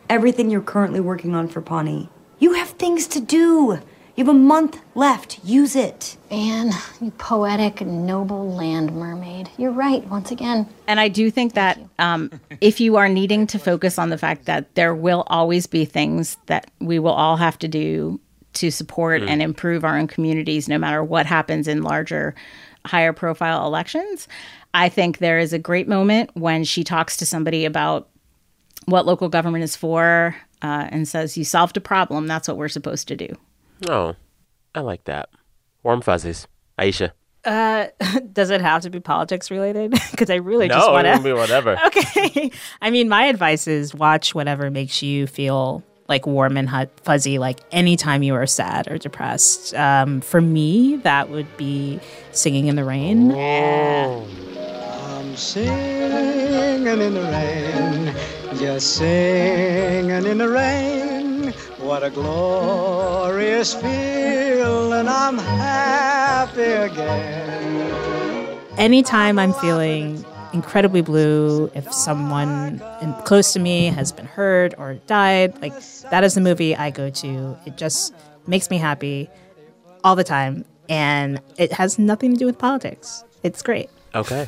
Everything 0.09 0.49
you're 0.49 0.59
currently 0.59 0.99
working 0.99 1.35
on 1.35 1.47
for 1.47 1.61
Pawnee. 1.61 2.09
You 2.39 2.53
have 2.53 2.69
things 2.69 3.05
to 3.09 3.19
do. 3.21 3.79
You 4.15 4.25
have 4.25 4.27
a 4.27 4.33
month 4.33 4.81
left. 4.95 5.37
Use 5.43 5.75
it. 5.75 6.17
Ann, 6.31 6.71
you 6.99 7.11
poetic, 7.11 7.81
noble 7.81 8.51
land 8.55 8.91
mermaid. 8.95 9.51
You're 9.59 9.69
right, 9.69 10.03
once 10.07 10.31
again. 10.31 10.67
And 10.87 10.99
I 10.99 11.09
do 11.09 11.29
think 11.29 11.53
that 11.53 11.79
um, 11.99 12.31
if 12.59 12.79
you 12.79 12.95
are 12.95 13.07
needing 13.07 13.45
to 13.45 13.59
focus 13.59 13.99
on 13.99 14.09
the 14.09 14.17
fact 14.17 14.45
that 14.45 14.73
there 14.73 14.95
will 14.95 15.23
always 15.27 15.67
be 15.67 15.85
things 15.85 16.37
that 16.47 16.71
we 16.79 16.97
will 16.97 17.13
all 17.13 17.37
have 17.37 17.59
to 17.59 17.67
do 17.67 18.19
to 18.53 18.71
support 18.71 19.21
Mm. 19.21 19.29
and 19.29 19.41
improve 19.43 19.85
our 19.85 19.95
own 19.95 20.07
communities, 20.07 20.67
no 20.67 20.79
matter 20.79 21.03
what 21.03 21.27
happens 21.27 21.67
in 21.67 21.83
larger, 21.83 22.33
higher 22.83 23.13
profile 23.13 23.67
elections, 23.67 24.27
I 24.73 24.89
think 24.89 25.17
there 25.17 25.39
is 25.39 25.53
a 25.53 25.59
great 25.59 25.87
moment 25.87 26.31
when 26.35 26.63
she 26.63 26.83
talks 26.83 27.17
to 27.17 27.25
somebody 27.25 27.65
about 27.65 28.09
what 28.85 29.05
local 29.05 29.29
government 29.29 29.63
is 29.63 29.75
for 29.75 30.35
uh, 30.61 30.87
and 30.89 31.07
says, 31.07 31.37
You 31.37 31.43
solved 31.43 31.77
a 31.77 31.81
problem. 31.81 32.27
That's 32.27 32.47
what 32.47 32.57
we're 32.57 32.69
supposed 32.69 33.07
to 33.07 33.15
do. 33.15 33.27
Oh, 33.87 34.15
I 34.75 34.81
like 34.81 35.05
that. 35.05 35.29
Warm 35.83 36.01
fuzzies. 36.01 36.47
Aisha. 36.77 37.11
Uh, 37.45 37.87
does 38.33 38.49
it 38.49 38.61
have 38.61 38.81
to 38.83 38.89
be 38.89 38.99
politics 38.99 39.49
related? 39.49 39.93
Because 40.11 40.29
I 40.29 40.35
really 40.35 40.67
no, 40.67 40.75
just 40.75 40.91
want 40.91 41.07
it 41.07 41.13
can 41.13 41.23
be 41.23 41.33
whatever. 41.33 41.77
Okay. 41.85 42.51
I 42.81 42.89
mean, 42.89 43.07
my 43.07 43.25
advice 43.25 43.67
is 43.67 43.95
watch 43.95 44.35
whatever 44.35 44.69
makes 44.69 45.01
you 45.01 45.27
feel 45.27 45.81
like 46.09 46.25
warm 46.25 46.57
and 46.57 46.67
hot, 46.67 46.89
fuzzy, 47.03 47.37
like 47.37 47.59
anytime 47.71 48.23
you 48.23 48.33
are 48.33 48.47
sad 48.47 48.91
or 48.91 48.97
depressed. 48.97 49.75
Um, 49.75 50.21
for 50.21 50.41
me, 50.41 50.95
that 50.97 51.29
would 51.29 51.55
be 51.55 51.99
Singing 52.31 52.67
in 52.67 52.75
the 52.75 52.83
Rain. 52.83 53.31
I'm 53.31 55.35
singing 55.35 56.87
in 56.87 57.13
the 57.13 57.21
rain, 57.21 58.15
just 58.57 58.95
singing 58.95 60.25
in 60.25 60.39
the 60.39 60.49
rain. 60.49 61.51
What 61.77 62.03
a 62.03 62.09
glorious 62.09 63.73
feeling, 63.73 65.07
I'm 65.07 65.37
happy 65.37 66.61
again. 66.61 68.57
Anytime 68.77 69.37
I'm 69.37 69.53
feeling 69.53 70.25
incredibly 70.53 71.01
blue, 71.01 71.71
if 71.75 71.91
someone 71.93 72.81
in, 73.01 73.13
close 73.25 73.53
to 73.53 73.59
me 73.59 73.85
has 73.87 74.11
been 74.11 74.25
hurt 74.25 74.73
or 74.77 74.95
died, 75.07 75.59
like 75.61 75.73
that 76.11 76.23
is 76.23 76.35
the 76.35 76.41
movie 76.41 76.75
I 76.75 76.89
go 76.89 77.09
to. 77.09 77.57
It 77.65 77.77
just 77.77 78.13
makes 78.47 78.69
me 78.69 78.77
happy 78.77 79.29
all 80.03 80.15
the 80.15 80.23
time. 80.23 80.65
And 80.87 81.39
it 81.57 81.71
has 81.73 81.99
nothing 81.99 82.33
to 82.33 82.39
do 82.39 82.45
with 82.45 82.57
politics. 82.57 83.23
It's 83.43 83.61
great. 83.61 83.89
Okay. 84.15 84.47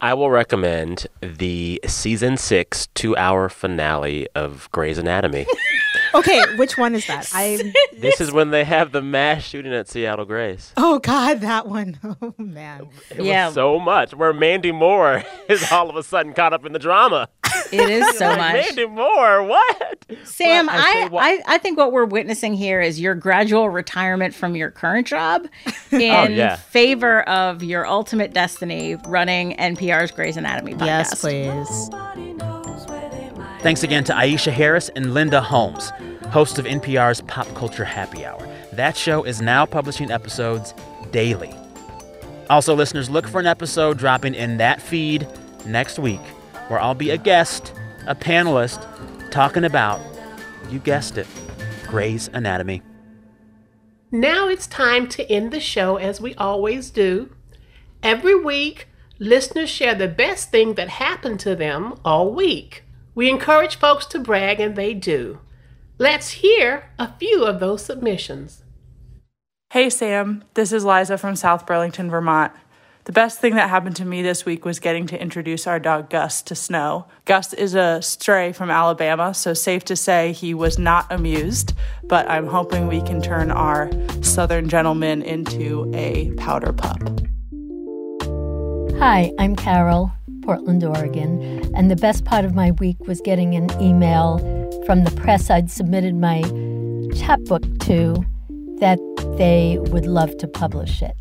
I 0.00 0.14
will 0.14 0.30
recommend 0.30 1.06
the 1.20 1.80
season 1.86 2.36
six 2.36 2.88
two 2.88 3.16
hour 3.16 3.48
finale 3.48 4.26
of 4.34 4.68
Grey's 4.72 4.98
Anatomy. 4.98 5.46
Okay, 6.14 6.42
which 6.56 6.78
one 6.78 6.94
is 6.94 7.06
that? 7.08 7.28
I 7.32 7.72
this 7.96 8.20
is 8.20 8.30
when 8.32 8.50
they 8.50 8.64
have 8.64 8.92
the 8.92 9.02
mass 9.02 9.42
shooting 9.42 9.72
at 9.74 9.88
Seattle 9.88 10.24
Grace. 10.24 10.72
Oh 10.76 10.98
God, 11.00 11.40
that 11.40 11.66
one. 11.66 11.98
Oh 12.22 12.34
man. 12.38 12.88
It 13.10 13.22
was 13.22 13.54
so 13.54 13.78
much 13.80 14.14
where 14.14 14.32
Mandy 14.32 14.70
Moore 14.72 15.24
is 15.48 15.70
all 15.72 15.90
of 15.90 15.96
a 15.96 16.02
sudden 16.02 16.32
caught 16.32 16.52
up 16.52 16.64
in 16.64 16.72
the 16.72 16.78
drama. 16.78 17.28
It 17.72 17.88
is 17.90 18.16
so 18.16 18.28
Like, 18.28 18.38
much. 18.38 18.52
Mandy 18.54 18.86
Moore, 18.86 19.42
what? 19.42 20.04
Sam, 20.24 20.66
Well, 20.66 20.76
I 20.78 21.02
I, 21.04 21.08
what- 21.08 21.24
I, 21.24 21.54
I 21.54 21.58
think 21.58 21.76
what 21.78 21.92
we're 21.92 22.04
witnessing 22.04 22.54
here 22.54 22.80
is 22.80 23.00
your 23.00 23.14
gradual 23.14 23.68
retirement 23.68 24.34
from 24.34 24.54
your 24.54 24.70
current 24.70 25.06
job 25.06 25.46
in 25.90 26.10
Oh, 26.12 26.24
yeah. 26.28 26.56
favor 26.56 27.22
of 27.28 27.62
your 27.62 27.86
ultimate 27.86 28.32
destiny 28.32 28.96
running 29.08 29.56
NPR's 29.56 30.10
Grey's 30.12 30.36
Anatomy 30.36 30.74
podcast. 30.74 30.86
Yes, 30.86 31.20
please. 31.20 32.44
Thanks 33.64 33.82
again 33.82 34.04
to 34.04 34.12
Aisha 34.12 34.52
Harris 34.52 34.90
and 34.90 35.14
Linda 35.14 35.40
Holmes, 35.40 35.88
hosts 36.28 36.58
of 36.58 36.66
NPR's 36.66 37.22
Pop 37.22 37.46
Culture 37.54 37.86
Happy 37.86 38.26
Hour. 38.26 38.46
That 38.74 38.94
show 38.94 39.24
is 39.24 39.40
now 39.40 39.64
publishing 39.64 40.10
episodes 40.10 40.74
daily. 41.12 41.50
Also, 42.50 42.74
listeners, 42.74 43.08
look 43.08 43.26
for 43.26 43.40
an 43.40 43.46
episode 43.46 43.96
dropping 43.96 44.34
in 44.34 44.58
that 44.58 44.82
feed 44.82 45.26
next 45.64 45.98
week 45.98 46.20
where 46.68 46.78
I'll 46.78 46.94
be 46.94 47.08
a 47.08 47.16
guest, 47.16 47.72
a 48.06 48.14
panelist, 48.14 48.86
talking 49.30 49.64
about, 49.64 49.98
you 50.68 50.78
guessed 50.78 51.16
it, 51.16 51.26
Grey's 51.86 52.28
Anatomy. 52.34 52.82
Now 54.10 54.46
it's 54.46 54.66
time 54.66 55.08
to 55.08 55.32
end 55.32 55.52
the 55.52 55.58
show 55.58 55.96
as 55.96 56.20
we 56.20 56.34
always 56.34 56.90
do. 56.90 57.34
Every 58.02 58.34
week, 58.38 58.88
listeners 59.18 59.70
share 59.70 59.94
the 59.94 60.06
best 60.06 60.50
thing 60.50 60.74
that 60.74 60.90
happened 60.90 61.40
to 61.40 61.56
them 61.56 61.98
all 62.04 62.30
week. 62.30 62.84
We 63.14 63.30
encourage 63.30 63.76
folks 63.76 64.06
to 64.06 64.18
brag, 64.18 64.58
and 64.58 64.74
they 64.74 64.92
do. 64.92 65.38
Let's 65.98 66.30
hear 66.30 66.90
a 66.98 67.12
few 67.12 67.44
of 67.44 67.60
those 67.60 67.84
submissions. 67.84 68.64
Hey 69.70 69.90
Sam, 69.90 70.44
this 70.54 70.72
is 70.72 70.84
Liza 70.84 71.18
from 71.18 71.36
South 71.36 71.66
Burlington, 71.66 72.10
Vermont. 72.10 72.52
The 73.04 73.12
best 73.12 73.40
thing 73.40 73.54
that 73.54 73.68
happened 73.70 73.96
to 73.96 74.04
me 74.04 74.22
this 74.22 74.44
week 74.44 74.64
was 74.64 74.78
getting 74.80 75.06
to 75.08 75.20
introduce 75.20 75.66
our 75.66 75.78
dog 75.78 76.10
Gus 76.10 76.42
to 76.42 76.54
Snow. 76.54 77.06
Gus 77.24 77.52
is 77.52 77.74
a 77.74 78.00
stray 78.00 78.52
from 78.52 78.70
Alabama, 78.70 79.34
so 79.34 79.52
safe 79.52 79.84
to 79.84 79.96
say 79.96 80.32
he 80.32 80.54
was 80.54 80.78
not 80.78 81.06
amused, 81.12 81.74
but 82.04 82.28
I'm 82.30 82.46
hoping 82.46 82.88
we 82.88 83.02
can 83.02 83.20
turn 83.20 83.50
our 83.50 83.90
southern 84.22 84.68
gentleman 84.68 85.22
into 85.22 85.90
a 85.94 86.32
powder 86.32 86.72
pup. 86.72 86.98
Hi, 88.98 89.32
I'm 89.38 89.54
Carol, 89.54 90.12
Portland, 90.44 90.84
Oregon, 90.84 91.72
and 91.74 91.90
the 91.90 91.96
best 91.96 92.26
part 92.26 92.44
of 92.44 92.54
my 92.54 92.70
week 92.72 92.98
was 93.06 93.20
getting 93.22 93.54
an 93.54 93.70
email 93.80 94.38
from 94.84 95.04
the 95.04 95.10
press 95.12 95.48
I'd 95.48 95.70
submitted 95.70 96.14
my 96.14 96.42
chapbook 97.16 97.62
to 97.80 98.22
that 98.78 98.98
they 99.38 99.78
would 99.90 100.04
love 100.04 100.36
to 100.38 100.46
publish 100.46 101.00
it. 101.00 101.16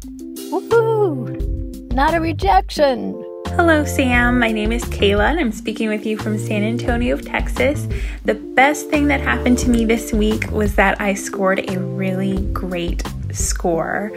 Woohoo! 0.52 1.94
Not 1.94 2.14
a 2.14 2.20
rejection. 2.20 3.14
Hello, 3.56 3.86
Sam. 3.86 4.40
My 4.40 4.52
name 4.52 4.72
is 4.74 4.84
Kayla, 4.86 5.30
and 5.30 5.40
I'm 5.40 5.52
speaking 5.52 5.88
with 5.88 6.06
you 6.06 6.18
from 6.18 6.38
San 6.38 6.64
Antonio, 6.64 7.16
Texas. 7.16 7.88
The 8.26 8.34
best 8.34 8.90
thing 8.90 9.08
that 9.08 9.22
happened 9.22 9.58
to 9.60 9.70
me 9.70 9.86
this 9.86 10.12
week 10.12 10.52
was 10.52 10.76
that 10.76 11.00
I 11.00 11.14
scored 11.14 11.70
a 11.70 11.80
really 11.80 12.42
great 12.52 13.04
score 13.32 14.12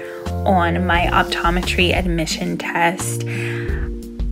on 0.47 0.85
my 0.87 1.07
optometry 1.13 1.95
admission 1.95 2.59
test. 2.59 3.25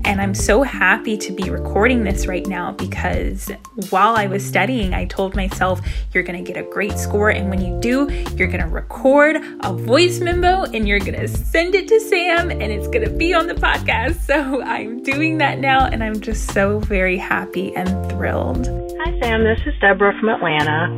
And 0.04 0.20
I'm 0.20 0.34
so 0.34 0.62
happy 0.62 1.16
to 1.16 1.32
be 1.32 1.48
recording 1.48 2.04
this 2.04 2.26
right 2.26 2.46
now 2.46 2.72
because 2.72 3.50
while 3.88 4.16
I 4.16 4.26
was 4.26 4.44
studying, 4.44 4.92
I 4.92 5.06
told 5.06 5.34
myself, 5.34 5.80
you're 6.12 6.22
gonna 6.22 6.42
get 6.42 6.58
a 6.58 6.62
great 6.62 6.98
score. 6.98 7.30
And 7.30 7.48
when 7.48 7.64
you 7.64 7.80
do, 7.80 8.12
you're 8.36 8.48
gonna 8.48 8.68
record 8.68 9.36
a 9.60 9.72
voice 9.72 10.20
memo 10.20 10.64
and 10.64 10.86
you're 10.86 10.98
gonna 10.98 11.26
send 11.26 11.74
it 11.74 11.88
to 11.88 12.00
Sam 12.00 12.50
and 12.50 12.62
it's 12.64 12.86
gonna 12.88 13.08
be 13.08 13.32
on 13.32 13.46
the 13.46 13.54
podcast. 13.54 14.20
So 14.20 14.62
I'm 14.64 15.02
doing 15.02 15.38
that 15.38 15.58
now 15.58 15.86
and 15.86 16.04
I'm 16.04 16.20
just 16.20 16.52
so 16.52 16.80
very 16.80 17.16
happy 17.16 17.74
and 17.74 17.88
thrilled. 18.10 18.66
Hi, 19.00 19.18
Sam. 19.20 19.42
This 19.42 19.60
is 19.64 19.72
Deborah 19.80 20.18
from 20.20 20.28
Atlanta. 20.28 20.88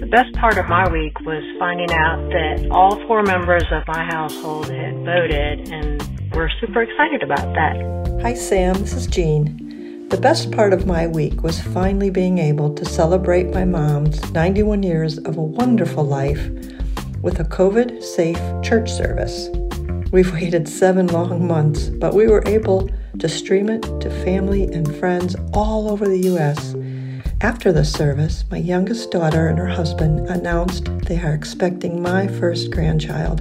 The 0.00 0.06
best 0.06 0.34
part 0.34 0.58
of 0.58 0.68
my 0.68 0.88
week 0.90 1.18
was 1.20 1.44
finding 1.58 1.92
out 1.92 2.28
that 2.30 2.68
all 2.72 2.96
four 3.06 3.22
members 3.22 3.64
of 3.70 3.82
my 3.86 4.04
household 4.04 4.70
had 4.70 4.94
voted, 5.04 5.68
and 5.70 6.17
we're 6.32 6.50
super 6.60 6.82
excited 6.82 7.22
about 7.22 7.54
that. 7.54 8.20
Hi, 8.22 8.34
Sam. 8.34 8.74
This 8.74 8.92
is 8.92 9.06
Jean. 9.06 10.08
The 10.08 10.16
best 10.16 10.50
part 10.52 10.72
of 10.72 10.86
my 10.86 11.06
week 11.06 11.42
was 11.42 11.60
finally 11.60 12.10
being 12.10 12.38
able 12.38 12.74
to 12.74 12.84
celebrate 12.84 13.52
my 13.52 13.64
mom's 13.64 14.30
91 14.32 14.82
years 14.82 15.18
of 15.18 15.36
a 15.36 15.42
wonderful 15.42 16.04
life 16.04 16.48
with 17.22 17.40
a 17.40 17.44
COVID 17.44 18.02
safe 18.02 18.40
church 18.62 18.90
service. 18.90 19.48
We've 20.12 20.32
waited 20.32 20.68
seven 20.68 21.08
long 21.08 21.46
months, 21.46 21.88
but 21.88 22.14
we 22.14 22.26
were 22.26 22.42
able 22.46 22.88
to 23.18 23.28
stream 23.28 23.68
it 23.68 23.82
to 24.00 24.10
family 24.24 24.64
and 24.64 24.94
friends 24.96 25.36
all 25.52 25.90
over 25.90 26.06
the 26.08 26.20
U.S. 26.20 26.74
After 27.40 27.72
the 27.72 27.84
service, 27.84 28.44
my 28.50 28.56
youngest 28.58 29.10
daughter 29.10 29.48
and 29.48 29.58
her 29.58 29.68
husband 29.68 30.28
announced 30.28 30.86
they 31.04 31.20
are 31.20 31.34
expecting 31.34 32.02
my 32.02 32.26
first 32.26 32.70
grandchild 32.70 33.40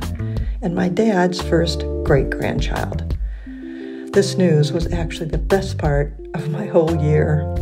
and 0.61 0.75
my 0.75 0.89
dad's 0.89 1.41
first 1.41 1.81
great 2.03 2.29
grandchild. 2.29 3.15
This 4.13 4.37
news 4.37 4.71
was 4.71 4.91
actually 4.91 5.29
the 5.29 5.37
best 5.37 5.77
part 5.77 6.13
of 6.33 6.49
my 6.49 6.65
whole 6.65 6.95
year. 7.03 7.53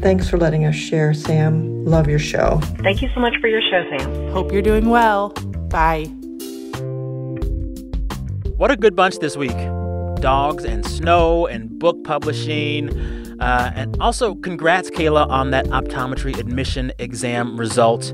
Thanks 0.00 0.28
for 0.28 0.38
letting 0.38 0.64
us 0.64 0.74
share, 0.74 1.14
Sam. 1.14 1.84
Love 1.84 2.08
your 2.08 2.18
show. 2.18 2.60
Thank 2.82 3.02
you 3.02 3.08
so 3.14 3.20
much 3.20 3.34
for 3.40 3.48
your 3.48 3.62
show, 3.62 3.84
Sam. 3.90 4.30
Hope 4.30 4.52
you're 4.52 4.62
doing 4.62 4.88
well. 4.88 5.30
Bye. 5.70 6.04
What 8.56 8.70
a 8.70 8.76
good 8.76 8.94
bunch 8.94 9.18
this 9.18 9.36
week. 9.36 9.56
Dogs 10.20 10.64
and 10.64 10.84
snow 10.84 11.46
and 11.46 11.78
book 11.78 12.02
publishing. 12.04 12.90
Uh, 13.40 13.72
and 13.74 13.96
also, 14.00 14.34
congrats, 14.34 14.90
Kayla, 14.90 15.28
on 15.28 15.50
that 15.52 15.64
optometry 15.66 16.38
admission 16.38 16.92
exam 16.98 17.58
result. 17.58 18.12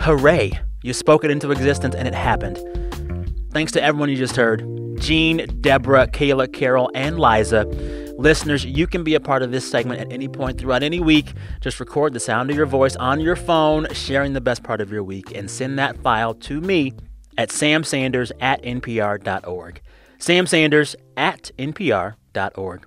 Hooray! 0.00 0.60
You 0.82 0.92
spoke 0.92 1.24
it 1.24 1.32
into 1.32 1.50
existence 1.50 1.96
and 1.96 2.06
it 2.06 2.14
happened. 2.14 2.58
Thanks 3.56 3.72
to 3.72 3.82
everyone 3.82 4.10
you 4.10 4.16
just 4.16 4.36
heard 4.36 4.68
Jean, 4.98 5.46
Deborah, 5.62 6.06
Kayla, 6.06 6.52
Carol, 6.52 6.90
and 6.94 7.18
Liza. 7.18 7.64
Listeners, 8.18 8.66
you 8.66 8.86
can 8.86 9.02
be 9.02 9.14
a 9.14 9.20
part 9.20 9.42
of 9.42 9.50
this 9.50 9.66
segment 9.66 9.98
at 9.98 10.12
any 10.12 10.28
point 10.28 10.58
throughout 10.58 10.82
any 10.82 11.00
week. 11.00 11.32
Just 11.62 11.80
record 11.80 12.12
the 12.12 12.20
sound 12.20 12.50
of 12.50 12.56
your 12.56 12.66
voice 12.66 12.96
on 12.96 13.18
your 13.18 13.34
phone, 13.34 13.86
sharing 13.94 14.34
the 14.34 14.42
best 14.42 14.62
part 14.62 14.82
of 14.82 14.92
your 14.92 15.02
week, 15.02 15.34
and 15.34 15.50
send 15.50 15.78
that 15.78 15.96
file 16.02 16.34
to 16.34 16.60
me 16.60 16.92
at 17.38 17.48
samsanders 17.48 18.30
at 18.40 18.62
npr.org. 18.62 19.80
Sam 20.18 20.46
Sanders 20.46 20.94
at 21.16 21.50
npr.org. 21.58 22.86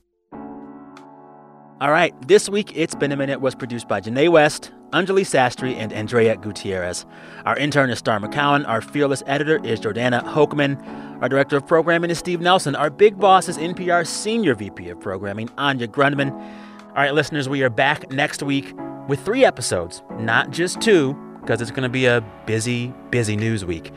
All 1.82 1.92
right, 1.92 2.14
this 2.28 2.50
week 2.50 2.74
It's 2.76 2.94
Been 2.94 3.14
a 3.14 3.16
Minute 3.16 3.40
was 3.40 3.56
produced 3.56 3.88
by 3.88 4.02
Janae 4.02 4.28
West, 4.28 4.74
Anjali 4.90 5.22
Sastry, 5.22 5.76
and 5.76 5.94
Andrea 5.94 6.36
Gutierrez. 6.36 7.06
Our 7.46 7.58
intern 7.58 7.90
is 7.90 8.00
Star 8.00 8.20
McCowan. 8.20 8.68
Our 8.68 8.82
fearless 8.82 9.24
editor 9.26 9.66
is 9.66 9.80
Jordana 9.80 10.22
Hochman. 10.22 10.78
Our 11.22 11.30
director 11.30 11.56
of 11.56 11.66
programming 11.66 12.10
is 12.10 12.20
Steve 12.20 12.42
Nelson. 12.42 12.76
Our 12.76 12.90
big 12.90 13.18
boss 13.18 13.48
is 13.48 13.58
NPR's 13.58 14.10
senior 14.10 14.56
VP 14.56 14.90
of 14.90 15.00
programming, 15.00 15.50
Anya 15.58 15.88
Grundman. 15.88 16.34
All 16.34 16.96
right, 16.96 17.14
listeners, 17.14 17.48
we 17.48 17.64
are 17.64 17.70
back 17.70 18.12
next 18.12 18.44
week 18.44 18.74
with 19.08 19.24
three 19.24 19.46
episodes, 19.46 20.04
not 20.20 20.52
just 20.52 20.82
two, 20.82 21.14
because 21.40 21.62
it's 21.62 21.72
going 21.72 21.84
to 21.84 21.88
be 21.88 22.08
a 22.08 22.20
busy, 22.46 22.94
busy 23.10 23.38
news 23.38 23.64
week. 23.64 23.94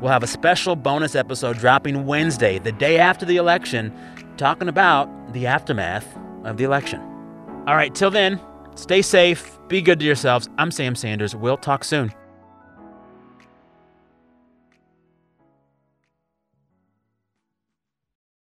We'll 0.00 0.10
have 0.10 0.24
a 0.24 0.26
special 0.26 0.74
bonus 0.74 1.14
episode 1.14 1.58
dropping 1.58 2.06
Wednesday, 2.06 2.58
the 2.58 2.72
day 2.72 2.98
after 2.98 3.24
the 3.24 3.36
election, 3.36 3.96
talking 4.36 4.66
about 4.66 5.32
the 5.32 5.46
aftermath 5.46 6.18
of 6.42 6.56
the 6.56 6.64
election. 6.64 7.09
All 7.66 7.76
right, 7.76 7.94
till 7.94 8.10
then, 8.10 8.40
stay 8.74 9.02
safe, 9.02 9.58
be 9.68 9.82
good 9.82 10.00
to 10.00 10.06
yourselves. 10.06 10.48
I'm 10.58 10.70
Sam 10.70 10.94
Sanders. 10.94 11.36
We'll 11.36 11.58
talk 11.58 11.84
soon. 11.84 12.12